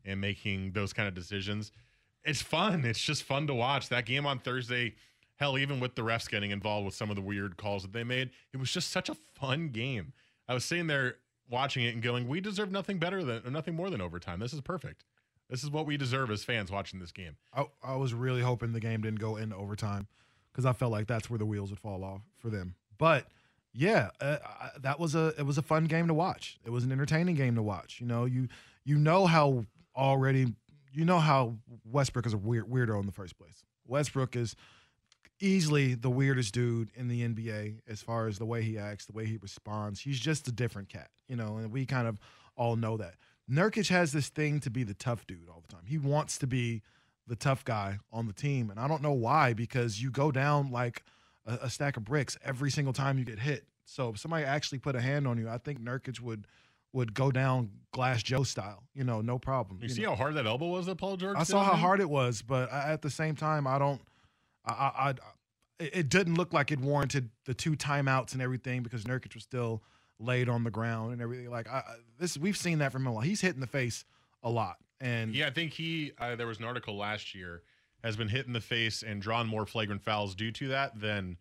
and 0.05 0.22
making 0.22 0.72
those 0.74 0.93
kind 0.93 1.08
of 1.08 1.13
decisions. 1.13 1.72
It's 2.24 2.41
fun. 2.41 2.86
It's 2.86 3.01
just 3.01 3.24
fun 3.24 3.48
to 3.48 3.53
watch. 3.53 3.89
That 3.89 4.05
game 4.05 4.25
on 4.25 4.39
Thursday, 4.39 4.96
hell, 5.38 5.58
even 5.58 5.79
with 5.79 5.96
the 5.96 6.01
refs 6.01 6.29
getting 6.29 6.51
involved 6.51 6.86
with 6.86 6.96
some 6.96 7.10
of 7.10 7.15
the 7.15 7.22
weird 7.22 7.58
calls 7.58 7.84
that 7.84 7.93
they 7.93 8.03
made, 8.03 8.29
it 8.53 8.58
was 8.58 8.72
just 8.72 8.91
such 8.91 9.10
a 9.10 9.15
fun 9.36 9.70
game. 9.70 10.13
I 10.48 10.53
was 10.53 10.65
sitting 10.65 10.88
there 10.88 11.17
watching 11.53 11.86
it 11.86 11.93
and 11.93 12.03
going, 12.03 12.27
"We 12.27 12.41
deserve 12.41 12.72
nothing 12.72 12.98
better 13.00 13.24
than, 13.24 13.53
nothing 13.53 13.75
more 13.75 13.89
than 13.89 14.01
overtime. 14.01 14.39
This 14.39 14.51
is 14.53 14.60
perfect. 14.60 15.05
This 15.50 15.63
is 15.63 15.69
what 15.72 15.86
we 15.86 15.95
deserve 15.95 16.29
as 16.31 16.43
fans 16.43 16.69
watching 16.72 17.00
this 17.00 17.12
game." 17.13 17.38
I, 17.53 17.65
I 17.81 17.95
was 17.95 18.13
really 18.13 18.41
hoping 18.41 18.74
the 18.74 18.79
game 18.81 19.01
didn't 19.01 19.19
go 19.19 19.38
into 19.38 19.55
overtime 19.55 20.07
because 20.51 20.65
I 20.65 20.74
felt 20.74 20.91
like 20.91 21.07
that's 21.07 21.29
where 21.29 21.39
the 21.39 21.45
wheels 21.45 21.69
would 21.69 21.79
fall 21.79 22.03
off 22.03 22.22
for 22.38 22.50
them. 22.50 22.75
But 22.98 23.27
yeah, 23.74 24.10
uh, 24.19 24.38
I- 24.43 24.72
that 24.81 25.00
was 25.00 25.15
a 25.15 25.33
it 25.38 25.45
was 25.45 25.57
a 25.57 25.62
fun 25.63 25.86
game 25.86 26.07
to 26.07 26.13
watch. 26.13 26.60
It 26.65 26.72
was 26.72 26.83
an 26.83 26.91
entertaining 26.91 27.36
game 27.36 27.55
to 27.55 27.63
watch. 27.63 28.01
You 28.01 28.07
know, 28.07 28.25
you 28.25 28.50
you 28.83 28.98
know 28.98 29.25
how 29.27 29.65
already 29.95 30.53
you 30.91 31.05
know 31.05 31.19
how 31.19 31.55
Westbrook 31.86 32.25
is 32.25 32.33
a 32.33 32.38
weird 32.38 32.65
weirdo 32.67 33.00
in 33.00 33.05
the 33.05 33.12
first 33.12 33.38
place. 33.38 33.63
Westbrook 33.88 34.36
is 34.36 34.55
easily 35.43 35.93
the 35.93 36.09
weirdest 36.09 36.53
dude 36.53 36.89
in 36.95 37.07
the 37.07 37.27
NBA 37.27 37.81
as 37.88 38.01
far 38.01 38.27
as 38.27 38.39
the 38.39 38.45
way 38.45 38.63
he 38.63 38.77
acts, 38.77 39.05
the 39.05 39.13
way 39.13 39.25
he 39.25 39.38
responds. 39.38 40.00
He's 40.00 40.19
just 40.19 40.47
a 40.47 40.51
different 40.51 40.89
cat, 40.89 41.09
you 41.27 41.35
know, 41.35 41.57
and 41.57 41.71
we 41.71 41.85
kind 41.85 42.07
of 42.07 42.19
all 42.55 42.75
know 42.75 42.97
that. 42.97 43.15
Nurkic 43.51 43.89
has 43.89 44.13
this 44.13 44.29
thing 44.29 44.59
to 44.62 44.69
be 44.69 44.83
the 44.83 44.93
tough 44.93 45.27
dude 45.27 45.50
all 45.50 45.62
the 45.67 45.73
time. 45.73 45.85
He 45.85 45.97
wants 45.97 46.38
to 46.39 46.47
be 46.47 46.81
the 47.27 47.35
tough 47.35 47.65
guy 47.65 48.00
on 48.12 48.27
the 48.27 48.33
team, 48.33 48.69
and 48.69 48.79
I 48.79 48.88
don't 48.88 49.01
know 49.01 49.12
why 49.12 49.53
because 49.53 50.01
you 50.01 50.12
go 50.12 50.31
down 50.31 50.71
like 50.71 51.03
a, 51.45 51.59
a 51.63 51.69
stack 51.69 51.97
of 51.97 52.05
bricks 52.05 52.38
every 52.43 52.71
single 52.71 52.93
time 52.93 53.17
you 53.17 53.25
get 53.25 53.39
hit. 53.39 53.65
So 53.85 54.09
if 54.09 54.19
somebody 54.19 54.45
actually 54.45 54.79
put 54.79 54.95
a 54.95 55.01
hand 55.01 55.27
on 55.27 55.38
you, 55.38 55.50
I 55.50 55.57
think 55.57 55.81
Nurkic 55.81 56.21
would 56.21 56.47
would 56.93 57.13
go 57.13 57.31
down 57.31 57.71
Glass 57.91 58.23
Joe 58.23 58.43
style. 58.43 58.83
You 58.93 59.03
know, 59.03 59.19
no 59.19 59.39
problem. 59.39 59.79
You, 59.81 59.89
see 59.89 60.03
know. 60.03 60.12
how 60.12 60.15
hard 60.15 60.35
that 60.35 60.45
elbow 60.45 60.67
was 60.67 60.85
that 60.85 60.97
Paul 60.97 61.17
George? 61.17 61.35
I 61.38 61.43
saw 61.43 61.63
how 61.63 61.75
hard 61.75 62.00
it 62.00 62.09
was, 62.09 62.41
but 62.41 62.71
I, 62.71 62.93
at 62.93 63.01
the 63.01 63.09
same 63.09 63.35
time, 63.35 63.67
I 63.67 63.77
don't. 63.77 64.00
I, 64.65 64.71
I 64.73 65.13
it 65.93 66.09
didn't 66.09 66.35
look 66.35 66.53
like 66.53 66.71
it 66.71 66.79
warranted 66.79 67.29
the 67.45 67.53
two 67.53 67.71
timeouts 67.73 68.33
and 68.33 68.41
everything 68.41 68.83
because 68.83 69.03
Nurkic 69.03 69.33
was 69.33 69.43
still 69.43 69.83
laid 70.19 70.49
on 70.49 70.63
the 70.63 70.71
ground 70.71 71.13
and 71.13 71.21
everything. 71.21 71.49
Like 71.49 71.69
I, 71.69 71.83
this, 72.19 72.37
we've 72.37 72.57
seen 72.57 72.79
that 72.79 72.91
from 72.91 73.05
him. 73.05 73.21
He's 73.21 73.41
hit 73.41 73.55
in 73.55 73.61
the 73.61 73.67
face 73.67 74.05
a 74.43 74.49
lot, 74.49 74.77
and 75.01 75.33
Yeah, 75.33 75.47
I 75.47 75.51
think 75.51 75.73
he. 75.73 76.11
Uh, 76.17 76.35
there 76.35 76.47
was 76.47 76.59
an 76.59 76.65
article 76.65 76.97
last 76.97 77.33
year 77.35 77.61
has 78.03 78.15
been 78.15 78.27
hit 78.27 78.47
in 78.47 78.53
the 78.53 78.61
face 78.61 79.03
and 79.03 79.21
drawn 79.21 79.47
more 79.47 79.65
flagrant 79.65 80.01
fouls 80.01 80.35
due 80.35 80.51
to 80.51 80.69
that 80.69 80.99
than. 80.99 81.37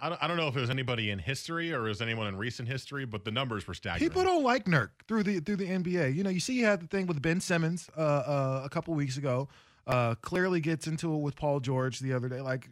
I 0.00 0.08
don't, 0.08 0.22
I 0.24 0.26
don't 0.26 0.36
know 0.36 0.48
if 0.48 0.56
it 0.56 0.60
was 0.60 0.70
anybody 0.70 1.10
in 1.10 1.20
history 1.20 1.72
or 1.72 1.88
is 1.88 2.02
anyone 2.02 2.26
in 2.26 2.36
recent 2.36 2.68
history, 2.68 3.06
but 3.06 3.24
the 3.24 3.30
numbers 3.30 3.68
were 3.68 3.74
staggering. 3.74 4.10
people 4.10 4.24
don't 4.24 4.42
like 4.42 4.64
Nurk 4.64 4.90
through 5.06 5.22
the 5.22 5.38
through 5.38 5.56
the 5.56 5.68
NBA. 5.68 6.14
You 6.14 6.24
know, 6.24 6.30
you 6.30 6.40
see, 6.40 6.54
he 6.54 6.62
had 6.62 6.80
the 6.80 6.88
thing 6.88 7.06
with 7.06 7.22
Ben 7.22 7.40
Simmons 7.40 7.88
uh, 7.96 8.00
uh, 8.00 8.62
a 8.64 8.68
couple 8.68 8.92
weeks 8.94 9.16
ago. 9.16 9.48
Uh, 9.86 10.14
clearly 10.16 10.60
gets 10.60 10.86
into 10.86 11.14
it 11.14 11.18
with 11.18 11.36
Paul 11.36 11.60
George 11.60 12.00
the 12.00 12.14
other 12.14 12.28
day. 12.28 12.40
Like, 12.40 12.70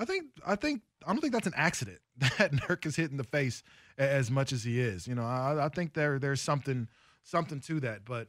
I 0.00 0.06
think 0.06 0.26
I 0.46 0.56
think 0.56 0.80
I 1.06 1.12
don't 1.12 1.20
think 1.20 1.34
that's 1.34 1.46
an 1.46 1.52
accident 1.56 1.98
that 2.16 2.52
Nurk 2.52 2.86
is 2.86 2.96
hit 2.96 3.10
in 3.10 3.18
the 3.18 3.24
face 3.24 3.62
as 3.98 4.30
much 4.30 4.52
as 4.52 4.64
he 4.64 4.80
is. 4.80 5.06
You 5.06 5.14
know, 5.14 5.24
I, 5.24 5.66
I 5.66 5.68
think 5.68 5.92
there 5.92 6.18
there's 6.18 6.40
something 6.40 6.88
something 7.22 7.60
to 7.60 7.80
that. 7.80 8.04
But 8.06 8.28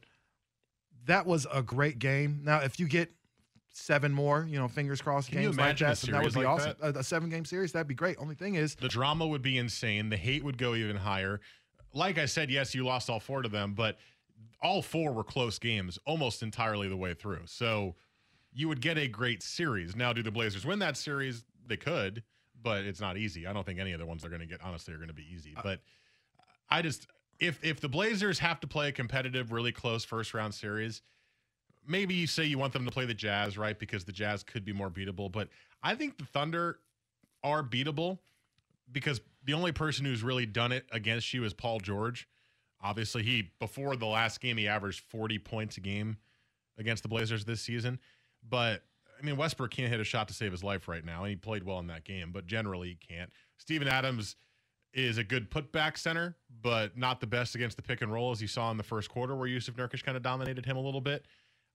that 1.06 1.26
was 1.26 1.46
a 1.52 1.62
great 1.62 1.98
game. 1.98 2.42
Now, 2.44 2.58
if 2.58 2.78
you 2.78 2.86
get 2.86 3.10
seven 3.72 4.12
more, 4.12 4.46
you 4.48 4.58
know, 4.58 4.68
fingers 4.68 5.00
crossed 5.00 5.30
Can 5.30 5.40
games 5.42 5.56
like 5.56 5.78
that, 5.78 5.96
that 5.96 6.22
would 6.22 6.34
be 6.34 6.40
like 6.40 6.48
awesome. 6.48 6.74
A, 6.82 6.90
a 6.90 7.02
seven 7.02 7.30
game 7.30 7.46
series, 7.46 7.72
that'd 7.72 7.88
be 7.88 7.94
great. 7.94 8.16
Only 8.18 8.34
thing 8.34 8.54
is, 8.56 8.74
The 8.74 8.88
drama 8.88 9.26
would 9.26 9.42
be 9.42 9.56
insane. 9.56 10.10
The 10.10 10.16
hate 10.16 10.44
would 10.44 10.58
go 10.58 10.74
even 10.74 10.96
higher. 10.96 11.40
Like 11.94 12.18
I 12.18 12.26
said, 12.26 12.50
yes, 12.50 12.74
you 12.74 12.84
lost 12.84 13.08
all 13.08 13.20
four 13.20 13.40
to 13.42 13.48
them, 13.48 13.72
but 13.74 13.96
all 14.62 14.82
four 14.82 15.12
were 15.12 15.24
close 15.24 15.58
games 15.58 15.98
almost 16.06 16.42
entirely 16.42 16.88
the 16.88 16.96
way 16.96 17.14
through. 17.14 17.42
So 17.46 17.96
you 18.52 18.68
would 18.68 18.80
get 18.80 18.98
a 18.98 19.08
great 19.08 19.42
series. 19.42 19.96
Now, 19.96 20.12
do 20.12 20.22
the 20.22 20.30
Blazers 20.30 20.64
win 20.64 20.78
that 20.80 20.96
series? 20.96 21.44
They 21.66 21.76
could, 21.76 22.22
but 22.62 22.84
it's 22.84 23.00
not 23.00 23.16
easy. 23.16 23.46
I 23.46 23.52
don't 23.52 23.64
think 23.64 23.78
any 23.78 23.92
of 23.92 24.00
the 24.00 24.06
ones 24.06 24.22
they're 24.22 24.30
going 24.30 24.40
to 24.40 24.46
get, 24.46 24.60
honestly, 24.62 24.94
are 24.94 24.98
going 24.98 25.08
to 25.08 25.14
be 25.14 25.26
easy. 25.32 25.54
Uh, 25.56 25.62
but 25.62 25.80
I 26.70 26.82
just, 26.82 27.06
if 27.38 27.62
if 27.64 27.80
the 27.80 27.88
Blazers 27.88 28.38
have 28.38 28.60
to 28.60 28.66
play 28.66 28.88
a 28.88 28.92
competitive, 28.92 29.52
really 29.52 29.72
close 29.72 30.04
first 30.04 30.34
round 30.34 30.54
series, 30.54 31.02
maybe 31.86 32.14
you 32.14 32.26
say 32.26 32.44
you 32.44 32.58
want 32.58 32.72
them 32.72 32.84
to 32.84 32.90
play 32.90 33.06
the 33.06 33.14
Jazz, 33.14 33.58
right? 33.58 33.78
Because 33.78 34.04
the 34.04 34.12
Jazz 34.12 34.42
could 34.42 34.64
be 34.64 34.72
more 34.72 34.90
beatable. 34.90 35.30
But 35.30 35.48
I 35.82 35.94
think 35.94 36.18
the 36.18 36.24
Thunder 36.24 36.78
are 37.42 37.62
beatable 37.62 38.18
because 38.90 39.20
the 39.44 39.54
only 39.54 39.72
person 39.72 40.04
who's 40.04 40.22
really 40.22 40.46
done 40.46 40.72
it 40.72 40.86
against 40.92 41.32
you 41.34 41.44
is 41.44 41.52
Paul 41.52 41.80
George. 41.80 42.28
Obviously, 42.80 43.22
he 43.22 43.50
before 43.58 43.96
the 43.96 44.06
last 44.06 44.40
game 44.40 44.56
he 44.56 44.68
averaged 44.68 45.00
40 45.00 45.38
points 45.38 45.76
a 45.76 45.80
game 45.80 46.16
against 46.78 47.02
the 47.02 47.08
Blazers 47.08 47.44
this 47.44 47.60
season. 47.60 47.98
But 48.48 48.82
I 49.22 49.26
mean, 49.26 49.36
Westbrook 49.36 49.70
can't 49.70 49.88
hit 49.88 50.00
a 50.00 50.04
shot 50.04 50.26
to 50.28 50.34
save 50.34 50.50
his 50.50 50.64
life 50.64 50.88
right 50.88 51.04
now, 51.04 51.20
and 51.22 51.30
he 51.30 51.36
played 51.36 51.62
well 51.62 51.78
in 51.78 51.86
that 51.86 52.04
game, 52.04 52.30
but 52.32 52.46
generally 52.46 52.88
he 52.88 52.94
can't. 53.14 53.30
Steven 53.58 53.86
Adams 53.86 54.36
is 54.94 55.16
a 55.18 55.24
good 55.24 55.50
putback 55.50 55.96
center, 55.96 56.36
but 56.62 56.96
not 56.98 57.20
the 57.20 57.26
best 57.26 57.54
against 57.54 57.76
the 57.76 57.82
pick 57.82 58.02
and 58.02 58.12
roll, 58.12 58.30
as 58.32 58.42
you 58.42 58.48
saw 58.48 58.70
in 58.70 58.76
the 58.76 58.82
first 58.82 59.08
quarter, 59.08 59.34
where 59.36 59.46
Yusuf 59.46 59.76
Nurkic 59.76 60.02
kind 60.04 60.16
of 60.16 60.22
dominated 60.22 60.66
him 60.66 60.76
a 60.76 60.80
little 60.80 61.00
bit. 61.00 61.24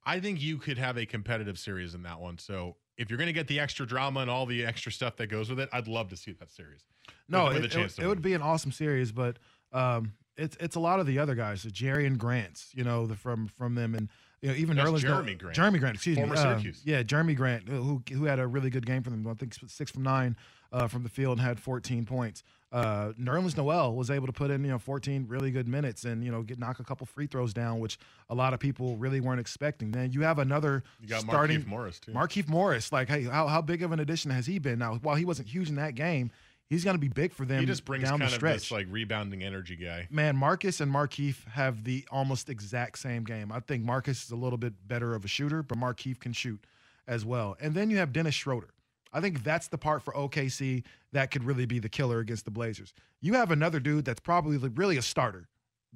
I 0.05 0.19
think 0.19 0.41
you 0.41 0.57
could 0.57 0.77
have 0.77 0.97
a 0.97 1.05
competitive 1.05 1.57
series 1.57 1.93
in 1.95 2.03
that 2.03 2.19
one. 2.19 2.37
So 2.37 2.75
if 2.97 3.09
you're 3.09 3.17
going 3.17 3.27
to 3.27 3.33
get 3.33 3.47
the 3.47 3.59
extra 3.59 3.85
drama 3.87 4.19
and 4.21 4.29
all 4.29 4.45
the 4.45 4.65
extra 4.65 4.91
stuff 4.91 5.15
that 5.17 5.27
goes 5.27 5.49
with 5.49 5.59
it, 5.59 5.69
I'd 5.73 5.87
love 5.87 6.09
to 6.09 6.17
see 6.17 6.31
that 6.33 6.51
series. 6.51 6.85
No, 7.27 7.47
it, 7.47 7.65
it 7.65 7.71
would- 7.75 7.83
it 8.03 8.07
would 8.07 8.21
be 8.21 8.33
an 8.33 8.41
awesome 8.41 8.71
series, 8.71 9.11
but 9.11 9.37
um, 9.73 10.13
it's 10.37 10.55
it's 10.59 10.75
a 10.75 10.79
lot 10.79 10.99
of 10.99 11.07
the 11.07 11.17
other 11.19 11.33
guys, 11.35 11.63
the 11.63 11.69
Jerami 11.71 12.17
Grants, 12.17 12.69
you 12.73 12.83
know, 12.83 13.07
the, 13.07 13.15
from 13.15 13.47
from 13.47 13.73
them, 13.75 13.95
and 13.95 14.09
you 14.41 14.49
know 14.49 14.55
even 14.55 14.77
That's 14.77 14.89
Nerlens 14.89 14.99
Jerami 15.03 15.37
Grant. 15.37 15.57
Jerami 15.57 15.79
Grant, 15.79 15.95
excuse 15.95 16.17
Former 16.17 16.35
me, 16.35 16.39
uh, 16.39 16.43
Syracuse. 16.43 16.81
yeah, 16.85 17.03
Jerami 17.03 17.35
Grant, 17.35 17.67
who 17.67 18.01
who 18.11 18.25
had 18.25 18.39
a 18.39 18.47
really 18.47 18.69
good 18.69 18.85
game 18.85 19.03
for 19.03 19.09
them. 19.09 19.25
I 19.27 19.33
think 19.33 19.55
six 19.67 19.91
from 19.91 20.03
nine 20.03 20.35
uh, 20.71 20.87
from 20.87 21.03
the 21.03 21.09
field 21.09 21.37
and 21.37 21.47
had 21.47 21.59
14 21.59 22.05
points. 22.05 22.43
Uh, 22.69 23.13
Nerlens 23.13 23.55
Noel 23.55 23.95
was 23.95 24.11
able 24.11 24.27
to 24.27 24.33
put 24.33 24.51
in 24.51 24.61
you 24.65 24.69
know 24.69 24.77
14 24.77 25.25
really 25.29 25.51
good 25.51 25.69
minutes 25.69 26.03
and 26.03 26.21
you 26.21 26.29
know 26.29 26.41
get 26.43 26.59
knock 26.59 26.79
a 26.79 26.83
couple 26.83 27.05
free 27.07 27.25
throws 27.25 27.53
down, 27.53 27.79
which 27.79 27.97
a 28.29 28.35
lot 28.35 28.53
of 28.53 28.59
people 28.59 28.97
really 28.97 29.21
weren't 29.21 29.39
expecting. 29.39 29.91
Then 29.91 30.11
you 30.11 30.21
have 30.21 30.37
another 30.37 30.83
You 31.01 31.07
got 31.07 31.21
starting 31.21 31.61
Markieff 31.61 31.67
Morris, 31.67 31.99
too. 31.99 32.11
Markieff 32.11 32.49
Morris, 32.49 32.91
like 32.91 33.07
hey, 33.07 33.23
how 33.23 33.47
how 33.47 33.61
big 33.61 33.83
of 33.83 33.93
an 33.93 34.01
addition 34.01 34.31
has 34.31 34.45
he 34.45 34.59
been? 34.59 34.79
Now, 34.79 34.95
while 34.95 35.15
he 35.15 35.23
wasn't 35.23 35.47
huge 35.47 35.69
in 35.69 35.75
that 35.75 35.95
game, 35.95 36.29
he's 36.69 36.83
going 36.83 36.95
to 36.95 36.99
be 37.01 37.07
big 37.07 37.33
for 37.33 37.45
them 37.45 37.59
He 37.59 37.65
just 37.65 37.85
brings 37.85 38.03
down 38.03 38.19
kind 38.19 38.21
the 38.21 38.25
of 38.25 38.33
stretch. 38.33 38.55
this 38.55 38.71
like 38.71 38.87
rebounding 38.89 39.43
energy 39.43 39.75
guy. 39.75 40.07
Man, 40.09 40.35
Marcus 40.35 40.79
and 40.81 40.91
Markieff 40.93 41.45
have 41.47 41.83
the 41.83 42.05
almost 42.11 42.49
exact 42.49 42.99
same 42.99 43.23
game. 43.23 43.51
I 43.51 43.59
think 43.59 43.83
Marcus 43.83 44.23
is 44.25 44.31
a 44.31 44.35
little 44.35 44.57
bit 44.57 44.73
better 44.87 45.15
of 45.15 45.25
a 45.25 45.27
shooter, 45.27 45.63
but 45.63 45.77
Markieff 45.77 46.19
can 46.19 46.33
shoot 46.33 46.63
as 47.07 47.25
well. 47.25 47.55
And 47.59 47.73
then 47.73 47.89
you 47.89 47.97
have 47.97 48.11
Dennis 48.13 48.35
Schroeder. 48.35 48.69
I 49.13 49.21
think 49.21 49.43
that's 49.43 49.69
the 49.69 49.77
part 49.77 50.03
for 50.03 50.13
OKC 50.13 50.83
that 51.13 51.31
could 51.31 51.43
really 51.43 51.65
be 51.65 51.79
the 51.79 51.89
killer 51.89 52.19
against 52.19 52.45
the 52.45 52.51
Blazers. 52.51 52.93
You 53.21 53.33
have 53.33 53.51
another 53.51 53.79
dude 53.79 54.05
that's 54.05 54.19
probably 54.19 54.57
really 54.57 54.97
a 54.97 55.01
starter. 55.01 55.47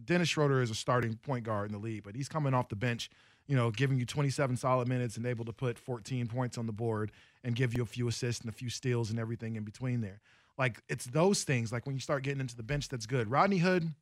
Dennis 0.03 0.29
Schroeder 0.29 0.61
is 0.61 0.71
a 0.71 0.75
starting 0.75 1.17
point 1.17 1.43
guard 1.43 1.67
in 1.67 1.73
the 1.73 1.83
league, 1.85 2.03
but 2.03 2.15
he's 2.15 2.29
coming 2.29 2.53
off 2.53 2.69
the 2.69 2.77
bench, 2.77 3.09
you 3.47 3.55
know, 3.55 3.69
giving 3.69 3.97
you 3.99 4.05
27 4.05 4.55
solid 4.55 4.87
minutes 4.87 5.17
and 5.17 5.25
able 5.25 5.43
to 5.45 5.51
put 5.51 5.77
14 5.77 6.27
points 6.27 6.57
on 6.57 6.65
the 6.65 6.71
board 6.71 7.11
and 7.43 7.53
give 7.53 7.75
you 7.75 7.83
a 7.83 7.85
few 7.85 8.07
assists 8.07 8.41
and 8.41 8.49
a 8.49 8.53
few 8.55 8.69
steals 8.69 9.09
and 9.11 9.19
everything 9.19 9.57
in 9.57 9.63
between 9.63 9.99
there. 9.99 10.21
Like 10.61 10.79
it's 10.87 11.05
those 11.05 11.43
things. 11.43 11.71
Like 11.71 11.87
when 11.87 11.95
you 11.95 11.99
start 11.99 12.21
getting 12.21 12.39
into 12.39 12.55
the 12.55 12.61
bench, 12.61 12.87
that's 12.87 13.07
good. 13.07 13.31
Rodney 13.31 13.57
Hood 13.57 13.95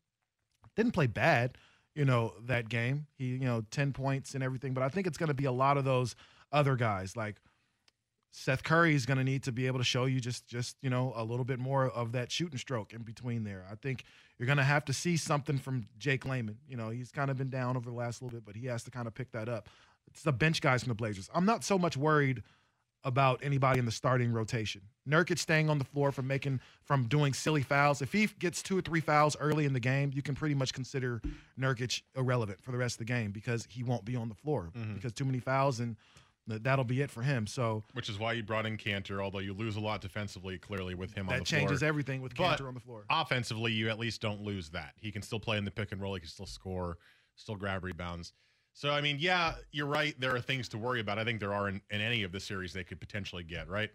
didn't 0.76 0.92
play 0.92 1.08
bad, 1.08 1.58
you 1.96 2.04
know, 2.04 2.34
that 2.48 2.68
game. 2.68 3.08
He, 3.18 3.28
you 3.28 3.46
know, 3.46 3.64
10 3.72 3.94
points 3.94 4.34
and 4.34 4.44
everything. 4.44 4.74
But 4.74 4.84
I 4.84 4.90
think 4.90 5.08
it's 5.08 5.18
going 5.18 5.30
to 5.30 5.34
be 5.34 5.46
a 5.46 5.54
lot 5.54 5.78
of 5.78 5.86
those 5.86 6.18
other 6.52 6.76
guys. 6.76 7.16
Like 7.16 7.38
Seth 8.32 8.66
Curry 8.66 8.94
is 8.94 9.06
going 9.06 9.20
to 9.20 9.24
need 9.24 9.44
to 9.44 9.54
be 9.54 9.68
able 9.68 9.80
to 9.80 9.86
show 9.86 10.04
you 10.04 10.20
just, 10.20 10.48
just 10.48 10.76
you 10.82 10.90
know, 10.90 11.14
a 11.16 11.24
little 11.24 11.46
bit 11.46 11.60
more 11.60 11.86
of 11.86 12.12
that 12.12 12.30
shooting 12.30 12.60
stroke 12.60 12.92
in 12.92 13.04
between 13.04 13.46
there. 13.46 13.66
I 13.72 13.76
think 13.76 14.04
you're 14.38 14.46
going 14.46 14.58
to 14.58 14.64
have 14.66 14.84
to 14.86 14.94
see 14.94 15.16
something 15.16 15.60
from 15.60 15.88
Jake 15.98 16.26
Layman. 16.26 16.58
You 16.68 16.76
know, 16.76 16.90
he's 16.90 17.10
kind 17.10 17.32
of 17.32 17.38
been 17.38 17.50
down 17.50 17.78
over 17.78 17.90
the 17.90 17.96
last 17.96 18.22
little 18.22 18.38
bit, 18.38 18.46
but 18.46 18.58
he 18.58 18.66
has 18.66 18.84
to 18.84 18.92
kind 18.92 19.08
of 19.08 19.14
pick 19.14 19.32
that 19.32 19.48
up. 19.48 19.70
It's 20.10 20.24
the 20.24 20.34
bench 20.34 20.60
guys 20.60 20.84
from 20.84 20.90
the 20.90 20.96
Blazers. 20.96 21.30
I'm 21.34 21.46
not 21.46 21.64
so 21.64 21.80
much 21.80 21.96
worried 21.96 22.44
about 23.04 23.40
anybody 23.44 23.80
in 23.80 23.86
the 23.86 23.92
starting 23.92 24.32
rotation. 24.32 24.82
Nurkic 25.08 25.40
staying 25.40 25.70
on 25.70 25.78
the 25.80 25.86
floor 25.86 26.12
from 26.12 26.28
making 26.28 26.60
from 26.84 27.06
doing 27.08 27.34
silly 27.34 27.64
fouls. 27.64 28.02
If 28.02 28.12
he 28.12 28.28
gets 28.40 28.62
two 28.62 28.78
or 28.78 28.82
three 28.82 29.00
fouls 29.00 29.36
early 29.40 29.66
in 29.66 29.74
the 29.74 29.80
game, 29.80 30.12
you 30.14 30.22
can 30.22 30.36
pretty 30.36 30.56
much 30.56 30.74
consider 30.74 31.22
Nurkic 31.60 32.02
irrelevant 32.16 32.62
for 32.62 32.72
the 32.72 32.78
rest 32.78 32.96
of 32.96 33.00
the 33.00 33.06
game 33.06 33.32
because 33.32 33.68
he 33.70 33.84
won't 33.84 34.06
be 34.06 34.16
on 34.16 34.30
the 34.30 34.36
floor 34.36 34.70
Mhm. 34.76 34.96
because 34.96 35.14
too 35.14 35.26
many 35.26 35.40
fouls 35.40 35.80
and 35.80 35.96
that'll 36.48 36.84
be 36.84 37.00
it 37.02 37.12
for 37.12 37.22
him. 37.22 37.46
So 37.48 37.84
Which 37.94 38.10
is 38.10 38.18
why 38.18 38.34
you 38.34 38.44
brought 38.44 38.66
in 38.66 38.76
Kanter, 38.78 39.22
although 39.22 39.40
you 39.40 39.54
lose 39.54 39.76
a 39.76 39.80
lot 39.80 40.02
defensively, 40.02 40.58
clearly 40.58 40.96
with 40.96 41.14
him 41.14 41.22
on 41.22 41.26
the 41.28 41.32
floor. 41.36 41.40
That 41.40 41.46
changes 41.46 41.84
everything 41.84 42.22
with 42.22 42.36
But 42.36 42.60
Kanter 42.60 42.68
on 42.68 42.74
the 42.74 42.80
floor. 42.80 43.06
Offensively, 43.10 43.72
you 43.72 43.90
at 43.90 44.00
least 44.00 44.20
don't 44.20 44.42
lose 44.42 44.70
that. 44.72 44.96
He 45.00 45.12
can 45.12 45.22
still 45.22 45.40
play 45.40 45.58
in 45.58 45.66
the 45.66 45.72
pick 45.72 45.92
and 45.92 46.02
roll. 46.02 46.16
He 46.16 46.20
can 46.22 46.30
still 46.30 46.48
score, 46.48 46.98
still 47.36 47.56
grab 47.56 47.84
rebounds. 47.84 48.34
So, 48.80 48.92
I 48.92 49.02
mean, 49.02 49.18
yeah, 49.20 49.56
you're 49.74 49.88
right. 49.88 50.18
There 50.22 50.34
are 50.34 50.40
things 50.40 50.70
to 50.70 50.78
worry 50.78 51.02
about. 51.02 51.20
I 51.20 51.26
think 51.26 51.42
there 51.42 51.54
are 51.54 51.68
in, 51.68 51.82
in 51.92 52.00
any 52.00 52.24
of 52.24 52.32
the 52.32 52.40
series 52.40 52.72
they 52.72 52.86
could 52.86 53.02
potentially 53.02 53.44
get, 53.44 53.68
right? 53.68 53.90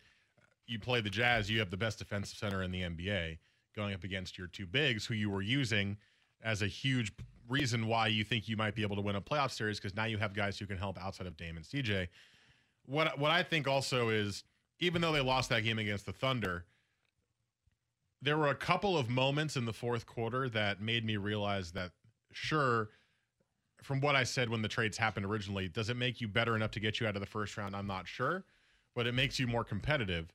You 0.66 0.79
play 0.79 1.01
the 1.01 1.09
Jazz, 1.09 1.51
you 1.51 1.59
have 1.61 1.70
the 1.70 1.77
best 1.79 2.01
defensive 2.01 2.37
center 2.37 2.62
in 2.62 2.70
the 2.70 2.83
NBA 2.83 3.38
going 3.75 3.94
up 3.94 4.05
against 4.05 4.37
your 4.37 4.47
two 4.47 4.66
bigs 4.66 5.07
who 5.07 5.14
you 5.14 5.31
were 5.31 5.40
using 5.40 5.97
as 6.42 6.61
a 6.61 6.66
huge 6.66 7.14
reason 7.49 7.87
why 7.87 8.09
you 8.09 8.25
think 8.25 8.47
you 8.47 8.59
might 8.59 8.75
be 8.75 8.83
able 8.83 8.94
to 8.97 9.01
win 9.01 9.16
a 9.16 9.23
playoff 9.23 9.53
series 9.53 9.81
because 9.81 9.97
now 9.97 10.05
you 10.05 10.18
have 10.18 10.35
guys 10.35 10.59
who 10.59 10.66
can 10.66 10.77
help 10.77 11.03
outside 11.03 11.27
of 11.27 11.35
Dame 11.38 11.57
and 11.57 11.64
CJ. 11.64 12.09
What 12.85 13.18
what 13.18 13.31
I 13.31 13.42
think 13.42 13.66
also 13.66 14.11
is 14.11 14.44
even 14.81 15.01
though 15.01 15.12
they 15.12 15.23
lost 15.23 15.49
that 15.49 15.64
game 15.64 15.79
against 15.79 16.05
the 16.05 16.12
Thunder, 16.12 16.66
there 18.20 18.37
were 18.37 18.49
a 18.49 18.55
couple 18.55 18.99
of 18.99 19.09
moments 19.09 19.57
in 19.57 19.64
the 19.64 19.73
fourth 19.73 20.05
quarter 20.05 20.47
that 20.51 20.83
made 20.83 21.07
me 21.07 21.16
realize 21.16 21.73
that 21.73 21.92
sure 22.33 22.90
from 23.85 24.01
what 24.01 24.16
I 24.16 24.25
said 24.25 24.49
when 24.49 24.62
the 24.62 24.68
trades 24.68 24.97
happened 24.97 25.27
originally, 25.27 25.68
does 25.68 25.90
it 25.90 25.97
make 25.97 26.20
you 26.20 26.29
better 26.29 26.57
enough 26.57 26.70
to 26.73 26.81
get 26.81 27.01
you 27.01 27.07
out 27.07 27.14
of 27.16 27.20
the 27.20 27.27
first 27.27 27.57
round? 27.57 27.75
I'm 27.77 27.87
not 27.87 28.07
sure, 28.09 28.44
but 28.94 29.07
it 29.07 29.12
makes 29.12 29.38
you 29.38 29.47
more 29.47 29.64
competitive. 29.64 30.33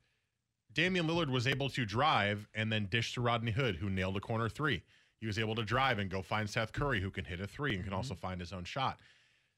Damian 0.73 1.07
Lillard 1.07 1.29
was 1.29 1.47
able 1.47 1.69
to 1.69 1.85
drive 1.85 2.47
and 2.53 2.71
then 2.71 2.85
dish 2.85 3.13
to 3.15 3.21
Rodney 3.21 3.51
Hood, 3.51 3.77
who 3.77 3.89
nailed 3.89 4.15
a 4.17 4.19
corner 4.19 4.49
three. 4.49 4.83
He 5.19 5.25
was 5.27 5.39
able 5.39 5.55
to 5.55 5.63
drive 5.63 5.99
and 5.99 6.09
go 6.09 6.21
find 6.21 6.49
Seth 6.49 6.71
Curry, 6.71 7.01
who 7.01 7.09
can 7.09 7.25
hit 7.25 7.41
a 7.41 7.47
three 7.47 7.75
and 7.75 7.83
can 7.83 7.91
also 7.93 8.13
find 8.15 8.39
his 8.39 8.53
own 8.53 8.63
shot. 8.63 8.97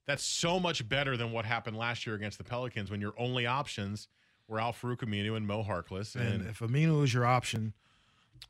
That's 0.08 0.24
so 0.24 0.60
much 0.60 0.88
better 0.90 1.16
than 1.18 1.32
what 1.32 1.46
happened 1.46 1.78
last 1.78 2.08
year 2.08 2.16
against 2.16 2.38
the 2.38 2.44
Pelicans 2.44 2.90
when 2.90 3.02
your 3.02 3.14
only 3.18 3.46
options 3.46 4.08
were 4.48 4.60
Al-Farouq 4.60 4.98
Aminu 4.98 5.36
and 5.38 5.46
Mo 5.46 5.64
Harkless. 5.64 6.16
and 6.16 6.48
if 6.48 6.60
Aminu 6.60 7.04
is 7.04 7.14
your 7.14 7.26
option, 7.26 7.74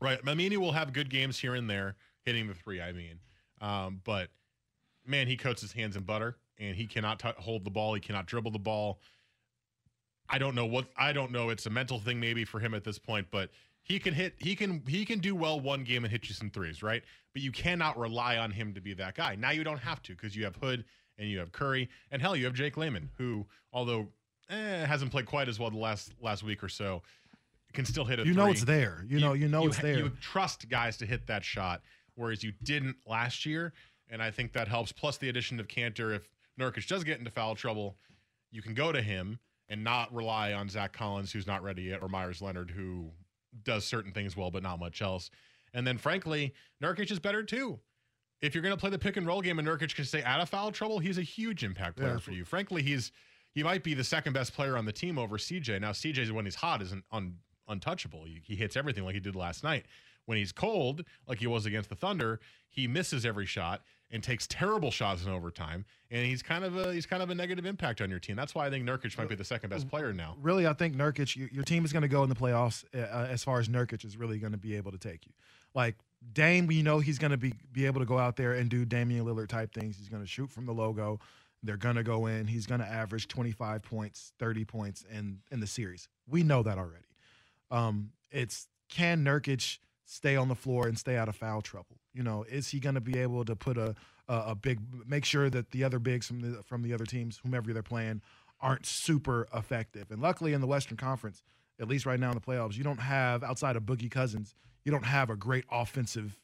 Right. 0.00 0.24
Aminu 0.24 0.56
will 0.56 0.72
have 0.72 0.92
good 0.94 1.10
games 1.10 1.38
here 1.38 1.54
and 1.54 1.68
there, 1.68 1.96
hitting 2.24 2.48
the 2.48 2.54
three, 2.54 2.80
I 2.80 2.92
mean. 2.92 3.18
Um, 3.60 4.00
but 4.04 4.30
man, 5.06 5.26
he 5.26 5.36
coats 5.36 5.60
his 5.60 5.72
hands 5.72 5.96
in 5.96 6.02
butter 6.04 6.36
and 6.58 6.76
he 6.76 6.86
cannot 6.86 7.18
t- 7.18 7.28
hold 7.38 7.64
the 7.64 7.70
ball. 7.70 7.94
He 7.94 8.00
cannot 8.00 8.26
dribble 8.26 8.50
the 8.52 8.58
ball. 8.58 9.00
I 10.28 10.38
don't 10.38 10.54
know 10.54 10.66
what 10.66 10.86
I 10.96 11.12
don't 11.12 11.30
know. 11.32 11.50
It's 11.50 11.66
a 11.66 11.70
mental 11.70 11.98
thing 11.98 12.18
maybe 12.20 12.44
for 12.44 12.58
him 12.60 12.74
at 12.74 12.84
this 12.84 12.98
point, 12.98 13.26
but 13.30 13.50
he 13.82 13.98
can 13.98 14.14
hit 14.14 14.34
he 14.38 14.54
can 14.54 14.82
he 14.86 15.04
can 15.04 15.18
do 15.18 15.34
well 15.34 15.60
one 15.60 15.84
game 15.84 16.04
and 16.04 16.10
hit 16.12 16.28
you 16.28 16.34
some 16.34 16.50
threes, 16.50 16.82
right? 16.82 17.02
But 17.32 17.42
you 17.42 17.52
cannot 17.52 17.98
rely 17.98 18.36
on 18.38 18.50
him 18.50 18.72
to 18.74 18.80
be 18.80 18.94
that 18.94 19.14
guy. 19.14 19.34
Now 19.34 19.50
you 19.50 19.64
don't 19.64 19.78
have 19.80 20.00
to 20.02 20.12
because 20.12 20.34
you 20.36 20.44
have 20.44 20.56
Hood 20.56 20.84
and 21.18 21.28
you 21.28 21.38
have 21.40 21.52
Curry 21.52 21.88
and 22.10 22.22
hell, 22.22 22.34
you 22.36 22.44
have 22.46 22.54
Jake 22.54 22.76
Layman, 22.76 23.10
who 23.18 23.46
although 23.72 24.08
eh, 24.48 24.86
hasn't 24.86 25.10
played 25.10 25.26
quite 25.26 25.48
as 25.48 25.58
well 25.58 25.70
the 25.70 25.76
last 25.78 26.12
last 26.20 26.42
week 26.42 26.62
or 26.62 26.68
so, 26.68 27.02
can 27.74 27.84
still 27.84 28.04
hit 28.04 28.18
a 28.20 28.24
You 28.24 28.32
know 28.32 28.44
it's 28.52 28.64
there. 28.64 29.04
You 29.08 29.18
know- 29.20 29.32
you 29.34 29.48
know 29.48 29.66
it's 29.66 29.76
there. 29.78 29.96
You 29.98 30.10
trust 30.20 30.68
guys 30.70 30.96
to 30.98 31.06
hit 31.06 31.26
that 31.26 31.44
shot, 31.44 31.82
whereas 32.14 32.42
you 32.42 32.52
didn't 32.62 32.96
last 33.06 33.44
year, 33.44 33.72
and 34.12 34.22
I 34.22 34.30
think 34.30 34.52
that 34.52 34.68
helps. 34.68 34.92
Plus 34.92 35.16
the 35.16 35.28
addition 35.28 35.58
of 35.58 35.66
Kanter, 35.66 36.14
if 36.14 36.28
Nurkic 36.60 36.86
does 36.86 37.02
get 37.02 37.18
into 37.18 37.30
foul 37.32 37.56
trouble, 37.56 37.96
you 38.52 38.62
can 38.62 38.74
go 38.74 38.92
to 38.92 39.02
him 39.02 39.40
and 39.68 39.82
not 39.82 40.14
rely 40.14 40.52
on 40.52 40.68
Zach 40.68 40.92
Collins, 40.92 41.32
who's 41.32 41.46
not 41.46 41.62
ready 41.64 41.82
yet, 41.84 42.00
or 42.02 42.08
Meyers 42.08 42.40
Leonard, 42.40 42.70
who 42.70 43.10
does 43.64 43.84
certain 43.84 44.12
things 44.12 44.36
well, 44.36 44.50
but 44.50 44.62
not 44.62 44.78
much 44.78 45.02
else. 45.02 45.30
And 45.74 45.86
then, 45.86 45.98
frankly, 45.98 46.52
Nurkic 46.82 47.10
is 47.10 47.18
better 47.18 47.42
too. 47.42 47.80
If 48.42 48.54
you're 48.54 48.62
going 48.62 48.74
to 48.74 48.80
play 48.80 48.90
the 48.90 48.98
pick 48.98 49.16
and 49.16 49.26
roll 49.26 49.40
game 49.40 49.58
and 49.58 49.66
Nurkic 49.66 49.94
can 49.94 50.04
stay 50.04 50.22
out 50.22 50.40
of 50.40 50.48
foul 50.48 50.70
trouble, 50.72 50.98
he's 50.98 51.16
a 51.18 51.22
huge 51.22 51.64
impact 51.64 51.96
player 51.96 52.12
Yeah. 52.14 52.18
for 52.18 52.32
you. 52.32 52.44
Frankly, 52.44 52.82
he's 52.82 53.10
he 53.54 53.62
might 53.62 53.82
be 53.84 53.92
the 53.94 54.04
second 54.04 54.32
best 54.32 54.54
player 54.54 54.76
on 54.78 54.86
the 54.86 54.92
team 54.92 55.18
over 55.18 55.36
CJ. 55.36 55.78
Now, 55.80 55.92
CJ 55.92 56.30
when 56.32 56.46
he's 56.46 56.54
hot 56.54 56.80
isn't 56.82 57.04
un, 57.12 57.36
untouchable. 57.68 58.24
He, 58.24 58.40
he 58.42 58.56
hits 58.56 58.76
everything 58.76 59.04
like 59.04 59.14
he 59.14 59.20
did 59.20 59.36
last 59.36 59.62
night. 59.62 59.84
When 60.24 60.38
he's 60.38 60.52
cold, 60.52 61.04
like 61.26 61.38
he 61.38 61.46
was 61.46 61.66
against 61.66 61.88
the 61.90 61.94
Thunder, 61.94 62.40
he 62.70 62.86
misses 62.88 63.26
every 63.26 63.44
shot 63.46 63.82
and 64.12 64.22
takes 64.22 64.46
terrible 64.46 64.90
shots 64.90 65.24
in 65.24 65.30
overtime. 65.30 65.86
And 66.10 66.26
he's 66.26 66.42
kind 66.42 66.64
of 66.64 66.76
a 66.76 66.92
he's 66.92 67.06
kind 67.06 67.22
of 67.22 67.30
a 67.30 67.34
negative 67.34 67.64
impact 67.64 68.00
on 68.02 68.10
your 68.10 68.18
team. 68.18 68.36
That's 68.36 68.54
why 68.54 68.66
I 68.66 68.70
think 68.70 68.86
Nurkic 68.86 69.16
might 69.16 69.28
be 69.28 69.34
the 69.34 69.44
second 69.44 69.70
best 69.70 69.88
player 69.88 70.12
now. 70.12 70.36
really, 70.40 70.66
I 70.66 70.74
think 70.74 70.94
Nurkic, 70.94 71.34
your, 71.34 71.48
your 71.48 71.64
team 71.64 71.84
is 71.84 71.92
going 71.92 72.02
to 72.02 72.08
go 72.08 72.22
in 72.22 72.28
the 72.28 72.36
playoffs 72.36 72.84
uh, 72.94 72.98
as 72.98 73.42
far 73.42 73.58
as 73.58 73.68
Nurkic 73.68 74.04
is 74.04 74.16
really 74.16 74.38
going 74.38 74.52
to 74.52 74.58
be 74.58 74.76
able 74.76 74.92
to 74.92 74.98
take 74.98 75.26
you. 75.26 75.32
Like 75.74 75.96
Dame, 76.34 76.66
we 76.66 76.82
know 76.82 76.98
he's 76.98 77.18
going 77.18 77.30
to 77.30 77.38
be 77.38 77.54
be 77.72 77.86
able 77.86 78.00
to 78.00 78.06
go 78.06 78.18
out 78.18 78.36
there 78.36 78.52
and 78.52 78.68
do 78.68 78.84
Damian 78.84 79.24
Lillard 79.24 79.48
type 79.48 79.72
things. 79.72 79.96
He's 79.96 80.08
going 80.08 80.22
to 80.22 80.28
shoot 80.28 80.50
from 80.50 80.66
the 80.66 80.72
logo. 80.72 81.18
They're 81.62 81.76
going 81.76 81.96
to 81.96 82.02
go 82.02 82.26
in. 82.26 82.46
He's 82.46 82.66
going 82.66 82.80
to 82.80 82.86
average 82.86 83.28
25 83.28 83.82
points, 83.82 84.32
30 84.38 84.64
points 84.66 85.04
in 85.10 85.38
in 85.50 85.60
the 85.60 85.66
series. 85.66 86.08
We 86.28 86.42
know 86.42 86.62
that 86.62 86.76
already. 86.76 87.06
Um, 87.70 88.10
it's 88.30 88.68
can 88.90 89.24
Nurkic 89.24 89.78
stay 90.04 90.36
on 90.36 90.48
the 90.48 90.54
floor 90.54 90.86
and 90.86 90.98
stay 90.98 91.16
out 91.16 91.28
of 91.28 91.36
foul 91.36 91.62
trouble? 91.62 91.96
You 92.14 92.22
know, 92.22 92.44
is 92.48 92.68
he 92.68 92.80
going 92.80 92.94
to 92.94 93.00
be 93.00 93.18
able 93.18 93.44
to 93.44 93.56
put 93.56 93.78
a, 93.78 93.94
a 94.28 94.34
a 94.48 94.54
big 94.54 94.80
make 95.06 95.24
sure 95.24 95.50
that 95.50 95.70
the 95.70 95.84
other 95.84 95.98
bigs 95.98 96.26
from 96.26 96.40
the 96.40 96.62
from 96.62 96.82
the 96.82 96.92
other 96.92 97.06
teams, 97.06 97.40
whomever 97.42 97.72
they're 97.72 97.82
playing, 97.82 98.22
aren't 98.60 98.86
super 98.86 99.48
effective? 99.54 100.10
And 100.10 100.20
luckily 100.20 100.52
in 100.52 100.60
the 100.60 100.66
Western 100.66 100.96
Conference, 100.96 101.42
at 101.80 101.88
least 101.88 102.06
right 102.06 102.20
now 102.20 102.30
in 102.30 102.34
the 102.34 102.40
playoffs, 102.40 102.76
you 102.76 102.84
don't 102.84 103.00
have 103.00 103.42
outside 103.42 103.76
of 103.76 103.84
Boogie 103.84 104.10
Cousins, 104.10 104.54
you 104.84 104.92
don't 104.92 105.06
have 105.06 105.30
a 105.30 105.36
great 105.36 105.64
offensive 105.70 106.38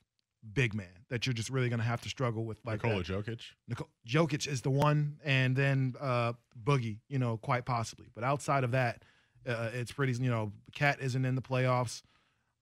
big 0.54 0.74
man 0.74 0.86
that 1.08 1.26
you're 1.26 1.34
just 1.34 1.50
really 1.50 1.68
going 1.68 1.80
to 1.80 1.84
have 1.84 2.00
to 2.02 2.08
struggle 2.08 2.44
with 2.44 2.58
like 2.64 2.82
Nikola 2.82 3.02
that. 3.02 3.06
Jokic. 3.06 3.40
Nicole, 3.66 3.88
Jokic 4.06 4.46
is 4.46 4.62
the 4.62 4.70
one, 4.70 5.18
and 5.24 5.56
then 5.56 5.94
uh, 6.00 6.32
Boogie, 6.62 6.98
you 7.08 7.18
know, 7.18 7.36
quite 7.36 7.64
possibly. 7.64 8.06
But 8.14 8.24
outside 8.24 8.64
of 8.64 8.72
that, 8.72 9.02
uh, 9.46 9.70
it's 9.72 9.92
pretty. 9.92 10.12
You 10.12 10.30
know, 10.30 10.52
Cat 10.74 10.98
isn't 11.00 11.24
in 11.24 11.34
the 11.34 11.42
playoffs, 11.42 12.02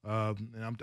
um, 0.06 0.48
and 0.54 0.64
I'm 0.64 0.76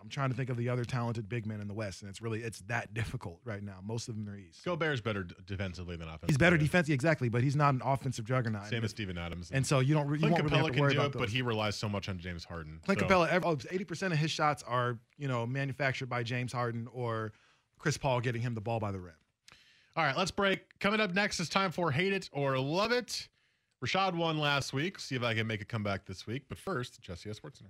I'm 0.00 0.08
trying 0.08 0.30
to 0.30 0.36
think 0.36 0.48
of 0.48 0.56
the 0.56 0.70
other 0.70 0.84
talented 0.84 1.28
big 1.28 1.44
men 1.44 1.60
in 1.60 1.68
the 1.68 1.74
West, 1.74 2.00
and 2.00 2.08
it's 2.08 2.22
really 2.22 2.40
it's 2.42 2.60
that 2.62 2.94
difficult 2.94 3.40
right 3.44 3.62
now. 3.62 3.78
Most 3.82 4.08
of 4.08 4.16
them 4.16 4.26
are 4.28 4.36
East. 4.36 4.64
Gobert's 4.64 5.02
better 5.02 5.26
defensively 5.46 5.96
than 5.96 6.08
offensively. 6.08 6.32
He's 6.32 6.38
better 6.38 6.56
defensively, 6.56 6.94
exactly, 6.94 7.28
but 7.28 7.42
he's 7.42 7.56
not 7.56 7.74
an 7.74 7.82
offensive 7.84 8.24
juggernaut. 8.24 8.66
Same 8.68 8.82
as 8.82 8.90
Steven 8.90 9.18
Adams. 9.18 9.50
And 9.52 9.66
so 9.66 9.80
you 9.80 9.92
don't 9.94 10.10
you 10.12 10.18
Clint 10.18 10.32
won't 10.32 10.44
really 10.44 10.56
have 10.56 10.66
to 10.66 10.72
can 10.72 10.80
worry 10.80 10.94
do 10.94 11.00
about 11.00 11.14
it, 11.14 11.18
but 11.18 11.28
he 11.28 11.42
relies 11.42 11.76
so 11.76 11.88
much 11.90 12.08
on 12.08 12.18
James 12.18 12.44
Harden. 12.44 12.80
Clint 12.84 13.00
So- 13.00 13.06
Capela, 13.06 13.40
oh, 13.44 13.56
80% 13.56 14.12
of 14.12 14.18
his 14.18 14.30
shots 14.30 14.62
are, 14.66 14.98
you 15.18 15.28
know, 15.28 15.46
manufactured 15.46 16.06
by 16.08 16.22
James 16.22 16.52
Harden 16.52 16.88
or 16.92 17.32
Chris 17.78 17.98
Paul 17.98 18.20
getting 18.20 18.40
him 18.40 18.54
the 18.54 18.60
ball 18.62 18.80
by 18.80 18.92
the 18.92 19.00
rim. 19.00 19.14
All 19.96 20.04
right, 20.04 20.16
let's 20.16 20.30
break. 20.30 20.78
Coming 20.78 21.00
up 21.00 21.12
next 21.12 21.40
is 21.40 21.48
time 21.48 21.70
for 21.70 21.90
Hate 21.90 22.12
It 22.12 22.30
or 22.32 22.58
Love 22.58 22.92
It. 22.92 23.28
Rashad 23.84 24.14
won 24.14 24.38
last 24.38 24.72
week. 24.72 24.98
See 24.98 25.16
if 25.16 25.22
I 25.22 25.34
can 25.34 25.46
make 25.46 25.60
a 25.60 25.64
comeback 25.64 26.06
this 26.06 26.26
week. 26.26 26.44
But 26.48 26.58
first, 26.58 27.00
Jesse 27.00 27.30
S. 27.30 27.36
Sports 27.36 27.62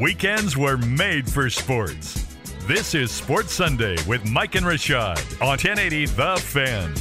Weekends 0.00 0.56
were 0.56 0.76
made 0.76 1.30
for 1.30 1.48
sports. 1.48 2.26
This 2.66 2.96
is 2.96 3.12
Sports 3.12 3.52
Sunday 3.52 3.96
with 4.08 4.28
Mike 4.28 4.56
and 4.56 4.66
Rashad 4.66 5.40
on 5.40 5.50
1080 5.50 6.06
The 6.06 6.36
Fan. 6.36 6.92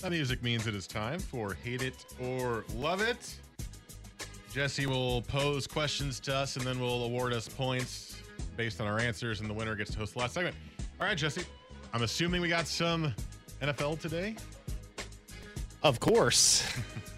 That 0.00 0.10
music 0.10 0.42
means 0.42 0.66
it 0.66 0.74
is 0.74 0.88
time 0.88 1.20
for 1.20 1.54
Hate 1.62 1.82
It 1.82 2.04
or 2.20 2.64
Love 2.74 3.00
It. 3.00 3.36
Jesse 4.52 4.86
will 4.86 5.22
pose 5.22 5.68
questions 5.68 6.18
to 6.20 6.34
us 6.34 6.56
and 6.56 6.64
then 6.66 6.80
we'll 6.80 7.04
award 7.04 7.32
us 7.32 7.48
points 7.48 8.20
based 8.56 8.80
on 8.80 8.88
our 8.88 8.98
answers, 8.98 9.40
and 9.40 9.48
the 9.48 9.54
winner 9.54 9.76
gets 9.76 9.92
to 9.92 9.98
host 9.98 10.14
the 10.14 10.18
last 10.18 10.34
segment. 10.34 10.56
All 11.00 11.06
right, 11.06 11.16
Jesse. 11.16 11.44
I'm 11.94 12.02
assuming 12.02 12.40
we 12.40 12.48
got 12.48 12.66
some 12.66 13.14
NFL 13.62 14.00
today. 14.00 14.34
Of 15.84 16.00
course. 16.00 16.66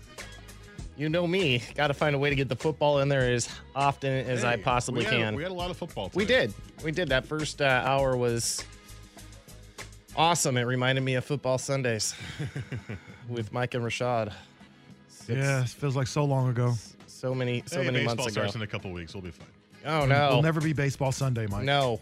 you 1.01 1.09
know 1.09 1.27
me. 1.27 1.63
Got 1.75 1.87
to 1.89 1.95
find 1.95 2.15
a 2.15 2.19
way 2.19 2.29
to 2.29 2.37
get 2.37 2.49
the 2.51 2.57
football 2.57 2.99
in 3.01 3.09
there 3.09 3.31
as 3.33 3.49
often 3.75 4.13
as 4.29 4.45
I 4.45 4.57
possibly 4.57 5.01
we 5.01 5.05
had- 5.07 5.15
can. 5.15 5.35
we 5.35 5.43
had 5.43 5.51
a 5.51 5.55
lot 5.55 5.71
of 5.71 5.77
football 5.79 6.11
We 6.15 6.27
did. 6.27 6.53
We 6.85 6.93
did. 6.93 7.09
That 7.09 7.25
first 7.25 7.63
uh, 7.63 7.65
hour 7.65 8.17
was 8.17 8.63
awesome. 10.15 10.57
It 10.59 10.63
reminded 10.63 11.01
me 11.03 11.15
of 11.15 11.25
football 11.25 11.57
Sundays 11.59 12.15
with 13.29 13.53
Mike 13.53 13.75
and 13.75 13.83
Rashad. 13.83 14.33
Six- 15.09 15.39
yeah, 15.39 15.63
it 15.63 15.69
feels 15.69 15.97
like 15.97 16.07
so 16.07 16.25
long 16.25 16.51
ago. 16.51 16.75
So 17.07 17.35
many, 17.35 17.63
so 17.67 17.81
hey, 17.81 17.87
many 17.87 17.99
baseball 18.01 18.17
months 18.17 18.33
ago. 18.33 18.43
Baseball 18.43 18.43
starts 18.43 18.55
in 18.57 18.63
a 18.63 18.67
couple 18.67 18.93
weeks. 18.93 19.15
We'll 19.15 19.23
be 19.23 19.31
fine. 19.31 19.47
Oh 19.87 20.05
no! 20.07 20.29
It'll 20.29 20.43
never 20.43 20.61
be 20.61 20.75
baseball 20.75 21.13
Sunday, 21.13 21.47
Mike. 21.47 21.65
No, 21.65 22.01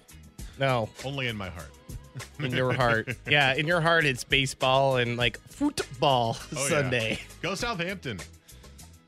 no. 0.59 0.89
Only 1.05 1.29
in 1.29 1.37
my 1.37 1.49
heart. 1.49 1.71
In 2.41 2.51
your 2.51 2.73
heart, 2.73 3.17
yeah. 3.31 3.55
In 3.55 3.69
your 3.69 3.81
heart, 3.81 4.05
it's 4.05 4.25
baseball 4.25 4.97
and 4.97 5.17
like 5.17 5.39
football 5.49 6.37
Oh, 6.41 6.63
yeah. 6.63 6.69
Sunday. 6.69 7.19
Go 7.43 7.55
Southampton. 7.55 8.19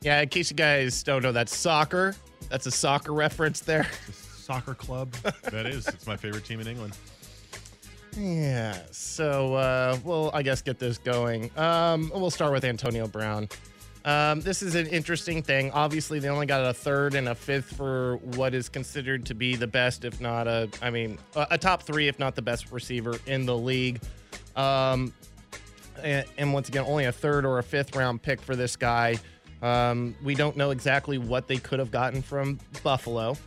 Yeah, 0.01 0.21
in 0.21 0.29
case 0.29 0.49
you 0.49 0.55
guys 0.57 1.03
don't 1.03 1.21
know, 1.21 1.31
that's 1.31 1.55
soccer. 1.55 2.15
That's 2.49 2.65
a 2.65 2.71
soccer 2.71 3.13
reference 3.13 3.61
there. 3.61 3.87
Soccer 4.41 4.73
club. 4.73 5.13
That 5.51 5.65
is. 5.67 5.87
It's 5.87 6.07
my 6.07 6.17
favorite 6.17 6.43
team 6.43 6.59
in 6.59 6.67
England. 6.67 6.97
Yeah. 8.17 8.77
So 8.91 9.53
uh, 9.53 9.97
we'll, 10.03 10.31
I 10.33 10.41
guess, 10.41 10.61
get 10.61 10.79
this 10.79 10.97
going. 10.97 11.51
Um, 11.57 12.11
we'll 12.13 12.31
start 12.31 12.51
with 12.51 12.65
Antonio 12.65 13.07
Brown. 13.07 13.47
Um, 14.03 14.41
this 14.41 14.63
is 14.63 14.73
an 14.73 14.87
interesting 14.87 15.43
thing. 15.43 15.71
Obviously, 15.71 16.19
they 16.19 16.27
only 16.27 16.47
got 16.47 16.65
a 16.65 16.73
third 16.73 17.13
and 17.13 17.29
a 17.29 17.35
fifth 17.35 17.77
for 17.77 18.17
what 18.17 18.53
is 18.55 18.67
considered 18.67 19.25
to 19.27 19.35
be 19.35 19.55
the 19.55 19.67
best, 19.67 20.03
if 20.03 20.19
not 20.19 20.47
a, 20.47 20.67
I 20.81 20.89
mean, 20.89 21.19
a, 21.35 21.47
a 21.51 21.57
top 21.57 21.83
three, 21.83 22.07
if 22.07 22.17
not 22.17 22.35
the 22.35 22.41
best 22.41 22.71
receiver 22.71 23.19
in 23.27 23.45
the 23.45 23.55
league. 23.55 24.01
Um, 24.55 25.13
and, 26.03 26.25
and 26.37 26.51
once 26.51 26.67
again, 26.67 26.83
only 26.87 27.05
a 27.05 27.11
third 27.11 27.45
or 27.45 27.59
a 27.59 27.63
fifth 27.63 27.95
round 27.95 28.23
pick 28.23 28.41
for 28.41 28.55
this 28.55 28.75
guy. 28.75 29.17
Um, 29.61 30.15
we 30.23 30.35
don't 30.35 30.57
know 30.57 30.71
exactly 30.71 31.17
what 31.17 31.47
they 31.47 31.57
could 31.57 31.79
have 31.79 31.91
gotten 31.91 32.21
from 32.21 32.59
Buffalo 32.83 33.37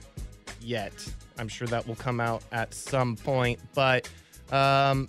yet. 0.61 0.93
I'm 1.39 1.49
sure 1.49 1.67
that 1.69 1.87
will 1.87 1.97
come 1.97 2.21
out 2.21 2.43
at 2.53 2.73
some 2.73 3.17
point, 3.17 3.59
but 3.75 4.09
um, 4.53 5.09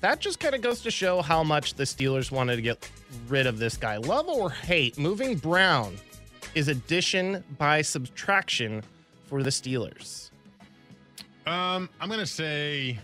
that 0.00 0.20
just 0.20 0.38
kind 0.38 0.54
of 0.54 0.60
goes 0.60 0.80
to 0.82 0.90
show 0.90 1.22
how 1.22 1.42
much 1.42 1.74
the 1.74 1.84
Steelers 1.84 2.30
wanted 2.30 2.56
to 2.56 2.62
get 2.62 2.88
rid 3.28 3.46
of 3.46 3.58
this 3.58 3.76
guy. 3.76 3.96
Love 3.96 4.28
or 4.28 4.50
hate, 4.50 4.98
moving 4.98 5.36
Brown 5.36 5.96
is 6.54 6.68
addition 6.68 7.42
by 7.58 7.82
subtraction 7.82 8.82
for 9.24 9.42
the 9.42 9.50
Steelers. 9.50 10.30
Um, 11.46 11.88
I'm 12.00 12.08
gonna 12.08 12.24
say, 12.24 12.98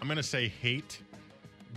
I'm 0.00 0.08
gonna 0.08 0.22
say 0.22 0.48
hate, 0.48 1.00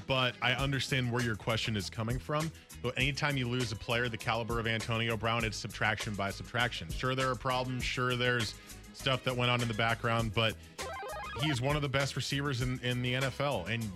but 0.07 0.35
I 0.41 0.53
understand 0.53 1.11
where 1.11 1.23
your 1.23 1.35
question 1.35 1.75
is 1.75 1.89
coming 1.89 2.19
from. 2.19 2.51
But 2.81 2.97
anytime 2.97 3.37
you 3.37 3.47
lose 3.47 3.71
a 3.71 3.75
player 3.75 4.09
the 4.09 4.17
caliber 4.17 4.59
of 4.59 4.67
Antonio 4.67 5.15
Brown, 5.15 5.43
it's 5.45 5.57
subtraction 5.57 6.15
by 6.15 6.31
subtraction. 6.31 6.89
Sure, 6.89 7.15
there 7.15 7.29
are 7.29 7.35
problems. 7.35 7.83
Sure, 7.83 8.15
there's 8.15 8.55
stuff 8.93 9.23
that 9.23 9.35
went 9.35 9.51
on 9.51 9.61
in 9.61 9.67
the 9.67 9.73
background, 9.73 10.33
but 10.33 10.55
he's 11.41 11.61
one 11.61 11.75
of 11.75 11.81
the 11.81 11.89
best 11.89 12.15
receivers 12.15 12.61
in, 12.61 12.79
in 12.83 13.01
the 13.01 13.13
NFL, 13.13 13.69
and 13.69 13.87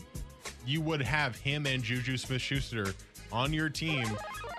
you 0.66 0.82
would 0.82 1.02
have 1.02 1.36
him 1.38 1.66
and 1.66 1.84
Juju 1.84 2.18
Smith-Schuster 2.18 2.94
on 3.32 3.54
your 3.54 3.70
team 3.70 4.06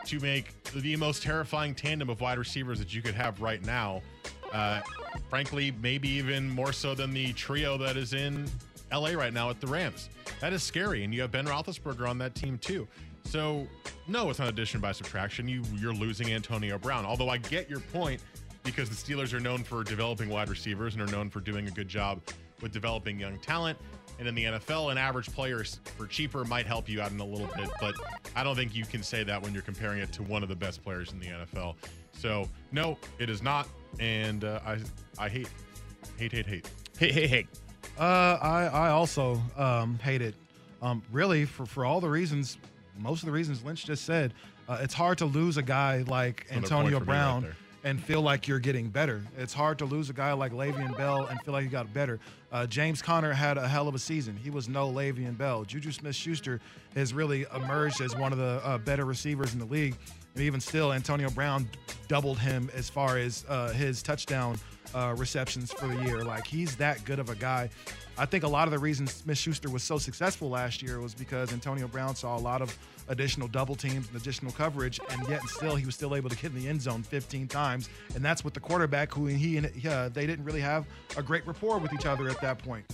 to 0.05 0.21
make 0.21 0.63
the 0.73 0.97
most 0.97 1.23
terrifying 1.23 1.75
tandem 1.75 2.11
of 2.11 2.21
wide 2.21 2.39
receivers 2.39 2.79
that 2.79 2.95
you 2.95 3.03
could 3.03 3.15
have 3.15 3.41
right 3.41 3.65
now. 3.65 4.03
Uh, 4.53 4.81
frankly, 5.29 5.73
maybe 5.83 6.09
even 6.09 6.49
more 6.49 6.73
so 6.73 6.95
than 6.95 7.13
the 7.13 7.33
trio 7.33 7.77
that 7.77 7.97
is 7.97 8.13
in 8.13 8.49
LA 8.93 9.11
right 9.11 9.33
now 9.33 9.51
at 9.51 9.61
the 9.61 9.67
Rams. 9.67 10.09
That 10.41 10.53
is 10.53 10.63
scary, 10.63 11.05
and 11.05 11.13
you 11.13 11.23
have 11.23 11.33
Ben 11.33 11.47
Roethlisberger 11.47 12.09
on 12.09 12.19
that 12.19 12.35
team 12.35 12.59
too. 12.59 12.87
So, 13.27 13.67
no, 14.07 14.31
it's 14.31 14.39
not 14.39 14.49
addition 14.49 14.81
by 14.81 14.93
subtraction. 14.93 15.49
You 15.49 15.63
you're 15.75 15.95
losing 15.95 16.33
Antonio 16.33 16.79
Brown. 16.79 17.05
Although 17.05 17.29
I 17.29 17.39
get 17.39 17.69
your 17.69 17.81
point 17.81 18.21
because 18.63 18.89
the 18.89 18.95
Steelers 18.95 19.33
are 19.33 19.41
known 19.41 19.63
for 19.65 19.85
developing 19.85 20.29
wide 20.29 20.49
receivers 20.49 20.95
and 20.95 21.03
are 21.03 21.13
known 21.13 21.31
for 21.31 21.41
doing 21.41 21.67
a 21.69 21.71
good 21.71 21.89
job 21.89 22.21
with 22.61 22.73
developing 22.73 23.19
young 23.19 23.39
talent. 23.39 23.79
And 24.19 24.27
in 24.27 24.35
the 24.35 24.45
NFL, 24.45 24.91
an 24.91 24.99
average 24.99 25.31
player 25.33 25.63
for 25.65 26.07
cheaper 26.07 26.45
might 26.45 26.67
help 26.67 26.89
you 26.89 27.03
out 27.03 27.11
in 27.11 27.21
a 27.21 27.25
little 27.25 27.49
bit, 27.55 27.69
but 27.81 27.95
I 28.35 28.43
don't 28.43 28.57
think 28.57 28.75
you 28.75 28.85
can 28.85 29.03
say 29.03 29.23
that 29.25 29.43
when 29.43 29.53
you're 29.53 29.63
comparing 29.63 30.01
it 30.01 30.11
to 30.13 30.23
one 30.23 30.43
of 30.43 30.49
the 30.49 30.57
best 30.57 30.83
players 30.83 31.13
in 31.13 31.21
the 31.21 31.27
NFL. 31.27 31.75
So, 32.13 32.49
no, 32.73 32.97
it 33.19 33.29
is 33.29 33.43
not, 33.43 33.69
and 34.01 34.45
uh, 34.45 34.61
I 34.65 34.79
I 35.19 35.29
hate 35.29 35.51
hate 36.17 36.33
hate 36.33 36.47
hate 36.47 36.71
hate 36.99 37.13
hate 37.13 37.31
hate. 37.31 37.47
Uh, 37.99 38.39
I 38.41 38.71
I 38.73 38.91
also 38.91 39.41
um, 39.57 39.99
hate 39.99 40.23
it. 40.23 40.35
Um, 40.81 41.03
really 41.13 41.45
for 41.45 41.67
for 41.67 41.85
all 41.85 42.01
the 42.01 42.09
reasons, 42.09 42.57
most 42.99 43.23
of 43.23 43.27
the 43.27 43.33
reasons 43.33 43.65
Lynch 43.65 43.85
just 43.85 44.05
said. 44.05 44.35
Uh, 44.69 44.79
it's 44.81 44.95
hard 44.95 45.19
to 45.19 45.27
lose 45.27 45.57
a 45.57 45.63
guy 45.63 46.05
like 46.07 46.47
Antonio 46.51 47.01
Brown. 47.01 47.45
Right 47.45 47.53
and 47.87 48.03
feel 48.03 48.21
like 48.21 48.49
you're 48.49 48.59
getting 48.59 48.89
better. 48.89 49.23
It's 49.39 49.55
hard 49.55 49.79
to 49.79 49.85
lose 49.85 50.11
a 50.11 50.13
guy 50.13 50.33
like 50.33 50.51
Le'Veon 50.51 50.97
Bell 50.97 51.27
and 51.27 51.41
feel 51.43 51.53
like 51.53 51.63
you 51.63 51.71
got 51.71 51.95
better. 51.95 52.19
Uh, 52.51 52.67
James 52.67 53.01
Conner 53.01 53.33
had 53.33 53.59
a 53.59 53.69
hell 53.69 53.87
of 53.87 53.95
a 53.95 53.99
season. 54.01 54.37
He 54.37 54.51
was 54.51 54.69
no 54.69 54.91
Le'Veon 54.91 55.39
Bell. 55.39 55.63
Juju 55.63 55.93
Smith-Schuster 55.93 56.61
has 56.97 57.15
really 57.15 57.47
emerged 57.55 58.01
as 58.01 58.17
one 58.17 58.33
of 58.33 58.39
the 58.39 58.61
uh, 58.65 58.79
better 58.79 59.05
receivers 59.05 59.53
in 59.53 59.61
the 59.61 59.67
league. 59.67 59.95
And 60.35 60.43
even 60.43 60.61
still, 60.61 60.93
Antonio 60.93 61.31
Brown 61.31 61.71
doubled 62.09 62.41
him 62.41 62.69
as 62.75 62.91
far 62.91 63.19
as 63.19 63.45
uh, 63.49 63.69
his 63.69 64.03
touchdown 64.03 64.59
uh, 64.93 65.15
receptions 65.17 65.73
for 65.73 65.87
the 65.87 66.03
year. 66.03 66.25
Like 66.25 66.45
he's 66.45 66.75
that 66.77 67.05
good 67.05 67.21
of 67.21 67.31
a 67.31 67.37
guy. 67.37 67.71
I 68.19 68.25
think 68.25 68.45
a 68.45 68.49
lot 68.49 68.67
of 68.67 68.73
the 68.73 68.79
reasons 68.79 69.13
Smith 69.13 69.37
Schuster 69.37 69.69
was 69.69 69.83
so 69.83 69.99
successful 69.99 70.49
last 70.49 70.83
year 70.83 71.01
was 71.01 71.15
because 71.15 71.53
Antonio 71.53 71.87
Brown 71.87 72.17
saw 72.17 72.37
a 72.37 72.41
lot 72.41 72.63
of 72.63 72.77
additional 73.09 73.47
double 73.47 73.75
teams 73.75 74.09
and 74.09 74.17
additional 74.17 74.53
coverage, 74.53 74.99
and 75.11 75.29
yet 75.29 75.43
still 75.49 75.77
he 75.77 75.85
was 75.85 75.95
still 75.95 76.15
able 76.15 76.31
to 76.31 76.37
get 76.37 76.53
in 76.53 76.59
the 76.59 76.69
end 76.69 76.81
zone 76.81 77.03
15 77.03 77.47
times, 77.47 77.89
and 78.15 78.25
that's 78.25 78.43
with 78.43 78.55
the 78.55 78.61
quarterback 78.61 79.13
who 79.13 79.27
he 79.27 79.59
and 79.59 79.71
uh, 79.87 80.09
they 80.09 80.27
didn't 80.27 80.45
really 80.45 80.61
have 80.61 80.87
a 81.17 81.23
great 81.23 81.47
rapport 81.47 81.79
with 81.79 81.93
each 81.93 82.07
other 82.07 82.29
at 82.29 82.41
that 82.41 82.59
point. 82.59 82.85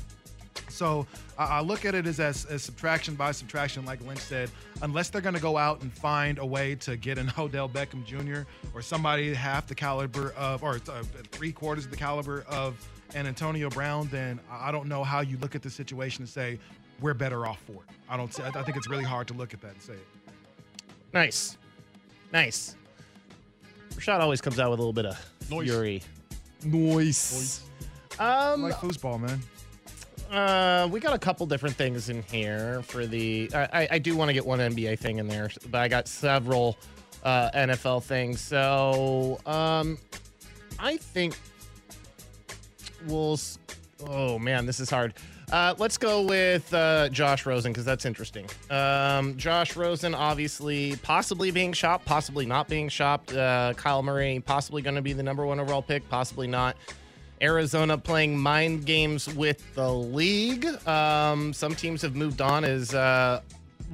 So 0.68 1.06
I, 1.38 1.44
I 1.44 1.60
look 1.60 1.84
at 1.84 1.94
it 1.94 2.06
as, 2.06 2.18
as, 2.18 2.44
as 2.46 2.62
subtraction 2.62 3.14
by 3.14 3.32
subtraction, 3.32 3.84
like 3.84 4.00
Lynch 4.06 4.20
said. 4.20 4.50
Unless 4.80 5.10
they're 5.10 5.20
going 5.20 5.34
to 5.34 5.40
go 5.40 5.56
out 5.56 5.82
and 5.82 5.92
find 5.92 6.38
a 6.38 6.46
way 6.46 6.74
to 6.76 6.96
get 6.96 7.18
an 7.18 7.30
Odell 7.38 7.68
Beckham 7.68 8.04
Jr. 8.04 8.42
or 8.74 8.82
somebody 8.82 9.32
half 9.34 9.66
the 9.66 9.74
caliber 9.74 10.32
of, 10.32 10.62
or 10.62 10.80
uh, 10.88 11.02
three 11.30 11.52
quarters 11.52 11.84
of 11.84 11.90
the 11.90 11.96
caliber 11.96 12.44
of 12.48 12.74
an 13.14 13.26
Antonio 13.26 13.68
Brown, 13.68 14.08
then 14.10 14.40
I 14.50 14.72
don't 14.72 14.88
know 14.88 15.04
how 15.04 15.20
you 15.20 15.36
look 15.38 15.54
at 15.54 15.62
the 15.62 15.70
situation 15.70 16.22
and 16.22 16.28
say 16.28 16.58
we're 17.00 17.14
better 17.14 17.46
off 17.46 17.60
for 17.60 17.72
it. 17.82 17.94
I 18.08 18.16
don't. 18.16 18.38
I 18.40 18.62
think 18.62 18.76
it's 18.76 18.88
really 18.88 19.04
hard 19.04 19.28
to 19.28 19.34
look 19.34 19.54
at 19.54 19.60
that 19.60 19.72
and 19.72 19.82
say 19.82 19.94
it. 19.94 20.06
Nice, 21.12 21.58
nice. 22.32 22.76
Rashad 23.94 24.20
always 24.20 24.40
comes 24.40 24.58
out 24.58 24.70
with 24.70 24.78
a 24.78 24.82
little 24.82 24.92
bit 24.92 25.06
of 25.06 25.50
Noise. 25.50 25.68
fury. 25.68 26.02
Noise. 26.64 27.62
Um, 28.18 28.62
like 28.62 28.74
foosball, 28.74 29.20
man. 29.20 29.40
Uh, 30.30 30.88
we 30.90 30.98
got 30.98 31.12
a 31.12 31.18
couple 31.18 31.44
different 31.46 31.76
things 31.76 32.08
in 32.08 32.22
here 32.22 32.82
for 32.82 33.06
the. 33.06 33.50
I, 33.54 33.88
I 33.92 33.98
do 33.98 34.16
want 34.16 34.28
to 34.30 34.32
get 34.32 34.46
one 34.46 34.60
NBA 34.60 34.98
thing 34.98 35.18
in 35.18 35.28
there, 35.28 35.50
but 35.70 35.82
I 35.82 35.88
got 35.88 36.08
several 36.08 36.78
uh, 37.22 37.50
NFL 37.50 38.04
things. 38.04 38.40
So, 38.40 39.38
um, 39.44 39.98
I 40.78 40.96
think 40.96 41.36
we'll. 43.06 43.38
Oh 44.06 44.38
man, 44.38 44.66
this 44.66 44.80
is 44.80 44.90
hard. 44.90 45.14
Uh, 45.52 45.74
let's 45.76 45.98
go 45.98 46.22
with 46.22 46.72
uh, 46.72 47.10
Josh 47.10 47.44
Rosen 47.44 47.72
because 47.72 47.84
that's 47.84 48.06
interesting. 48.06 48.46
Um, 48.70 49.36
Josh 49.36 49.76
Rosen, 49.76 50.14
obviously, 50.14 50.96
possibly 51.02 51.50
being 51.50 51.74
shopped, 51.74 52.06
possibly 52.06 52.46
not 52.46 52.68
being 52.68 52.88
shopped. 52.88 53.34
Uh, 53.34 53.74
Kyle 53.76 54.02
Murray, 54.02 54.42
possibly 54.44 54.80
going 54.80 54.94
to 54.94 55.02
be 55.02 55.12
the 55.12 55.22
number 55.22 55.44
one 55.44 55.60
overall 55.60 55.82
pick, 55.82 56.08
possibly 56.08 56.46
not. 56.46 56.76
Arizona 57.42 57.98
playing 57.98 58.38
mind 58.38 58.86
games 58.86 59.32
with 59.34 59.74
the 59.74 59.92
league. 59.92 60.64
Um, 60.86 61.52
some 61.52 61.74
teams 61.74 62.00
have 62.00 62.14
moved 62.14 62.40
on 62.40 62.64
as 62.64 62.94
uh, 62.94 63.42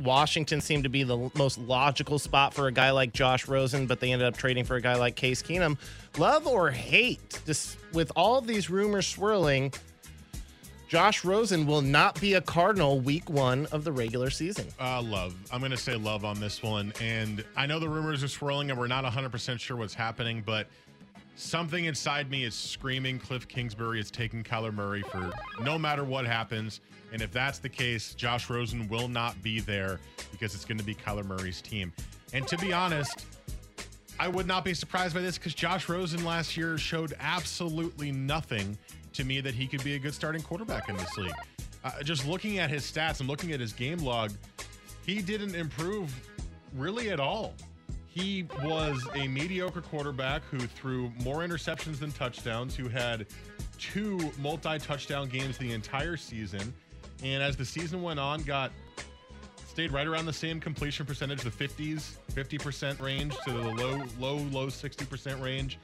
Washington 0.02 0.60
seemed 0.60 0.84
to 0.84 0.88
be 0.88 1.02
the 1.02 1.30
most 1.34 1.58
logical 1.58 2.18
spot 2.18 2.54
for 2.54 2.66
a 2.66 2.72
guy 2.72 2.90
like 2.90 3.12
Josh 3.12 3.48
Rosen, 3.48 3.86
but 3.86 4.00
they 4.00 4.12
ended 4.12 4.26
up 4.28 4.36
trading 4.36 4.64
for 4.64 4.76
a 4.76 4.80
guy 4.80 4.94
like 4.94 5.16
Case 5.16 5.42
Keenum. 5.42 5.76
Love 6.16 6.46
or 6.46 6.70
hate, 6.70 7.40
just 7.46 7.78
with 7.92 8.12
all 8.14 8.40
these 8.40 8.70
rumors 8.70 9.06
swirling, 9.06 9.72
Josh 10.88 11.22
Rosen 11.22 11.66
will 11.66 11.82
not 11.82 12.18
be 12.18 12.34
a 12.34 12.40
Cardinal 12.40 12.98
week 12.98 13.28
one 13.28 13.66
of 13.66 13.84
the 13.84 13.92
regular 13.92 14.30
season. 14.30 14.66
Uh, 14.80 15.02
love. 15.02 15.34
I'm 15.52 15.60
going 15.60 15.70
to 15.70 15.76
say 15.76 15.96
love 15.96 16.24
on 16.24 16.40
this 16.40 16.62
one. 16.62 16.94
And 17.00 17.44
I 17.56 17.66
know 17.66 17.78
the 17.78 17.88
rumors 17.88 18.24
are 18.24 18.28
swirling 18.28 18.70
and 18.70 18.78
we're 18.78 18.86
not 18.86 19.04
100% 19.04 19.60
sure 19.60 19.76
what's 19.76 19.92
happening, 19.92 20.42
but 20.46 20.68
something 21.36 21.84
inside 21.84 22.30
me 22.30 22.44
is 22.44 22.54
screaming 22.54 23.18
Kliff 23.18 23.46
Kingsbury 23.48 24.00
is 24.00 24.10
taking 24.10 24.42
Kyler 24.42 24.72
Murray 24.72 25.02
for 25.02 25.30
no 25.62 25.78
matter 25.78 26.04
what 26.04 26.26
happens. 26.26 26.80
And 27.12 27.22
if 27.22 27.32
that's 27.32 27.58
the 27.58 27.68
case, 27.68 28.14
Josh 28.14 28.50
Rosen 28.50 28.88
will 28.88 29.08
not 29.08 29.40
be 29.42 29.60
there 29.60 29.98
because 30.30 30.54
it's 30.54 30.64
going 30.64 30.78
to 30.78 30.84
be 30.84 30.94
Kyler 30.94 31.24
Murray's 31.24 31.62
team. 31.62 31.92
And 32.32 32.46
to 32.48 32.58
be 32.58 32.72
honest, 32.72 33.24
I 34.20 34.28
would 34.28 34.46
not 34.46 34.64
be 34.64 34.74
surprised 34.74 35.14
by 35.14 35.20
this 35.20 35.38
because 35.38 35.54
Josh 35.54 35.88
Rosen 35.88 36.24
last 36.24 36.56
year 36.56 36.76
showed 36.76 37.14
absolutely 37.20 38.12
nothing 38.12 38.76
to 39.14 39.24
me 39.24 39.40
that 39.40 39.54
he 39.54 39.66
could 39.66 39.82
be 39.84 39.94
a 39.94 39.98
good 39.98 40.14
starting 40.14 40.42
quarterback 40.42 40.88
in 40.88 40.96
this 40.96 41.16
league. 41.16 41.34
Uh, 41.84 42.02
just 42.02 42.26
looking 42.26 42.58
at 42.58 42.68
his 42.68 42.82
stats 42.82 43.20
and 43.20 43.28
looking 43.28 43.52
at 43.52 43.60
his 43.60 43.72
game 43.72 43.98
log, 43.98 44.32
he 45.06 45.22
didn't 45.22 45.54
improve 45.54 46.12
really 46.74 47.10
at 47.10 47.20
all. 47.20 47.54
He 48.08 48.46
was 48.64 49.06
a 49.14 49.28
mediocre 49.28 49.80
quarterback 49.80 50.42
who 50.50 50.58
threw 50.58 51.12
more 51.22 51.38
interceptions 51.38 52.00
than 52.00 52.10
touchdowns, 52.10 52.74
who 52.74 52.88
had 52.88 53.26
two 53.78 54.32
multi 54.38 54.78
touchdown 54.78 55.28
games 55.28 55.56
the 55.56 55.72
entire 55.72 56.16
season. 56.16 56.74
And 57.22 57.42
as 57.42 57.56
the 57.56 57.64
season 57.64 58.02
went 58.02 58.20
on, 58.20 58.42
got 58.42 58.70
stayed 59.66 59.92
right 59.92 60.06
around 60.06 60.26
the 60.26 60.32
same 60.32 60.60
completion 60.60 61.06
percentage, 61.06 61.42
the 61.42 61.50
50s, 61.50 62.16
50% 62.32 63.00
range 63.00 63.36
to 63.44 63.52
the 63.52 63.58
low, 63.58 64.02
low, 64.18 64.36
low 64.50 64.66
60% 64.66 65.40
range. 65.40 65.78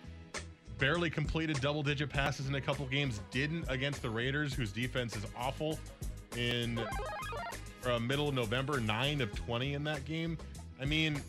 Barely 0.79 1.11
completed 1.11 1.61
double 1.61 1.83
digit 1.83 2.11
passes 2.11 2.49
in 2.49 2.55
a 2.57 2.61
couple 2.61 2.87
games. 2.87 3.20
Didn't 3.31 3.64
against 3.68 4.03
the 4.03 4.11
Raiders, 4.11 4.53
whose 4.53 4.73
defense 4.73 5.16
is 5.16 5.25
awful. 5.38 5.79
In 6.37 6.81
uh, 7.87 7.99
middle 8.01 8.29
of 8.29 8.35
November, 8.35 8.81
nine 8.81 9.20
of 9.20 9.33
20 9.35 9.75
in 9.75 9.85
that 9.85 10.05
game. 10.05 10.37
I 10.81 10.85
mean, 10.85 11.23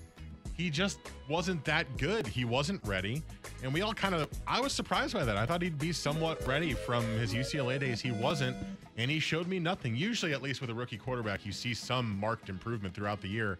he 0.53 0.69
just 0.69 0.99
wasn't 1.27 1.63
that 1.65 1.97
good. 1.97 2.25
He 2.27 2.45
wasn't 2.45 2.81
ready. 2.85 3.21
And 3.63 3.73
we 3.73 3.81
all 3.81 3.93
kind 3.93 4.15
of, 4.15 4.29
I 4.47 4.59
was 4.61 4.73
surprised 4.73 5.13
by 5.13 5.25
that. 5.25 5.37
I 5.37 5.45
thought 5.45 5.61
he'd 5.61 5.77
be 5.77 5.91
somewhat 5.91 6.45
ready 6.47 6.73
from 6.73 7.03
his 7.17 7.33
UCLA 7.33 7.79
days. 7.79 8.01
He 8.01 8.11
wasn't, 8.11 8.55
and 8.97 9.09
he 9.09 9.19
showed 9.19 9.47
me 9.47 9.59
nothing. 9.59 9.95
Usually, 9.95 10.33
at 10.33 10.41
least 10.41 10.61
with 10.61 10.69
a 10.69 10.73
rookie 10.73 10.97
quarterback, 10.97 11.45
you 11.45 11.51
see 11.51 11.73
some 11.73 12.17
marked 12.19 12.49
improvement 12.49 12.93
throughout 12.93 13.21
the 13.21 13.27
year. 13.27 13.57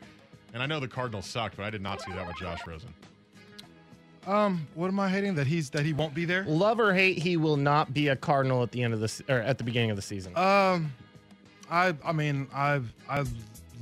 And 0.54 0.63
I 0.63 0.65
know 0.65 0.80
the 0.80 0.88
Cardinals 0.88 1.26
sucked, 1.26 1.58
but 1.58 1.65
I 1.65 1.69
did 1.69 1.82
not 1.82 2.02
see 2.02 2.13
that 2.13 2.26
with 2.26 2.38
Josh 2.38 2.62
Rosen. 2.65 2.93
Um, 4.28 4.65
what 4.74 4.88
am 4.88 5.00
I 5.00 5.10
hating 5.10 5.36
that 5.36 5.45
he's 5.45 5.69
that 5.71 5.86
he 5.86 5.93
won't 5.93 6.13
be 6.13 6.26
there? 6.26 6.45
Love 6.45 6.80
or 6.80 6.93
hate, 6.93 7.19
he 7.19 7.38
will 7.38 7.58
not 7.58 7.93
be 7.93 8.08
a 8.08 8.15
Cardinal 8.15 8.63
at 8.63 8.71
the 8.71 8.82
end 8.82 8.93
of 8.93 9.00
the 9.00 9.24
or 9.30 9.39
at 9.39 9.58
the 9.58 9.63
beginning 9.63 9.91
of 9.91 9.95
the 9.95 10.02
season. 10.02 10.36
Um, 10.36 10.91
I 11.69 11.93
I 12.04 12.12
mean 12.12 12.48
I 12.54 12.82
I 13.10 13.24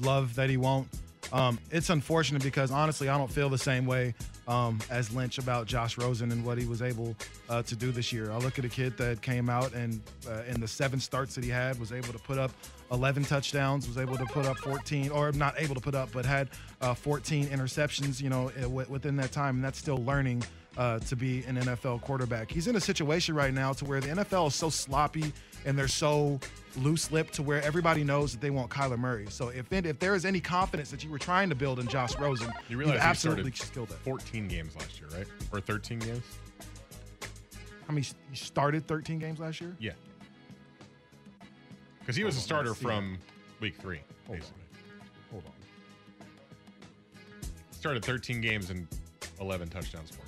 love 0.01 0.35
that 0.35 0.49
he 0.49 0.57
won't. 0.57 0.87
Um, 1.31 1.57
it's 1.71 1.89
unfortunate 1.89 2.43
because 2.43 2.71
honestly, 2.71 3.09
I 3.09 3.17
don't 3.17 3.31
feel 3.31 3.49
the 3.49 3.57
same 3.57 3.85
way 3.85 4.13
um, 4.47 4.79
as 4.89 5.13
Lynch 5.13 5.37
about 5.37 5.65
Josh 5.65 5.97
Rosen 5.97 6.31
and 6.31 6.43
what 6.45 6.57
he 6.57 6.65
was 6.65 6.81
able 6.81 7.15
uh, 7.49 7.63
to 7.63 7.75
do 7.75 7.91
this 7.91 8.11
year. 8.11 8.31
I 8.31 8.37
look 8.37 8.59
at 8.59 8.65
a 8.65 8.69
kid 8.69 8.97
that 8.97 9.21
came 9.21 9.49
out 9.49 9.73
and 9.73 10.01
uh, 10.29 10.41
in 10.47 10.59
the 10.59 10.67
seven 10.67 10.99
starts 10.99 11.35
that 11.35 11.43
he 11.43 11.49
had 11.49 11.79
was 11.79 11.91
able 11.91 12.13
to 12.13 12.19
put 12.19 12.37
up 12.37 12.51
11 12.91 13.23
touchdowns, 13.23 13.87
was 13.87 13.97
able 13.97 14.17
to 14.17 14.25
put 14.25 14.45
up 14.45 14.57
14, 14.57 15.09
or 15.09 15.31
not 15.31 15.55
able 15.57 15.73
to 15.73 15.81
put 15.81 15.95
up, 15.95 16.09
but 16.11 16.25
had 16.25 16.49
uh, 16.81 16.93
14 16.93 17.47
interceptions, 17.47 18.21
you 18.21 18.29
know, 18.29 18.51
within 18.69 19.15
that 19.15 19.31
time, 19.31 19.55
and 19.55 19.63
that's 19.63 19.79
still 19.79 19.97
learning. 20.05 20.43
Uh, 20.75 20.97
to 20.97 21.15
be 21.15 21.43
an 21.43 21.55
NFL 21.55 22.01
quarterback. 22.01 22.49
He's 22.49 22.67
in 22.67 22.75
a 22.75 22.79
situation 22.79 23.35
right 23.35 23.53
now 23.53 23.73
to 23.73 23.85
where 23.85 24.01
the 24.01 24.07
NFL 24.07 24.47
is 24.47 24.55
so 24.55 24.71
sloppy 24.71 25.31
and 25.65 25.77
they're 25.77 25.87
so 25.87 26.39
loose 26.77 27.11
lipped 27.11 27.33
to 27.35 27.43
where 27.43 27.61
everybody 27.61 28.03
knows 28.03 28.31
that 28.31 28.41
they 28.41 28.49
want 28.49 28.69
Kyler 28.69 28.97
Murray. 28.97 29.27
So 29.29 29.49
if 29.49 29.71
it, 29.71 29.85
if 29.85 29.99
there 29.99 30.15
is 30.15 30.25
any 30.25 30.39
confidence 30.39 30.89
that 30.91 31.03
you 31.03 31.09
were 31.09 31.19
trying 31.19 31.49
to 31.49 31.55
build 31.55 31.79
in 31.79 31.87
Josh 31.87 32.17
Rosen, 32.17 32.51
you, 32.69 32.77
realize 32.77 32.95
you 32.95 33.01
absolutely 33.01 33.51
killed 33.51 33.91
it. 33.91 33.97
14 33.97 34.47
games 34.47 34.75
last 34.75 34.99
year, 34.99 35.09
right? 35.15 35.27
Or 35.51 35.59
13 35.59 35.99
games? 35.99 36.23
How 37.87 37.93
many? 37.93 38.05
You 38.29 38.35
started 38.35 38.87
13 38.87 39.19
games 39.19 39.39
last 39.39 39.61
year? 39.61 39.75
Yeah. 39.79 39.91
Because 41.99 42.15
he 42.15 42.23
was 42.23 42.35
Hold 42.35 42.41
a 42.41 42.45
starter 42.45 42.73
from 42.73 43.17
week 43.59 43.75
three, 43.79 44.01
Hold 44.27 44.39
basically. 44.39 44.61
On. 44.61 45.31
Hold 45.31 45.43
on. 45.45 45.51
Started 47.71 48.03
13 48.03 48.41
games 48.41 48.69
and 48.69 48.87
11 49.39 49.69
touchdowns, 49.69 50.09
14 50.09 50.22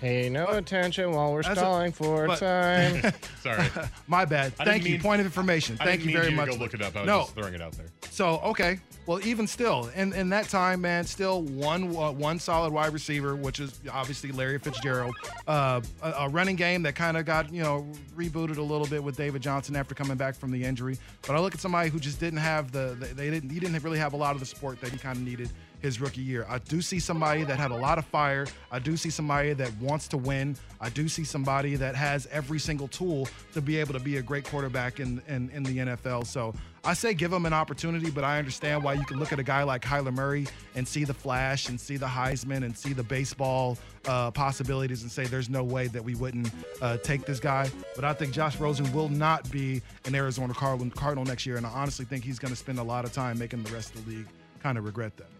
Pay 0.00 0.28
no 0.28 0.46
attention 0.48 1.12
while 1.12 1.32
we're 1.32 1.42
That's 1.42 1.56
a- 1.56 1.60
stalling 1.60 1.92
for 1.92 2.26
but- 2.26 2.38
time. 2.38 3.12
Sorry. 3.42 3.66
My 4.06 4.24
bad. 4.24 4.52
I 4.58 4.64
Thank 4.64 4.82
didn't 4.82 4.86
you. 4.86 4.92
mean- 4.94 5.00
Point 5.02 5.20
of 5.20 5.26
information. 5.26 5.76
I 5.80 5.84
Thank 5.84 6.00
didn't 6.00 6.00
you 6.02 6.06
mean 6.08 6.16
very 6.16 6.26
you 6.26 6.30
to 6.32 6.36
much. 6.36 6.50
go 6.50 6.56
look 6.56 6.74
it 6.74 6.82
up. 6.82 6.96
I 6.96 7.00
was 7.00 7.06
no. 7.06 7.20
just 7.20 7.34
throwing 7.34 7.54
it 7.54 7.62
out 7.62 7.72
there. 7.72 7.86
So 8.10 8.38
okay, 8.44 8.78
well, 9.06 9.20
even 9.26 9.46
still, 9.46 9.90
in 9.94 10.12
in 10.12 10.28
that 10.30 10.48
time, 10.48 10.80
man, 10.80 11.04
still 11.04 11.42
one 11.42 11.94
uh, 11.96 12.10
one 12.12 12.38
solid 12.38 12.72
wide 12.72 12.92
receiver, 12.92 13.34
which 13.36 13.60
is 13.60 13.80
obviously 13.92 14.30
Larry 14.32 14.58
Fitzgerald. 14.58 15.14
Uh, 15.46 15.80
a, 16.02 16.10
a 16.12 16.28
running 16.28 16.56
game 16.56 16.82
that 16.84 16.94
kind 16.94 17.16
of 17.16 17.24
got 17.26 17.52
you 17.52 17.62
know 17.62 17.86
rebooted 18.16 18.56
a 18.56 18.62
little 18.62 18.86
bit 18.86 19.02
with 19.02 19.16
David 19.16 19.42
Johnson 19.42 19.74
after 19.76 19.94
coming 19.94 20.16
back 20.16 20.34
from 20.36 20.50
the 20.50 20.62
injury. 20.62 20.96
But 21.26 21.36
I 21.36 21.40
look 21.40 21.54
at 21.54 21.60
somebody 21.60 21.90
who 21.90 21.98
just 21.98 22.20
didn't 22.20 22.38
have 22.40 22.72
the, 22.72 22.96
the 22.98 23.06
they 23.06 23.30
didn't 23.30 23.50
he 23.50 23.58
didn't 23.60 23.82
really 23.82 23.98
have 23.98 24.12
a 24.12 24.16
lot 24.16 24.34
of 24.34 24.40
the 24.40 24.46
support 24.46 24.80
that 24.80 24.90
he 24.90 24.98
kind 24.98 25.16
of 25.16 25.22
needed 25.24 25.50
his 25.84 26.00
rookie 26.00 26.22
year. 26.22 26.46
I 26.48 26.58
do 26.58 26.80
see 26.80 26.98
somebody 26.98 27.44
that 27.44 27.58
had 27.58 27.70
a 27.70 27.76
lot 27.76 27.98
of 27.98 28.06
fire. 28.06 28.46
I 28.72 28.78
do 28.78 28.96
see 28.96 29.10
somebody 29.10 29.52
that 29.52 29.70
wants 29.76 30.08
to 30.08 30.16
win. 30.16 30.56
I 30.80 30.88
do 30.88 31.08
see 31.08 31.24
somebody 31.24 31.76
that 31.76 31.94
has 31.94 32.26
every 32.32 32.58
single 32.58 32.88
tool 32.88 33.28
to 33.52 33.60
be 33.60 33.76
able 33.76 33.92
to 33.92 34.00
be 34.00 34.16
a 34.16 34.22
great 34.22 34.44
quarterback 34.44 34.98
in 34.98 35.20
in, 35.28 35.50
in 35.50 35.62
the 35.62 35.76
NFL. 35.78 36.26
So 36.26 36.54
I 36.84 36.94
say 36.94 37.12
give 37.12 37.32
him 37.32 37.44
an 37.44 37.52
opportunity, 37.52 38.10
but 38.10 38.24
I 38.24 38.38
understand 38.38 38.82
why 38.82 38.94
you 38.94 39.04
can 39.04 39.18
look 39.18 39.32
at 39.32 39.38
a 39.38 39.42
guy 39.42 39.62
like 39.62 39.82
Kyler 39.82 40.12
Murray 40.12 40.46
and 40.74 40.88
see 40.88 41.04
the 41.04 41.12
flash 41.12 41.68
and 41.68 41.78
see 41.78 41.98
the 41.98 42.06
Heisman 42.06 42.64
and 42.64 42.76
see 42.76 42.94
the 42.94 43.02
baseball 43.02 43.76
uh, 44.06 44.30
possibilities 44.30 45.02
and 45.02 45.12
say 45.12 45.26
there's 45.26 45.50
no 45.50 45.62
way 45.62 45.86
that 45.88 46.02
we 46.02 46.14
wouldn't 46.14 46.50
uh, 46.80 46.96
take 46.98 47.26
this 47.26 47.40
guy. 47.40 47.70
But 47.94 48.04
I 48.04 48.14
think 48.14 48.32
Josh 48.32 48.58
Rosen 48.58 48.90
will 48.94 49.10
not 49.10 49.50
be 49.50 49.82
an 50.06 50.14
Arizona 50.14 50.54
Cardinal, 50.54 50.90
Cardinal 50.90 51.26
next 51.26 51.44
year, 51.44 51.56
and 51.58 51.66
I 51.66 51.70
honestly 51.70 52.06
think 52.06 52.24
he's 52.24 52.38
going 52.38 52.52
to 52.52 52.58
spend 52.58 52.78
a 52.78 52.82
lot 52.82 53.04
of 53.04 53.12
time 53.12 53.38
making 53.38 53.62
the 53.62 53.72
rest 53.72 53.94
of 53.94 54.04
the 54.06 54.16
league 54.16 54.28
kind 54.62 54.78
of 54.78 54.86
regret 54.86 55.14
that. 55.18 55.33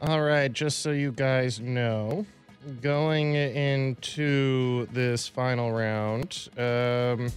All 0.00 0.20
right, 0.20 0.52
just 0.52 0.78
so 0.78 0.92
you 0.92 1.10
guys 1.10 1.58
know, 1.58 2.24
going 2.80 3.34
into 3.34 4.86
this 4.92 5.26
final 5.26 5.72
round, 5.72 6.48
um, 6.56 7.32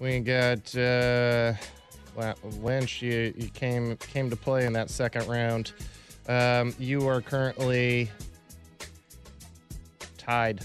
we 0.00 0.18
got 0.18 0.76
uh, 0.76 1.52
Lynch. 2.60 3.00
You, 3.00 3.32
you 3.36 3.48
came 3.50 3.96
came 3.98 4.28
to 4.28 4.34
play 4.34 4.66
in 4.66 4.72
that 4.72 4.90
second 4.90 5.28
round. 5.28 5.72
Um, 6.28 6.74
you 6.80 7.06
are 7.06 7.20
currently 7.20 8.10
tied. 10.18 10.62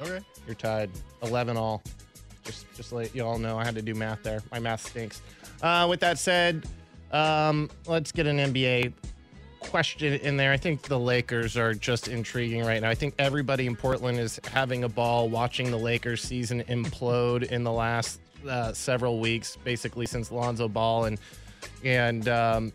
Okay. 0.00 0.20
You're 0.46 0.54
tied, 0.54 0.90
eleven 1.24 1.56
all. 1.56 1.82
Just 2.44 2.72
just 2.76 2.92
let 2.92 3.12
you 3.16 3.24
all 3.24 3.40
know, 3.40 3.58
I 3.58 3.64
had 3.64 3.74
to 3.74 3.82
do 3.82 3.94
math 3.94 4.22
there. 4.22 4.42
My 4.52 4.60
math 4.60 4.86
stinks. 4.86 5.22
Uh, 5.60 5.88
with 5.90 5.98
that 6.00 6.20
said, 6.20 6.66
um, 7.10 7.68
let's 7.88 8.12
get 8.12 8.28
an 8.28 8.36
NBA 8.38 8.92
question 9.70 10.14
in 10.14 10.36
there. 10.36 10.52
I 10.52 10.56
think 10.56 10.82
the 10.82 10.98
Lakers 10.98 11.56
are 11.56 11.74
just 11.74 12.08
intriguing 12.08 12.64
right 12.64 12.80
now. 12.80 12.88
I 12.88 12.94
think 12.94 13.14
everybody 13.18 13.66
in 13.66 13.76
Portland 13.76 14.18
is 14.18 14.40
having 14.50 14.84
a 14.84 14.88
ball 14.88 15.28
watching 15.28 15.70
the 15.70 15.76
Lakers 15.76 16.22
season 16.22 16.62
implode 16.64 17.44
in 17.44 17.64
the 17.64 17.72
last 17.72 18.20
uh, 18.48 18.72
several 18.72 19.20
weeks, 19.20 19.56
basically 19.64 20.06
since 20.06 20.30
Lonzo 20.30 20.68
Ball 20.68 21.06
and 21.06 21.18
and 21.84 22.28
um, 22.28 22.72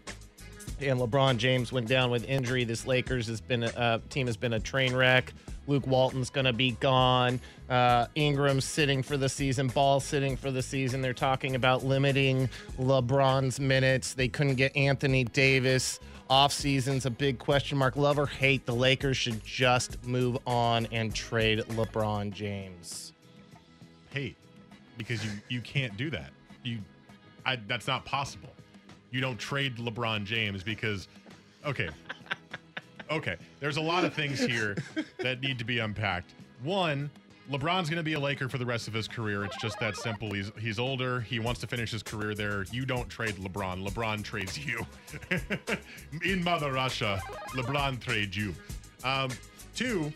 and 0.82 1.00
LeBron 1.00 1.38
James 1.38 1.72
went 1.72 1.88
down 1.88 2.12
with 2.12 2.26
injury. 2.26 2.64
This 2.64 2.86
Lakers 2.86 3.28
has 3.28 3.42
been 3.42 3.64
a 3.64 3.68
uh, 3.68 4.00
team 4.10 4.28
has 4.28 4.38
been 4.38 4.54
a 4.54 4.60
train 4.60 4.96
wreck. 4.96 5.34
Luke 5.68 5.86
Walton's 5.86 6.32
going 6.32 6.46
to 6.46 6.54
be 6.54 6.72
gone. 6.72 7.40
Uh, 7.70 8.08
Ingram's 8.16 8.66
sitting 8.66 9.04
for 9.04 9.18
the 9.18 9.30
season. 9.30 9.68
Ball 9.68 10.00
sitting 10.00 10.36
for 10.36 10.50
the 10.50 10.64
season. 10.64 11.02
They're 11.02 11.14
talking 11.14 11.54
about 11.54 11.86
limiting 11.86 12.50
LeBron's 12.80 13.60
minutes. 13.60 14.16
They 14.16 14.28
couldn't 14.28 14.56
get 14.56 14.76
Anthony 14.76 15.26
Davis. 15.26 16.00
Off 16.30 16.54
season's 16.54 17.08
a 17.08 17.10
big 17.10 17.40
question 17.40 17.78
mark. 17.78 17.96
Love 17.96 18.20
or 18.20 18.28
hate, 18.28 18.66
the 18.68 18.76
Lakers 18.76 19.18
should 19.18 19.44
just 19.44 20.04
move 20.06 20.38
on 20.46 20.86
and 20.92 21.14
trade 21.14 21.60
LeBron 21.70 22.32
James. 22.32 23.14
hate 24.12 24.36
because 24.98 25.24
you 25.26 25.32
you 25.50 25.62
can't 25.62 25.96
do 25.98 26.12
that. 26.12 26.30
You, 26.64 26.80
I 27.46 27.56
that's 27.68 27.88
not 27.88 28.06
possible. 28.06 28.50
You 29.10 29.22
don't 29.22 29.40
trade 29.40 29.78
LeBron 29.78 30.24
James 30.24 30.62
because, 30.62 31.08
okay, 31.66 31.90
okay. 33.12 33.38
There's 33.60 33.78
a 33.78 33.82
lot 33.82 34.06
of 34.06 34.14
things 34.14 34.40
here 34.40 34.78
that 35.18 35.42
need 35.42 35.58
to 35.58 35.66
be 35.66 35.80
unpacked. 35.80 36.36
One, 36.62 37.10
LeBron's 37.50 37.90
going 37.90 37.98
to 37.98 38.04
be 38.04 38.14
a 38.14 38.20
Laker 38.20 38.48
for 38.48 38.60
the 38.60 38.66
rest 38.66 38.88
of 38.88 38.94
his 38.94 39.08
career. 39.08 39.44
It's 39.44 39.58
just 39.58 39.80
that 39.80 39.98
simple. 39.98 40.32
He's 40.32 40.52
he's 40.60 40.78
older. 40.78 41.22
He 41.22 41.40
wants 41.40 41.60
to 41.62 41.68
finish 41.68 41.92
his 41.92 42.04
career 42.04 42.36
there. 42.36 42.66
You 42.72 42.86
don't 42.86 43.10
trade 43.10 43.36
LeBron. 43.36 43.88
LeBron 43.88 44.24
trades 44.24 44.58
you. 44.58 44.86
In 46.24 46.44
Mother 46.44 46.72
Russia, 46.72 47.20
LeBron 47.54 48.00
trades 48.00 48.38
you. 48.38 48.54
Um, 49.04 49.30
two, 49.76 50.14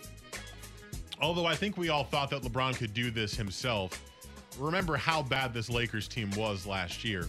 although 1.22 1.46
I 1.46 1.56
think 1.56 1.76
we 1.76 1.90
all 1.90 2.04
thought 2.04 2.30
that 2.30 2.44
LeBron 2.44 2.78
could 2.78 2.94
do 2.94 3.10
this 3.10 3.36
himself, 3.36 4.04
remember 4.60 4.96
how 4.96 5.24
bad 5.24 5.54
this 5.56 5.70
Lakers 5.70 6.08
team 6.08 6.30
was 6.38 6.68
last 6.68 7.04
year 7.04 7.28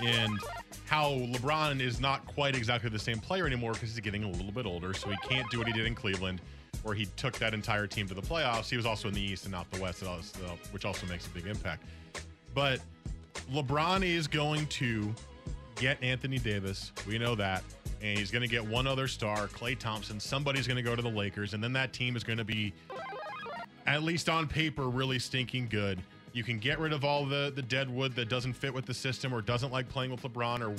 and 0.00 0.38
how 0.84 1.12
LeBron 1.12 1.80
is 1.80 2.00
not 2.00 2.26
quite 2.26 2.54
exactly 2.54 2.90
the 2.90 2.98
same 2.98 3.18
player 3.18 3.46
anymore 3.46 3.72
because 3.72 3.90
he's 3.90 4.00
getting 4.00 4.24
a 4.24 4.30
little 4.30 4.52
bit 4.52 4.66
older, 4.66 4.92
so 4.92 5.08
he 5.08 5.16
can't 5.28 5.48
do 5.50 5.58
what 5.58 5.66
he 5.66 5.72
did 5.72 5.86
in 5.86 5.94
Cleveland, 5.94 6.40
where 6.82 6.94
he 6.94 7.06
took 7.16 7.34
that 7.38 7.54
entire 7.54 7.86
team 7.86 8.06
to 8.08 8.14
the 8.14 8.22
playoffs. 8.22 8.68
He 8.68 8.76
was 8.76 8.86
also 8.86 9.08
in 9.08 9.14
the 9.14 9.20
East 9.20 9.44
and 9.44 9.52
not 9.52 9.70
the 9.70 9.80
West, 9.80 10.02
which 10.72 10.84
also 10.84 11.06
makes 11.06 11.26
a 11.26 11.30
big 11.30 11.46
impact. 11.46 11.84
But 12.54 12.80
LeBron 13.52 14.04
is 14.04 14.26
going 14.28 14.66
to 14.68 15.14
get 15.76 16.02
Anthony 16.02 16.38
Davis. 16.38 16.92
We 17.06 17.18
know 17.18 17.34
that. 17.34 17.62
And 18.02 18.18
he's 18.18 18.30
going 18.30 18.42
to 18.42 18.48
get 18.48 18.64
one 18.64 18.86
other 18.86 19.08
star, 19.08 19.48
Klay 19.48 19.78
Thompson. 19.78 20.20
Somebody's 20.20 20.66
going 20.66 20.76
to 20.76 20.82
go 20.82 20.94
to 20.94 21.02
the 21.02 21.08
Lakers, 21.08 21.54
and 21.54 21.64
then 21.64 21.72
that 21.72 21.92
team 21.92 22.14
is 22.14 22.22
going 22.22 22.38
to 22.38 22.44
be, 22.44 22.72
at 23.86 24.02
least 24.02 24.28
on 24.28 24.46
paper, 24.46 24.88
really 24.88 25.18
stinking 25.18 25.68
good. 25.68 26.00
You 26.32 26.44
can 26.44 26.58
get 26.58 26.78
rid 26.78 26.92
of 26.92 27.04
all 27.04 27.24
the 27.24 27.50
the 27.54 27.62
dead 27.62 27.88
wood 27.88 28.14
that 28.16 28.28
doesn't 28.28 28.52
fit 28.52 28.74
with 28.74 28.84
the 28.84 28.92
system 28.92 29.32
or 29.32 29.40
doesn't 29.40 29.72
like 29.72 29.88
playing 29.88 30.10
with 30.10 30.20
LeBron 30.22 30.60
or 30.60 30.76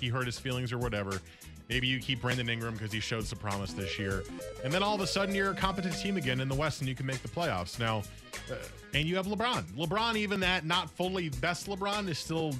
he 0.00 0.08
hurt 0.08 0.26
his 0.26 0.38
feelings 0.38 0.72
or 0.72 0.78
whatever. 0.78 1.20
Maybe 1.70 1.86
you 1.86 2.00
keep 2.00 2.20
Brandon 2.20 2.48
Ingram 2.48 2.74
because 2.74 2.90
he 2.90 2.98
showed 2.98 3.24
some 3.24 3.38
promise 3.38 3.72
this 3.72 3.96
year, 3.96 4.24
and 4.64 4.72
then 4.72 4.82
all 4.82 4.96
of 4.96 5.00
a 5.00 5.06
sudden 5.06 5.36
you're 5.36 5.52
a 5.52 5.54
competent 5.54 5.96
team 5.96 6.16
again 6.16 6.40
in 6.40 6.48
the 6.48 6.54
West 6.54 6.80
and 6.80 6.88
you 6.88 6.96
can 6.96 7.06
make 7.06 7.22
the 7.22 7.28
playoffs. 7.28 7.78
Now, 7.78 8.02
uh, 8.50 8.56
and 8.92 9.06
you 9.06 9.14
have 9.14 9.28
LeBron. 9.28 9.62
LeBron, 9.76 10.16
even 10.16 10.40
that 10.40 10.66
not 10.66 10.90
fully 10.90 11.28
best 11.28 11.68
LeBron, 11.68 12.08
is 12.08 12.18
still 12.18 12.52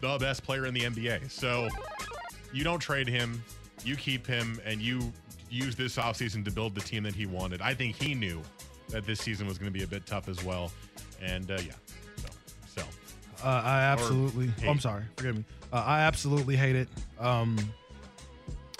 the 0.00 0.18
best 0.18 0.42
player 0.42 0.66
in 0.66 0.74
the 0.74 0.80
NBA. 0.80 1.30
So 1.30 1.68
you 2.52 2.64
don't 2.64 2.80
trade 2.80 3.06
him, 3.06 3.40
you 3.84 3.94
keep 3.94 4.26
him, 4.26 4.60
and 4.64 4.82
you 4.82 5.12
use 5.48 5.76
this 5.76 5.94
offseason 5.94 6.44
to 6.44 6.50
build 6.50 6.74
the 6.74 6.80
team 6.80 7.04
that 7.04 7.14
he 7.14 7.24
wanted. 7.26 7.62
I 7.62 7.72
think 7.72 7.94
he 7.94 8.14
knew 8.14 8.42
that 8.88 9.06
this 9.06 9.20
season 9.20 9.46
was 9.46 9.58
going 9.58 9.72
to 9.72 9.78
be 9.78 9.84
a 9.84 9.88
bit 9.88 10.06
tough 10.06 10.28
as 10.28 10.42
well. 10.42 10.72
And 11.22 11.48
uh, 11.52 11.58
yeah, 11.64 11.72
so, 12.16 12.28
so. 12.66 12.82
Uh, 13.44 13.62
I 13.64 13.82
absolutely. 13.82 14.50
Oh, 14.66 14.70
I'm 14.70 14.80
sorry. 14.80 15.04
Forgive 15.16 15.36
me. 15.36 15.44
Uh, 15.72 15.84
I 15.86 16.00
absolutely 16.00 16.56
hate 16.56 16.74
it. 16.74 16.88
Um, 17.20 17.56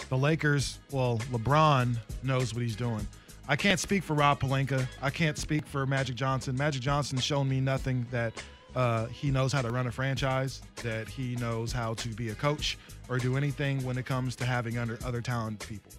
the 0.09 0.17
Lakers. 0.17 0.79
Well, 0.91 1.19
LeBron 1.31 1.95
knows 2.23 2.53
what 2.53 2.63
he's 2.63 2.75
doing. 2.75 3.07
I 3.47 3.55
can't 3.55 3.79
speak 3.79 4.03
for 4.03 4.13
Rob 4.13 4.39
Pelinka. 4.39 4.85
I 5.01 5.09
can't 5.09 5.37
speak 5.37 5.65
for 5.65 5.85
Magic 5.85 6.15
Johnson. 6.15 6.55
Magic 6.55 6.81
Johnson's 6.81 7.23
shown 7.23 7.49
me 7.49 7.59
nothing 7.59 8.05
that 8.11 8.33
uh, 8.75 9.07
he 9.07 9.31
knows 9.31 9.51
how 9.51 9.61
to 9.61 9.71
run 9.71 9.87
a 9.87 9.91
franchise, 9.91 10.61
that 10.83 11.07
he 11.07 11.35
knows 11.37 11.71
how 11.71 11.95
to 11.95 12.09
be 12.09 12.29
a 12.29 12.35
coach, 12.35 12.77
or 13.07 13.17
do 13.17 13.37
anything 13.37 13.83
when 13.83 13.97
it 13.97 14.05
comes 14.05 14.35
to 14.35 14.45
having 14.45 14.77
under 14.77 14.99
other 15.03 15.21
talented 15.21 15.67
people. 15.67 15.91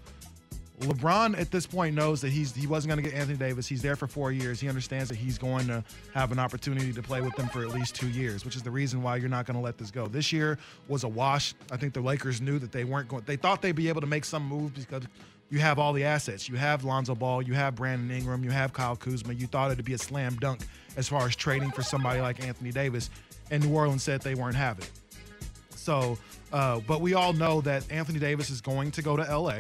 LeBron 0.81 1.39
at 1.39 1.51
this 1.51 1.67
point 1.67 1.95
knows 1.95 2.23
that 2.23 2.31
he's 2.31 2.55
he 2.55 2.67
wasn't 2.67 2.91
going 2.91 3.05
to 3.05 3.11
get 3.11 3.19
Anthony 3.19 3.37
Davis. 3.37 3.67
He's 3.67 3.83
there 3.83 3.97
for 3.97 4.07
four 4.07 4.33
years. 4.33 4.61
He 4.61 4.69
understands 4.69 5.11
that 5.11 5.17
he's 5.17 5.37
going 5.37 5.67
to 5.67 5.85
have 6.15 6.33
an 6.33 6.39
opportunity 6.39 6.91
to 6.93 7.03
play 7.03 7.21
with 7.21 7.37
them 7.37 7.49
for 7.49 7.61
at 7.61 7.69
least 7.69 7.95
two 7.95 8.09
years, 8.09 8.47
which 8.47 8.57
is 8.57 8.63
the 8.63 8.71
reason 8.71 9.03
why 9.03 9.17
you're 9.17 9.29
not 9.29 9.45
going 9.45 9.57
to 9.57 9.63
let 9.63 9.77
this 9.77 9.91
go. 9.91 10.07
This 10.07 10.33
year 10.33 10.59
was 10.89 11.05
a 11.05 11.09
wash. 11.09 11.55
I 11.71 11.77
think 11.77 11.93
the 11.93 12.01
Lakers 12.01 12.41
knew 12.41 12.59
that 12.59 12.73
they 12.73 12.85
weren't 12.85 13.09
going. 13.09 13.23
They 13.27 13.37
thought 13.37 13.61
they'd 13.61 13.73
be 13.73 13.91
able 13.91 14.01
to 14.01 14.07
make 14.07 14.25
some 14.25 14.47
moves 14.47 14.87
because 14.87 15.05
you 15.51 15.59
have 15.59 15.79
all 15.79 15.93
the 15.93 16.05
assets. 16.05 16.49
You 16.49 16.57
have 16.57 16.83
Lonzo 16.83 17.15
Ball. 17.15 17.43
You 17.43 17.53
have 17.55 17.75
Brandon 17.75 18.11
Ingram. 18.11 18.43
You 18.43 18.51
have 18.51 18.73
Kyle 18.73 18.97
Kuzma. 18.97 19.35
You 19.35 19.49
thought 19.49 19.71
it'd 19.71 19.85
be 19.85 19.95
a 19.95 19.99
slam 19.99 20.37
dunk 20.37 20.63
as 20.97 21.09
far 21.09 21.27
as 21.27 21.37
trading 21.37 21.73
for 21.73 21.83
somebody 21.83 22.21
like 22.23 22.43
Anthony 22.43 22.71
Davis, 22.71 23.11
and 23.51 23.63
New 23.63 23.75
Orleans 23.75 24.03
said 24.03 24.23
they 24.23 24.35
weren't 24.35 24.57
having. 24.57 24.85
it. 24.85 24.91
So, 25.77 26.17
uh, 26.53 26.81
but 26.81 27.01
we 27.01 27.15
all 27.15 27.33
know 27.33 27.61
that 27.63 27.91
Anthony 27.91 28.19
Davis 28.19 28.49
is 28.49 28.61
going 28.61 28.91
to 28.93 29.03
go 29.03 29.17
to 29.17 29.23
LA. 29.23 29.59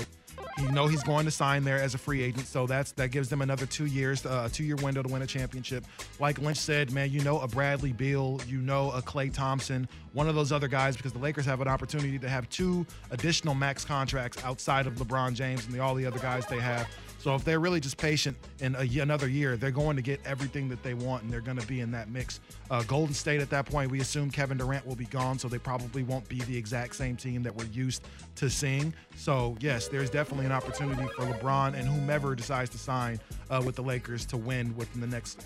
You 0.60 0.70
know 0.72 0.86
he's 0.86 1.02
going 1.02 1.24
to 1.24 1.30
sign 1.30 1.64
there 1.64 1.80
as 1.80 1.94
a 1.94 1.98
free 1.98 2.22
agent, 2.22 2.46
so 2.46 2.66
that's 2.66 2.92
that 2.92 3.10
gives 3.10 3.28
them 3.28 3.40
another 3.40 3.64
two 3.66 3.86
years, 3.86 4.26
uh, 4.26 4.44
a 4.46 4.50
two-year 4.50 4.76
window 4.76 5.02
to 5.02 5.10
win 5.10 5.22
a 5.22 5.26
championship. 5.26 5.84
Like 6.18 6.38
Lynch 6.38 6.58
said, 6.58 6.92
man, 6.92 7.10
you 7.10 7.20
know 7.22 7.40
a 7.40 7.48
Bradley 7.48 7.92
Beal, 7.92 8.40
you 8.46 8.58
know 8.58 8.90
a 8.90 9.00
Klay 9.00 9.32
Thompson, 9.32 9.88
one 10.12 10.28
of 10.28 10.34
those 10.34 10.52
other 10.52 10.68
guys, 10.68 10.96
because 10.96 11.12
the 11.12 11.18
Lakers 11.18 11.46
have 11.46 11.60
an 11.60 11.68
opportunity 11.68 12.18
to 12.18 12.28
have 12.28 12.48
two 12.50 12.86
additional 13.10 13.54
max 13.54 13.84
contracts 13.84 14.42
outside 14.44 14.86
of 14.86 14.94
LeBron 14.96 15.34
James 15.34 15.64
and 15.64 15.74
the, 15.74 15.80
all 15.80 15.94
the 15.94 16.04
other 16.04 16.18
guys 16.18 16.44
they 16.46 16.60
have. 16.60 16.86
So 17.20 17.34
if 17.34 17.44
they're 17.44 17.60
really 17.60 17.80
just 17.80 17.98
patient 17.98 18.34
in 18.60 18.74
a, 18.76 19.00
another 19.00 19.28
year, 19.28 19.58
they're 19.58 19.70
going 19.70 19.94
to 19.96 20.02
get 20.02 20.20
everything 20.24 20.70
that 20.70 20.82
they 20.82 20.94
want, 20.94 21.22
and 21.22 21.30
they're 21.30 21.42
going 21.42 21.58
to 21.58 21.66
be 21.66 21.80
in 21.80 21.90
that 21.90 22.08
mix. 22.08 22.40
Uh, 22.70 22.82
Golden 22.84 23.14
State 23.14 23.42
at 23.42 23.50
that 23.50 23.66
point, 23.66 23.90
we 23.90 24.00
assume 24.00 24.30
Kevin 24.30 24.56
Durant 24.56 24.86
will 24.86 24.96
be 24.96 25.04
gone, 25.04 25.38
so 25.38 25.46
they 25.46 25.58
probably 25.58 26.02
won't 26.02 26.26
be 26.30 26.40
the 26.40 26.56
exact 26.56 26.96
same 26.96 27.16
team 27.16 27.42
that 27.42 27.54
we're 27.54 27.66
used 27.66 28.08
to 28.36 28.48
seeing. 28.48 28.94
So 29.16 29.54
yes, 29.60 29.86
there's 29.86 30.08
definitely 30.08 30.46
an 30.46 30.52
opportunity 30.52 31.06
for 31.14 31.26
LeBron 31.26 31.74
and 31.74 31.86
whomever 31.86 32.34
decides 32.34 32.70
to 32.70 32.78
sign 32.78 33.20
uh, 33.50 33.62
with 33.64 33.76
the 33.76 33.82
Lakers 33.82 34.24
to 34.26 34.38
win 34.38 34.74
within 34.74 35.02
the 35.02 35.06
next 35.06 35.44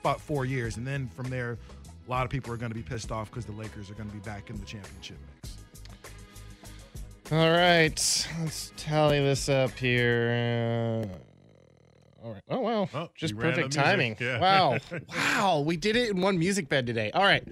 about 0.00 0.20
four 0.20 0.44
years, 0.44 0.76
and 0.76 0.86
then 0.86 1.08
from 1.08 1.28
there, 1.28 1.58
a 2.06 2.10
lot 2.10 2.22
of 2.22 2.30
people 2.30 2.52
are 2.52 2.56
going 2.56 2.70
to 2.70 2.76
be 2.76 2.82
pissed 2.82 3.10
off 3.10 3.30
because 3.30 3.44
the 3.44 3.52
Lakers 3.52 3.90
are 3.90 3.94
going 3.94 4.08
to 4.08 4.14
be 4.14 4.20
back 4.20 4.48
in 4.48 4.60
the 4.60 4.64
championship 4.64 5.16
mix. 5.34 5.65
All 7.32 7.50
right, 7.50 8.28
let's 8.40 8.72
tally 8.76 9.18
this 9.18 9.48
up 9.48 9.72
here. 9.72 11.08
Uh, 12.22 12.24
all 12.24 12.32
right. 12.34 12.42
Oh 12.48 12.60
wow, 12.60 12.88
Oh, 12.94 13.08
just 13.16 13.34
you 13.34 13.40
ran 13.40 13.48
out 13.48 13.58
of 13.58 13.64
perfect 13.64 13.74
timing. 13.74 14.16
Yeah. 14.20 14.38
Wow, 14.38 14.78
wow, 15.08 15.58
we 15.66 15.76
did 15.76 15.96
it 15.96 16.10
in 16.10 16.20
one 16.20 16.38
music 16.38 16.68
bed 16.68 16.86
today. 16.86 17.10
All 17.10 17.24
right, 17.24 17.42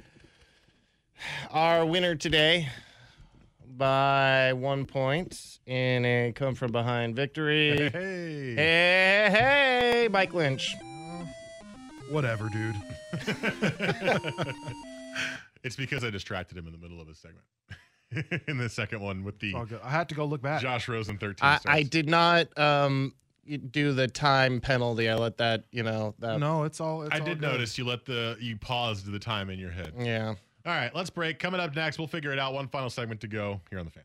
our 1.50 1.84
winner 1.84 2.14
today 2.14 2.68
by 3.76 4.52
one 4.52 4.86
point 4.86 5.58
in 5.66 6.04
a 6.04 6.32
come 6.32 6.54
from 6.54 6.70
behind 6.70 7.16
victory. 7.16 7.90
Hey. 7.90 8.54
Hey, 8.54 9.28
hey, 9.32 10.08
Mike 10.08 10.34
Lynch. 10.34 10.76
Whatever, 12.10 12.48
dude. 12.48 12.76
it's 15.64 15.74
because 15.74 16.04
I 16.04 16.10
distracted 16.10 16.56
him 16.56 16.66
in 16.66 16.72
the 16.72 16.78
middle 16.78 17.00
of 17.00 17.08
his 17.08 17.18
segment. 17.18 17.44
in 18.48 18.58
the 18.58 18.68
second 18.68 19.00
one 19.00 19.24
with 19.24 19.38
the 19.38 19.54
All 19.54 19.64
good. 19.66 19.80
I 19.82 19.90
had 19.90 20.08
to 20.10 20.14
go 20.14 20.24
look 20.24 20.42
back. 20.42 20.60
Josh 20.62 20.88
Rosen 20.88 21.18
13 21.18 21.36
I. 21.42 21.58
I 21.66 21.82
did 21.82 22.08
not 22.08 22.56
um 22.58 23.14
do 23.70 23.92
the 23.92 24.08
time 24.08 24.60
penalty. 24.60 25.08
I 25.08 25.16
let 25.16 25.36
that 25.38 25.64
you 25.70 25.82
know 25.82 26.14
that. 26.18 26.38
No, 26.40 26.64
it's 26.64 26.80
all. 26.80 27.02
It's 27.02 27.14
I 27.14 27.18
all 27.18 27.24
did 27.24 27.40
good. 27.40 27.52
notice 27.52 27.76
you 27.78 27.84
let 27.84 28.04
the 28.04 28.36
you 28.40 28.56
paused 28.56 29.10
the 29.10 29.18
time 29.18 29.50
in 29.50 29.58
your 29.58 29.70
head. 29.70 29.92
Yeah. 29.98 30.34
All 30.66 30.72
right, 30.72 30.94
let's 30.94 31.10
break. 31.10 31.38
Coming 31.38 31.60
up 31.60 31.76
next, 31.76 31.98
we'll 31.98 32.08
figure 32.08 32.32
it 32.32 32.38
out. 32.38 32.54
One 32.54 32.68
final 32.68 32.88
segment 32.88 33.20
to 33.20 33.28
go 33.28 33.60
here 33.68 33.78
on 33.78 33.84
the 33.84 33.90
fan. 33.90 34.04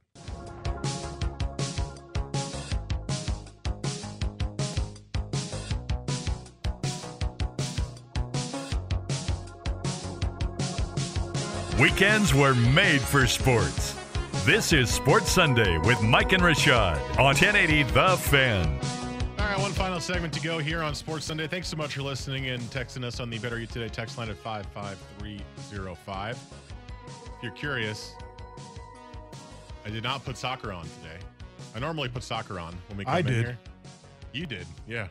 Weekends 11.79 12.33
were 12.33 12.55
made 12.55 12.99
for 12.99 13.25
sports. 13.25 13.88
This 14.49 14.73
is 14.73 14.89
Sports 14.89 15.31
Sunday 15.31 15.77
with 15.77 16.01
Mike 16.01 16.33
and 16.33 16.41
Rashad 16.41 16.99
on 17.19 17.35
1080 17.35 17.83
The 17.83 18.17
Fan. 18.17 18.79
All 19.37 19.45
right, 19.45 19.59
one 19.59 19.71
final 19.73 19.99
segment 19.99 20.33
to 20.33 20.41
go 20.41 20.57
here 20.57 20.81
on 20.81 20.95
Sports 20.95 21.25
Sunday. 21.25 21.45
Thanks 21.45 21.67
so 21.67 21.77
much 21.77 21.93
for 21.93 22.01
listening 22.01 22.47
and 22.47 22.59
texting 22.71 23.03
us 23.03 23.19
on 23.19 23.29
the 23.29 23.37
Better 23.37 23.59
You 23.59 23.67
Today 23.67 23.89
text 23.89 24.17
line 24.17 24.27
at 24.27 24.37
55305. 24.37 26.31
If 26.35 27.43
you're 27.43 27.51
curious, 27.51 28.15
I 29.85 29.91
did 29.91 30.01
not 30.01 30.25
put 30.25 30.35
soccer 30.35 30.73
on 30.73 30.85
today. 31.03 31.19
I 31.75 31.79
normally 31.79 32.09
put 32.09 32.23
soccer 32.23 32.59
on 32.59 32.75
when 32.87 32.97
we 32.97 33.05
come 33.05 33.13
I 33.13 33.19
in 33.19 33.25
did. 33.27 33.45
here. 33.45 33.59
You 34.33 34.47
did, 34.47 34.65
yeah. 34.87 35.09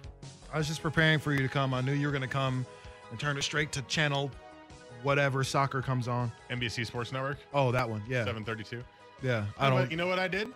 I 0.52 0.58
was 0.58 0.66
just 0.66 0.82
preparing 0.82 1.20
for 1.20 1.32
you 1.32 1.42
to 1.42 1.48
come. 1.48 1.74
I 1.74 1.80
knew 1.80 1.92
you 1.92 2.08
were 2.08 2.12
going 2.12 2.22
to 2.22 2.26
come 2.28 2.66
and 3.12 3.20
turn 3.20 3.38
it 3.38 3.44
straight 3.44 3.70
to 3.70 3.82
channel 3.82 4.32
whatever 5.04 5.44
soccer 5.44 5.80
comes 5.80 6.08
on. 6.08 6.32
NBC 6.50 6.84
Sports 6.84 7.12
Network, 7.12 7.38
Oh, 7.54 7.70
that 7.70 7.88
one. 7.88 8.02
Yeah. 8.08 8.24
732. 8.24 8.82
Yeah. 9.22 9.46
I 9.58 9.70
don't. 9.70 9.90
You 9.90 9.96
know 9.96 10.06
what 10.06 10.18
I 10.18 10.28
did? 10.28 10.48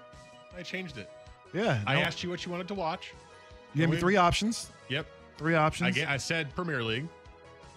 I 0.56 0.62
changed 0.62 0.98
it. 0.98 1.10
Yeah. 1.52 1.82
I 1.86 1.94
no. 1.94 2.00
asked 2.00 2.22
you 2.22 2.30
what 2.30 2.44
you 2.44 2.52
wanted 2.52 2.68
to 2.68 2.74
watch. 2.74 3.12
You 3.74 3.80
gave 3.80 3.90
me 3.90 3.96
three 3.96 4.16
options. 4.16 4.70
Yep. 4.88 5.06
Three 5.38 5.54
options. 5.54 5.96
I, 5.96 6.00
ga- 6.00 6.06
I 6.06 6.16
said 6.18 6.54
Premier 6.54 6.82
League, 6.82 7.08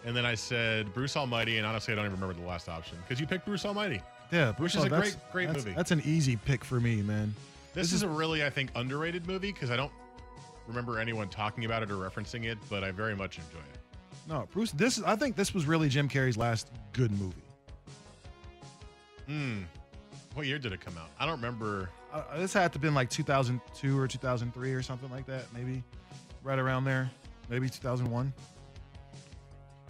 and 0.06 0.16
then 0.16 0.26
I 0.26 0.36
said 0.36 0.94
Bruce 0.94 1.16
Almighty, 1.16 1.58
and 1.58 1.66
honestly, 1.66 1.94
I 1.94 1.96
don't 1.96 2.06
even 2.06 2.20
remember 2.20 2.40
the 2.40 2.48
last 2.48 2.68
option 2.70 2.98
because 3.02 3.20
you 3.20 3.26
picked 3.28 3.46
Bruce 3.46 3.66
Almighty. 3.66 4.02
yeah. 4.32 4.50
which 4.50 4.58
Bruce, 4.58 4.76
is 4.76 4.84
a 4.84 4.90
great, 4.90 5.16
great 5.32 5.48
that's- 5.48 5.64
movie. 5.66 5.76
That's 5.76 5.92
an 5.92 6.02
easy 6.06 6.36
pick 6.36 6.64
for 6.64 6.80
me, 6.80 7.02
man. 7.02 7.34
This, 7.74 7.92
is, 7.92 8.04
a 8.04 8.08
really, 8.08 8.46
I 8.46 8.50
think, 8.50 8.72
underrated 8.76 9.28
movie 9.28 9.52
because 9.52 9.70
I 9.70 9.76
don't 9.76 9.92
remember 10.66 10.98
anyone 10.98 11.28
talking 11.28 11.66
about 11.66 11.84
it 11.84 11.92
or 11.92 11.96
referencing 11.96 12.46
it, 12.46 12.58
but 12.70 12.86
I 12.86 12.92
very 12.92 13.16
much 13.18 13.38
enjoy 13.38 13.60
it. 13.60 13.80
No, 14.30 14.48
Bruce. 14.54 14.72
This 14.72 14.98
is. 14.98 15.04
I 15.04 15.16
think 15.18 15.36
this 15.36 15.54
was 15.54 15.66
really 15.66 15.90
Jim 15.90 16.08
Carrey's 16.08 16.38
last 16.38 16.70
good 16.94 17.12
movie. 17.20 17.36
Hmm. 19.28 19.64
What 20.36 20.46
year 20.48 20.60
did 20.60 20.74
it 20.74 20.82
come 20.82 20.98
out? 20.98 21.08
I 21.18 21.26
don't 21.26 21.38
remember. 21.38 21.90
Uh, 22.12 22.38
this 22.38 22.52
had 22.52 22.74
to 22.74 22.76
have 22.76 22.82
been 22.82 22.94
like 22.94 23.10
2002 23.10 23.98
or 23.98 24.06
2003 24.06 24.74
or 24.74 24.82
something 24.82 25.10
like 25.10 25.26
that, 25.28 25.46
maybe, 25.54 25.82
right 26.44 26.60
around 26.60 26.84
there. 26.84 27.10
Maybe 27.50 27.70
2001. 27.70 28.34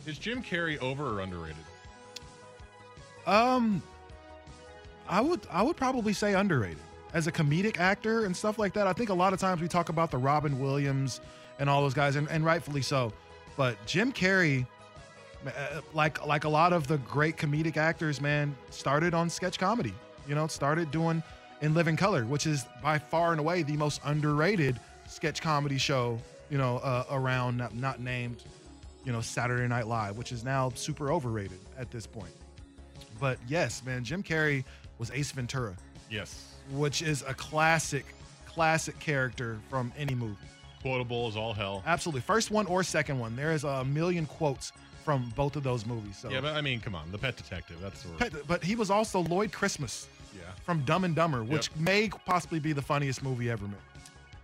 Is 0.06 0.20
Jim 0.20 0.44
Carrey 0.44 0.80
over 0.84 1.18
or 1.18 1.22
underrated? 1.22 1.56
Um, 3.26 3.82
I 5.10 5.20
would 5.20 5.42
I 5.50 5.64
would 5.64 5.78
probably 5.78 6.14
say 6.14 6.36
underrated 6.36 6.78
as 7.16 7.26
a 7.26 7.32
comedic 7.32 7.80
actor 7.80 8.26
and 8.26 8.38
stuff 8.38 8.60
like 8.60 8.74
that. 8.74 8.86
I 8.86 8.94
think 8.94 9.10
a 9.10 9.16
lot 9.16 9.34
of 9.34 9.40
times 9.40 9.62
we 9.62 9.68
talk 9.68 9.90
about 9.90 10.12
the 10.12 10.20
Robin 10.20 10.60
Williams 10.60 11.22
and 11.58 11.68
all 11.68 11.82
those 11.82 11.96
guys, 11.96 12.18
and, 12.18 12.30
and 12.30 12.46
rightfully 12.46 12.84
so. 12.84 13.12
But 13.58 13.84
Jim 13.88 14.14
Carrey, 14.14 14.68
uh, 15.48 15.82
like 15.96 16.24
like 16.24 16.44
a 16.44 16.50
lot 16.50 16.72
of 16.72 16.86
the 16.86 17.00
great 17.00 17.36
comedic 17.36 17.78
actors, 17.78 18.22
man, 18.22 18.56
started 18.70 19.16
on 19.16 19.28
sketch 19.28 19.58
comedy. 19.58 19.96
You 20.28 20.36
know, 20.36 20.48
started 20.48 20.92
doing 20.92 21.22
In 21.62 21.74
Living 21.74 21.96
Color, 21.96 22.26
which 22.26 22.48
is 22.48 22.66
by 22.82 22.98
far 23.00 23.32
and 23.32 23.40
away 23.40 23.64
the 23.64 23.78
most 23.78 24.02
underrated 24.06 24.80
sketch 25.08 25.42
comedy 25.42 25.78
show. 25.78 26.20
You 26.52 26.60
know, 26.60 26.78
uh, 26.78 27.06
around 27.10 27.58
not, 27.58 27.74
not 27.76 28.00
named, 28.00 28.44
you 29.04 29.12
know, 29.12 29.20
Saturday 29.20 29.68
Night 29.68 29.88
Live, 29.88 30.16
which 30.16 30.32
is 30.32 30.44
now 30.44 30.70
super 30.76 31.12
overrated 31.12 31.58
at 31.76 31.90
this 31.90 32.06
point. 32.06 32.32
But 33.20 33.40
yes, 33.48 33.84
man, 33.84 34.04
Jim 34.04 34.22
Carrey 34.22 34.64
was 35.00 35.10
Ace 35.12 35.32
Ventura, 35.32 35.74
Yes. 36.08 36.54
which 36.70 37.02
is 37.02 37.24
a 37.28 37.34
classic, 37.34 38.06
classic 38.46 39.00
character 39.00 39.58
from 39.72 39.92
any 39.98 40.14
movie. 40.14 40.36
Quotable 40.84 41.28
as 41.28 41.36
all 41.36 41.54
hell. 41.54 41.82
Absolutely. 41.88 42.22
First 42.22 42.52
one 42.52 42.68
or 42.68 42.84
second 42.84 43.18
one. 43.18 43.36
There 43.36 43.52
is 43.54 43.64
a 43.64 43.84
million 43.84 44.28
quotes 44.28 44.72
from 45.04 45.34
both 45.36 45.56
of 45.56 45.64
those 45.64 45.84
movies. 45.86 46.16
So 46.20 46.30
Yeah, 46.30 46.42
but 46.42 46.56
I 46.56 46.62
mean, 46.62 46.80
come 46.80 46.94
on, 46.94 47.12
the 47.12 47.18
Pet 47.18 47.36
Detective. 47.38 47.78
That's 47.82 48.04
the 48.04 48.10
Pet- 48.10 48.48
but 48.48 48.64
he 48.64 48.76
was 48.76 48.92
also 48.92 49.22
Lloyd 49.22 49.52
Christmas 49.52 50.08
yeah. 50.36 50.42
from 50.66 50.82
Dumb 50.82 51.04
and 51.04 51.16
Dumber, 51.16 51.44
which 51.44 51.70
Yep. 51.76 51.80
may 51.80 52.10
possibly 52.26 52.60
be 52.60 52.74
the 52.74 52.82
funniest 52.82 53.24
movie 53.24 53.50
ever 53.50 53.66
made. 53.66 53.76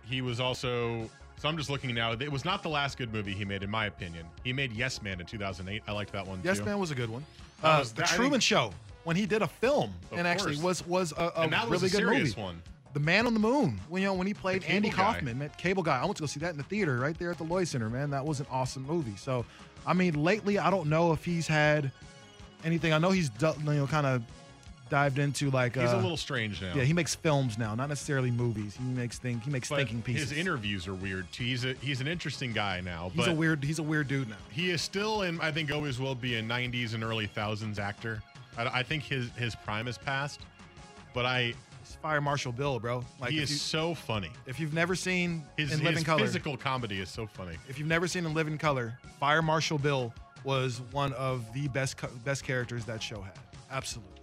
He 0.04 0.20
was 0.22 0.40
also. 0.40 1.08
So 1.38 1.48
I'm 1.48 1.56
just 1.56 1.70
looking 1.70 1.92
now. 1.94 2.12
It 2.12 2.30
was 2.30 2.44
not 2.44 2.62
the 2.62 2.68
last 2.68 2.96
good 2.98 3.12
movie 3.12 3.34
he 3.34 3.44
made, 3.44 3.62
in 3.64 3.70
my 3.70 3.86
opinion. 3.86 4.26
He 4.44 4.52
made 4.52 4.72
Yes 4.72 5.02
Man 5.02 5.20
in 5.20 5.26
2008. 5.26 5.82
I 5.88 5.92
liked 5.92 6.12
that 6.12 6.24
one 6.26 6.40
Yes 6.44 6.58
too. 6.58 6.64
Man 6.64 6.78
was 6.78 6.90
a 6.92 6.94
good 6.94 7.10
one. 7.10 7.24
Uh, 7.62 7.78
was- 7.80 7.92
the 7.92 8.02
that- 8.02 8.08
Truman 8.10 8.32
think- 8.32 8.42
Show 8.42 8.72
when 9.04 9.16
he 9.16 9.26
did 9.26 9.42
a 9.42 9.48
film 9.48 9.92
Of 10.12 10.18
and 10.18 10.28
actually 10.28 10.54
course. 10.56 10.84
was 10.86 10.86
was 10.86 11.12
a, 11.12 11.32
a 11.36 11.48
really 11.68 11.86
a 11.88 11.90
good 11.90 12.04
movie. 12.04 12.30
one. 12.40 12.62
The 12.92 13.00
Man 13.00 13.26
on 13.26 13.32
the 13.34 13.40
Moon, 13.40 13.80
when 13.88 14.02
you 14.02 14.08
know 14.08 14.14
when 14.14 14.26
he 14.26 14.34
played 14.34 14.62
Andy 14.64 14.90
guy. 14.90 14.96
Kaufman, 15.14 15.38
man, 15.38 15.50
Cable 15.56 15.82
Guy. 15.82 15.98
I 15.98 16.04
went 16.04 16.16
to 16.18 16.22
go 16.22 16.26
see 16.26 16.40
that 16.40 16.50
in 16.50 16.58
the 16.58 16.62
theater 16.64 16.98
right 16.98 17.18
there 17.18 17.30
at 17.30 17.38
the 17.38 17.44
Lloyd 17.44 17.66
Center, 17.66 17.88
man. 17.88 18.10
That 18.10 18.24
was 18.24 18.38
an 18.40 18.46
awesome 18.50 18.86
movie. 18.86 19.16
So, 19.16 19.46
I 19.86 19.94
mean, 19.94 20.22
lately 20.22 20.58
I 20.58 20.70
don't 20.70 20.88
know 20.90 21.12
if 21.12 21.24
he's 21.24 21.46
had 21.46 21.90
anything. 22.64 22.92
I 22.92 22.98
know 22.98 23.10
he's 23.10 23.30
you 23.40 23.54
know 23.64 23.86
kind 23.86 24.06
of 24.06 24.22
dived 24.92 25.18
into 25.18 25.50
like 25.50 25.74
He's 25.74 25.90
uh, 25.90 25.96
a 25.96 26.02
little 26.02 26.18
strange 26.18 26.60
now. 26.60 26.74
Yeah, 26.74 26.82
he 26.82 26.92
makes 26.92 27.14
films 27.14 27.56
now, 27.56 27.74
not 27.74 27.88
necessarily 27.88 28.30
movies. 28.30 28.76
He 28.76 28.84
makes 28.84 29.18
things. 29.18 29.42
He 29.42 29.50
makes 29.50 29.70
But 29.70 29.76
thinking 29.76 30.02
pieces. 30.02 30.28
His 30.28 30.38
interviews 30.38 30.86
are 30.86 30.92
weird 30.92 31.32
too. 31.32 31.44
He's 31.44 31.64
a 31.64 31.72
he's 31.80 32.02
an 32.02 32.06
interesting 32.06 32.52
guy 32.52 32.82
now. 32.82 33.10
he's 33.14 33.24
but 33.24 33.32
a 33.32 33.34
weird. 33.34 33.64
He's 33.64 33.78
a 33.78 33.82
weird 33.82 34.08
dude 34.08 34.28
now. 34.28 34.36
He 34.50 34.70
is 34.70 34.82
still, 34.82 35.22
and 35.22 35.40
I 35.40 35.50
think 35.50 35.72
always 35.72 35.98
will 35.98 36.14
be, 36.14 36.36
a 36.36 36.42
'90s 36.42 36.92
and 36.92 37.02
early 37.02 37.26
thousands 37.26 37.78
actor. 37.78 38.22
I, 38.58 38.80
I 38.80 38.82
think 38.82 39.02
his 39.02 39.30
his 39.30 39.54
prime 39.54 39.88
is 39.88 39.96
past, 39.96 40.40
but 41.14 41.24
I 41.24 41.54
Fire 42.02 42.20
Marshal 42.20 42.52
Bill, 42.52 42.78
bro. 42.78 43.02
Like 43.18 43.30
he 43.30 43.38
is 43.38 43.50
you, 43.50 43.56
so 43.56 43.94
funny. 43.94 44.30
if 44.46 44.60
you've 44.60 44.74
never 44.74 44.94
seen 44.94 45.42
His, 45.56 45.72
in 45.72 45.82
Living 45.82 46.04
Color, 46.04 46.20
physical 46.20 46.58
comedy 46.58 47.00
is 47.00 47.08
so 47.08 47.26
funny. 47.26 47.56
if 47.66 47.78
you've 47.78 47.88
never 47.88 48.06
seen 48.06 48.26
In 48.26 48.34
Living 48.34 48.58
Color, 48.58 48.98
Fire 49.18 49.40
Marshal 49.40 49.78
Bill 49.78 50.12
was 50.44 50.82
one 50.90 51.14
of 51.14 51.50
the 51.54 51.68
best 51.68 51.96
best 52.24 52.44
characters 52.44 52.84
that 52.84 53.02
show 53.02 53.22
had. 53.22 53.38
Absolutely. 53.70 54.21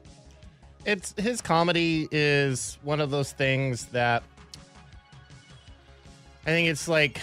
It's 0.86 1.14
his 1.18 1.42
comedy 1.42 2.08
is 2.12 2.78
one 2.84 3.02
of 3.02 3.12
those 3.12 3.32
things 3.32 3.86
that 3.88 4.24
I 6.46 6.52
think 6.52 6.70
it's 6.70 6.88
like 6.88 7.20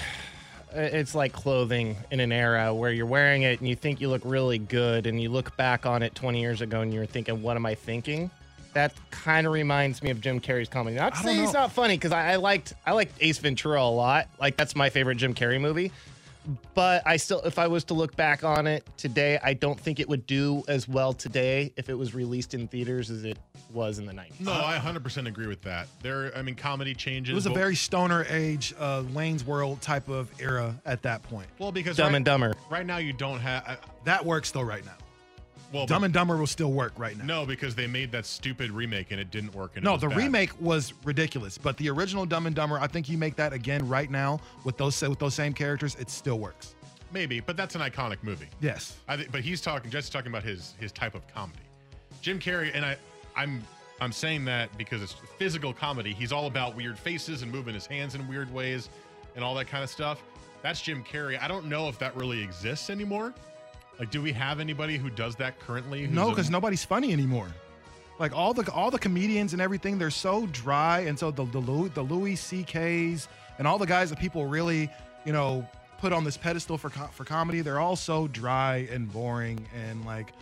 it's 0.73 1.15
like 1.15 1.33
clothing 1.33 1.97
in 2.11 2.21
an 2.21 2.33
era 2.33 2.75
where 2.75 2.93
you're 2.93 3.07
wearing 3.07 3.43
it 3.43 3.61
and 3.61 3.69
you 3.69 3.75
think 3.75 4.01
you 4.01 4.09
look 4.09 4.23
really 4.25 4.59
good 4.59 5.07
and 5.07 5.21
you 5.21 5.31
look 5.31 5.57
back 5.57 5.87
on 5.87 6.03
it 6.03 6.15
20 6.15 6.39
years 6.41 6.61
ago 6.61 6.83
and 6.83 6.93
you're 6.93 7.07
thinking 7.07 7.43
what 7.43 7.57
am 7.57 7.65
I 7.67 7.75
thinking? 7.75 8.31
That 8.75 8.93
kind 9.11 9.47
of 9.47 9.55
reminds 9.55 10.03
me 10.03 10.11
of 10.11 10.21
Jim 10.21 10.39
Carrey's 10.39 10.69
comedy. 10.69 10.97
Not 10.97 11.15
to 11.15 11.21
say 11.21 11.35
don't 11.35 11.45
he's 11.45 11.55
not 11.55 11.73
funny 11.73 11.95
because 11.95 12.13
I, 12.13 12.33
I 12.33 12.37
liked 12.37 12.75
I 12.85 12.93
liked 12.93 13.15
Ace 13.21 13.39
Ventura 13.39 13.83
a 13.83 13.89
lot. 13.91 14.29
Like 14.39 14.57
that's 14.57 14.77
my 14.77 14.91
favorite 14.91 15.17
Jim 15.17 15.35
Carrey 15.35 15.61
movie. 15.61 15.93
But 16.75 17.03
I 17.07 17.17
still, 17.17 17.41
if 17.43 17.59
I 17.59 17.67
was 17.67 17.85
to 17.85 17.95
look 17.95 18.15
back 18.17 18.45
on 18.45 18.67
it 18.67 18.87
today, 18.97 19.39
I 19.43 19.55
don't 19.55 19.79
think 19.79 20.01
it 20.01 20.09
would 20.09 20.27
do 20.27 20.63
as 20.69 20.89
well 20.89 21.13
today 21.13 21.73
if 21.77 21.89
it 21.89 21.95
was 21.95 22.15
released 22.15 22.55
in 22.55 22.69
theaters 22.69 23.11
as 23.11 23.25
it 23.25 23.39
was 23.73 23.99
in 23.99 24.07
the 24.07 24.13
90s. 24.13 24.41
No, 24.41 24.53
I 24.53 24.79
100% 24.83 25.27
agree 25.27 25.47
with 25.47 25.63
that. 25.63 25.89
There, 26.03 26.33
I 26.37 26.43
mean, 26.43 26.55
comedy 26.55 26.95
changes. 26.95 27.33
It 27.33 27.35
was 27.35 27.47
a 27.47 27.51
very 27.51 27.75
stoner 27.75 28.25
age, 28.31 28.75
uh, 28.79 29.03
Wayne's 29.13 29.45
World 29.45 29.81
type 29.83 30.09
of 30.09 30.31
era 30.41 30.75
at 30.87 31.03
that 31.03 31.23
point. 31.25 31.49
well 31.59 31.73
because 31.73 31.97
Dumb 31.97 32.09
right, 32.09 32.17
and 32.17 32.25
Dumber. 32.25 32.55
right 32.71 32.87
now 32.87 32.99
you 32.99 33.13
don't 33.13 33.41
have. 33.41 33.65
I- 33.67 33.77
That 34.05 34.25
works 34.25 34.51
though. 34.53 34.63
right 34.63 34.85
now. 34.85 34.93
Well, 35.73 35.87
Dumb 35.87 36.05
and 36.05 36.15
Dumber 36.15 36.37
will 36.37 36.47
still 36.47 36.73
work 36.73 36.93
right 36.97 37.17
now. 37.17 37.25
no, 37.25 37.47
because 37.47 37.75
they 37.75 37.87
made 37.87 38.13
that 38.13 38.25
stupid 38.25 38.71
remake 38.71 39.11
and 39.11 39.21
it 39.21 39.31
didn't 39.31 39.55
work. 39.55 39.73
And 39.75 39.85
No, 39.85 39.97
the 39.97 40.09
bad. 40.09 40.17
remake 40.19 40.51
was 40.61 40.95
ridiculous, 41.05 41.59
but 41.59 41.77
the 41.77 41.91
original 41.91 42.25
Dumb 42.25 42.47
and 42.47 42.55
Dumber, 42.55 42.79
I 42.79 42.87
think 42.87 43.09
you 43.09 43.19
make 43.19 43.35
that 43.37 43.53
again 43.53 43.87
right 43.89 44.11
now 44.11 44.41
with 44.65 44.77
those 44.77 45.01
with 45.03 45.19
those 45.19 45.35
same 45.35 45.53
characters, 45.53 45.97
it 45.97 46.09
still 46.11 46.39
works. 46.39 46.75
maybe, 47.13 47.41
but 47.41 47.57
that's 47.57 47.75
an 47.75 47.81
iconic 47.81 48.19
movie. 48.23 48.49
Yes. 48.61 48.97
I 49.09 49.17
think, 49.17 49.33
but 49.33 49.41
he's 49.41 49.61
talking 49.61 49.91
just 49.91 50.13
talking 50.13 50.29
about 50.29 50.43
his 50.45 50.75
his 50.79 50.93
type 50.93 51.15
of 51.15 51.27
comedy. 51.29 51.61
Jim 52.23 52.39
Carrey, 52.39 52.71
and 52.75 52.85
I, 52.85 52.97
I'm 53.37 53.63
I'm 54.01 54.13
saying 54.13 54.45
that 54.47 54.77
because 54.79 55.03
it's 55.03 55.15
physical 55.39 55.73
comedy. 55.73 56.13
He's 56.13 56.31
all 56.33 56.47
about 56.47 56.77
weird 56.77 56.99
faces 56.99 57.43
and 57.43 57.51
moving 57.51 57.75
his 57.75 57.87
hands 57.87 58.15
in 58.15 58.27
weird 58.29 58.53
ways, 58.53 58.89
and 59.35 59.45
all 59.45 59.55
that 59.57 59.67
kind 59.67 59.83
of 59.83 59.91
stuff. 59.91 60.23
That's 60.63 60.81
Jim 60.81 61.03
Carrey. 61.05 61.41
I 61.41 61.49
don't 61.49 61.67
know 61.67 61.89
if 61.89 61.99
that 62.01 62.15
really 62.17 62.43
exists 62.43 62.91
anymore. 62.91 63.33
Like, 63.99 64.11
do 64.11 64.21
we 64.21 64.33
have 64.33 64.61
anybody 64.61 64.99
who 64.99 65.09
does 65.11 65.37
that 65.37 65.59
currently? 65.61 66.03
who's 66.05 66.11
No, 66.15 66.27
a- 66.29 66.31
because 66.31 66.51
nobody's 66.51 66.85
funny 66.85 67.13
anymore. 67.13 67.49
Like 68.19 68.35
all 68.35 68.55
the 68.55 68.71
all 68.73 68.91
the 68.91 68.99
comedians 68.99 69.53
and 69.53 69.61
everything, 69.61 69.99
they're 69.99 70.11
so 70.11 70.47
dry, 70.47 71.01
and 71.01 71.19
so 71.19 71.31
the 71.31 71.45
the, 71.45 71.59
Louis, 71.59 71.89
the 71.91 72.03
Louis 72.03 72.35
C.K.'s 72.37 73.29
and 73.59 73.67
all 73.67 73.77
the 73.79 73.87
guys 73.87 74.09
that 74.11 74.19
people 74.19 74.47
really, 74.47 74.91
you 75.27 75.33
know, 75.33 75.67
put 75.99 76.13
on 76.15 76.25
this 76.25 76.37
pedestal 76.37 76.79
for 76.79 76.89
for 76.89 77.25
comedy, 77.25 77.61
they're 77.61 77.79
all 77.81 77.97
so 77.97 78.27
dry 78.29 78.89
and 78.91 79.13
boring 79.13 79.67
and 79.75 80.05
like, 80.07 80.33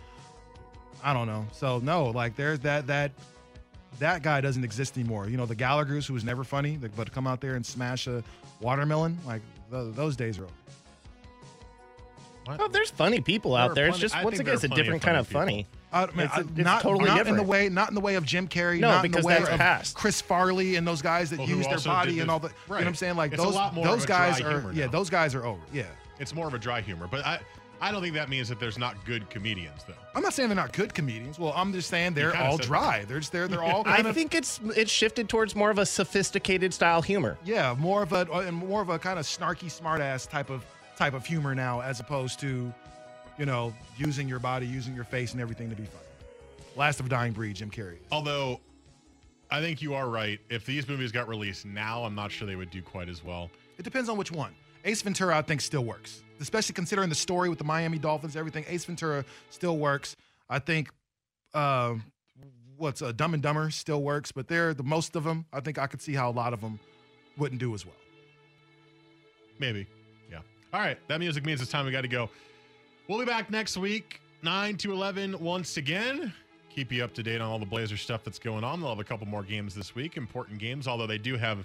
I 1.03 1.13
don't 1.13 1.27
know. 1.27 1.45
So 1.51 1.79
no, 1.79 2.05
like 2.07 2.35
there's 2.37 2.59
that 2.61 2.87
that 2.87 3.11
that 3.99 4.23
guy 4.23 4.39
doesn't 4.41 4.63
exist 4.63 4.97
anymore. 4.97 5.27
You 5.29 5.35
know, 5.37 5.45
the 5.45 5.55
Gallagher's 5.55 6.05
who 6.07 6.13
was 6.13 6.23
never 6.23 6.43
funny, 6.45 6.77
but 6.95 7.11
come 7.11 7.27
out 7.27 7.41
there 7.41 7.55
and 7.55 7.65
smash 7.65 8.07
a 8.07 8.23
watermelon, 8.61 9.17
like 9.25 9.41
th- 9.71 9.93
those 9.95 10.15
days 10.15 10.39
are 10.39 10.43
over. 10.45 10.53
Oh, 12.47 12.67
there's 12.67 12.91
funny 12.91 13.21
people 13.21 13.51
There 13.53 13.61
out 13.61 13.71
are 13.71 13.75
there. 13.75 13.87
It's 13.87 13.97
just 13.97 14.15
I 14.15 14.23
once 14.23 14.39
again, 14.39 14.53
it's 14.53 14.63
a 14.63 14.67
plenty 14.67 14.81
of 14.81 14.85
different 14.85 15.01
kind 15.03 15.17
of 15.17 15.27
funny 15.27 15.67
funny. 15.91 16.07
Uh, 16.11 16.11
man, 16.13 16.25
It's- 16.25 16.37
I- 16.39 16.41
it's 16.41 16.57
not, 16.57 16.81
totally 16.81 17.05
not 17.05 17.25
in 17.25 17.37
the 17.37 17.43
way, 17.43 17.69
not 17.69 17.89
in 17.89 17.95
the 17.95 18.01
way 18.01 18.15
of 18.15 18.25
Jim 18.25 18.47
Carrey, 18.47 18.79
No, 18.79 18.89
not 18.89 19.05
in 19.05 19.11
because 19.11 19.23
the 19.23 19.27
way 19.27 19.37
that's 19.39 19.49
of 19.49 19.57
past. 19.57 19.95
Chris 19.95 20.19
Farley 20.21 20.75
and 20.75 20.85
those 20.85 21.01
guys 21.01 21.29
that 21.29 21.39
Well, 21.39 21.47
use 21.47 21.65
their 21.67 21.77
body 21.79 22.19
and 22.19 22.29
this- 22.29 22.33
all 22.33 22.39
the. 22.39 22.47
You 22.49 22.53
know 22.67 22.75
what. 22.75 22.85
I'm 22.87 22.95
saying? 22.95 23.15
Like 23.15 23.31
It's 23.33 23.41
a 23.41 23.45
those, 23.45 23.55
lot 23.55 23.73
more 23.73 23.85
of 23.85 23.91
those 23.91 24.03
a 24.03 24.07
guys 24.07 24.39
dry 24.39 24.47
are. 24.47 24.59
humor 24.59 24.73
Yeah, 24.73 24.87
those 24.87 25.09
guys 25.09 25.33
are 25.35 25.45
over. 25.45 25.61
Yeah, 25.71 25.83
It's 26.19 26.33
more 26.35 26.47
of 26.47 26.53
a 26.53 26.59
dry 26.59 26.81
humor, 26.81 27.07
but 27.09 27.25
I 27.25 27.39
I 27.81 27.91
don't 27.91 28.01
think 28.01 28.15
that 28.15 28.29
means 28.29 28.47
that 28.49 28.57
there's 28.59 28.77
not 28.77 28.95
good 29.05 29.29
comedians 29.29 29.83
though. 29.85 29.93
I'm 30.15 30.23
not 30.23 30.33
saying 30.33 30.47
they're 30.49 30.55
not 30.55 30.71
good 30.71 30.93
comedians. 30.93 31.37
Well, 31.37 31.53
I'm 31.55 31.73
just 31.73 31.89
saying 31.89 32.13
they're 32.13 32.35
all 32.35 32.57
said 32.57 32.65
dry. 32.67 33.05
They're 33.05 33.19
just 33.19 33.31
they're 33.33 33.47
they're 33.49 33.61
all 33.63 33.83
I 33.85 33.97
of 33.97 34.15
think 34.15 34.33
it's 34.33 34.59
it's 34.75 34.91
shifted 34.91 35.27
towards 35.29 35.55
more 35.55 35.69
of 35.69 35.77
a 35.77 35.85
sophisticated 35.85 36.73
style 36.73 37.01
humor. 37.01 37.37
yeah, 37.43 37.75
more 37.77 38.01
of 38.03 38.11
a 38.13 38.21
and 38.31 38.55
more 38.55 38.81
of 38.81 38.89
a 38.89 38.97
kind 38.99 39.19
of 39.19 39.25
snarky, 39.25 39.65
smartass 39.71 40.27
type 40.29 40.49
of 40.49 40.63
type 40.97 41.13
of 41.13 41.25
humor 41.25 41.55
now, 41.55 41.81
as 41.81 41.99
opposed 41.99 42.39
to, 42.41 42.73
you 43.37 43.45
know, 43.45 43.73
using 43.97 44.27
your 44.27 44.39
body, 44.39 44.65
using 44.65 44.95
your 44.95 45.03
face, 45.03 45.33
and 45.33 45.41
everything 45.41 45.69
to 45.69 45.75
be 45.75 45.83
funny. 45.83 46.05
Last 46.75 46.99
of 46.99 47.05
a 47.05 47.09
dying 47.09 47.33
breed, 47.33 47.55
Jim 47.55 47.71
Carrey. 47.71 47.97
Although, 48.11 48.59
I 49.49 49.61
think 49.61 49.81
you 49.81 49.93
are 49.93 50.09
right. 50.09 50.39
If 50.49 50.65
these 50.65 50.87
movies 50.87 51.11
got 51.11 51.27
released 51.27 51.65
now, 51.65 52.03
I'm 52.03 52.15
not 52.15 52.31
sure 52.31 52.47
they 52.47 52.55
would 52.55 52.71
do 52.71 52.81
quite 52.81 53.09
as 53.09 53.23
well. 53.23 53.49
It 53.77 53.83
depends 53.83 54.09
on 54.09 54.17
which 54.17 54.31
one. 54.31 54.53
Ace 54.83 55.01
Ventura, 55.01 55.37
I 55.37 55.41
think, 55.41 55.61
still 55.61 55.83
works, 55.83 56.21
especially 56.39 56.73
considering 56.73 57.09
the 57.09 57.15
story 57.15 57.49
with 57.49 57.57
the 57.57 57.63
Miami 57.63 57.97
Dolphins, 57.97 58.35
everything. 58.35 58.65
Ace 58.67 58.85
Ventura 58.85 59.25
still 59.49 59.77
works. 59.77 60.15
I 60.49 60.59
think, 60.59 60.89
uh, 61.53 61.95
what's 62.77 63.01
uh, 63.01 63.11
Dumb 63.11 63.33
and 63.33 63.41
Dumber 63.41 63.71
still 63.71 64.03
works, 64.03 64.31
but 64.31 64.47
they're 64.47 64.73
the 64.73 64.83
most 64.83 65.15
of 65.15 65.23
them. 65.23 65.45
I 65.51 65.59
think 65.59 65.79
I 65.79 65.87
could 65.87 66.01
see 66.01 66.13
how 66.13 66.29
a 66.29 66.33
lot 66.33 66.53
of 66.53 66.61
them 66.61 66.79
wouldn't 67.37 67.59
do 67.59 67.73
as 67.73 67.85
well. 67.85 67.95
Maybe. 69.59 69.87
All 70.75 70.81
right. 70.81 70.97
That 71.07 71.21
music 71.21 71.45
means 71.45 71.61
it's 71.61 71.71
time 71.71 71.85
we 71.85 71.93
got 71.93 72.01
to 72.01 72.09
go. 72.09 72.29
We'll 73.07 73.17
be 73.17 73.23
back 73.23 73.49
next 73.49 73.77
week, 73.77 74.19
9 74.43 74.75
to 74.79 74.91
11, 74.91 75.39
once 75.39 75.77
again. 75.77 76.33
Keep 76.69 76.91
you 76.91 77.01
up 77.01 77.13
to 77.13 77.23
date 77.23 77.39
on 77.39 77.49
all 77.49 77.59
the 77.59 77.65
Blazer 77.65 77.95
stuff 77.95 78.25
that's 78.25 78.39
going 78.39 78.65
on. 78.65 78.81
They'll 78.81 78.89
have 78.89 78.99
a 78.99 79.05
couple 79.05 79.25
more 79.25 79.41
games 79.41 79.73
this 79.73 79.95
week, 79.95 80.17
important 80.17 80.59
games, 80.59 80.85
although 80.85 81.07
they 81.07 81.17
do 81.17 81.37
have 81.37 81.59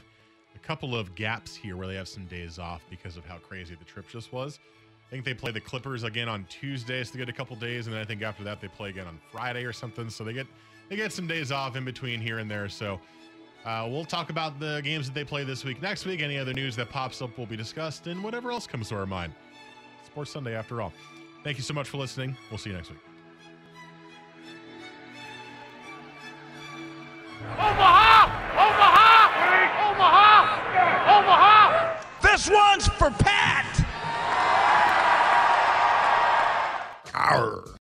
a 0.55 0.59
couple 0.61 0.95
of 0.95 1.17
gaps 1.17 1.57
here 1.57 1.77
where 1.77 1.89
they 1.89 1.97
have 1.97 2.07
some 2.07 2.27
days 2.27 2.61
off 2.61 2.83
because 2.89 3.17
of 3.17 3.25
how 3.25 3.39
crazy 3.39 3.75
the 3.75 3.85
trip 3.85 4.09
just 4.09 4.33
was. 4.33 4.61
I 5.09 5.11
think 5.11 5.25
they 5.25 5.35
play 5.35 5.51
the 5.51 5.61
Clippers 5.61 6.05
again 6.05 6.29
on 6.29 6.47
Tuesday, 6.49 7.03
so 7.03 7.15
they 7.15 7.19
get 7.19 7.29
a 7.29 7.33
couple 7.33 7.57
days, 7.57 7.89
and 7.89 7.97
then 7.97 8.01
I 8.01 8.05
think 8.05 8.23
after 8.23 8.45
that 8.45 8.61
they 8.61 8.69
play 8.69 8.91
again 8.91 9.09
on 9.09 9.19
Friday 9.33 9.65
or 9.65 9.73
something. 9.73 10.09
So 10.09 10.23
they 10.23 10.35
get 10.35 10.47
they 10.89 10.95
get 10.95 11.13
some 11.13 11.27
days 11.27 11.51
off 11.51 11.75
in 11.75 11.85
between 11.85 12.21
here 12.21 12.39
and 12.39 12.49
there. 12.49 12.69
So 12.69 13.01
uh, 13.65 13.87
we'll 13.91 14.05
talk 14.05 14.31
about 14.31 14.59
the 14.59 14.81
games 14.83 15.07
that 15.07 15.15
they 15.15 15.25
play 15.25 15.45
this 15.45 15.65
week. 15.65 15.83
Next 15.83 16.07
week, 16.07 16.23
any 16.23 16.39
other 16.39 16.55
news 16.55 16.77
that 16.77 16.89
pops 16.89 17.21
up 17.21 17.37
will 17.37 17.47
be 17.47 17.57
discussed, 17.57 18.07
and 18.07 18.23
whatever 18.25 18.51
else 18.51 18.67
comes 18.67 18.89
to 18.89 18.97
our 18.97 19.07
mind. 19.07 19.33
Sports 20.07 20.31
Sunday, 20.33 20.55
after 20.55 20.81
all. 20.81 20.93
Thank 21.45 21.57
you 21.57 21.63
so 21.63 21.75
much 21.75 21.89
for 21.89 21.99
listening. 21.99 22.37
We'll 22.51 22.59
see 22.59 22.71
you 22.71 22.77
next 22.77 22.91
week. 22.91 22.99
Omaha! 27.53 28.25
Omaha! 28.53 29.91
Omaha! 29.91 31.19
Omaha! 31.19 32.03
This 32.23 32.49
one's 32.51 32.89
for 32.89 33.11
Pat! 33.11 33.67
Arr. 37.15 37.65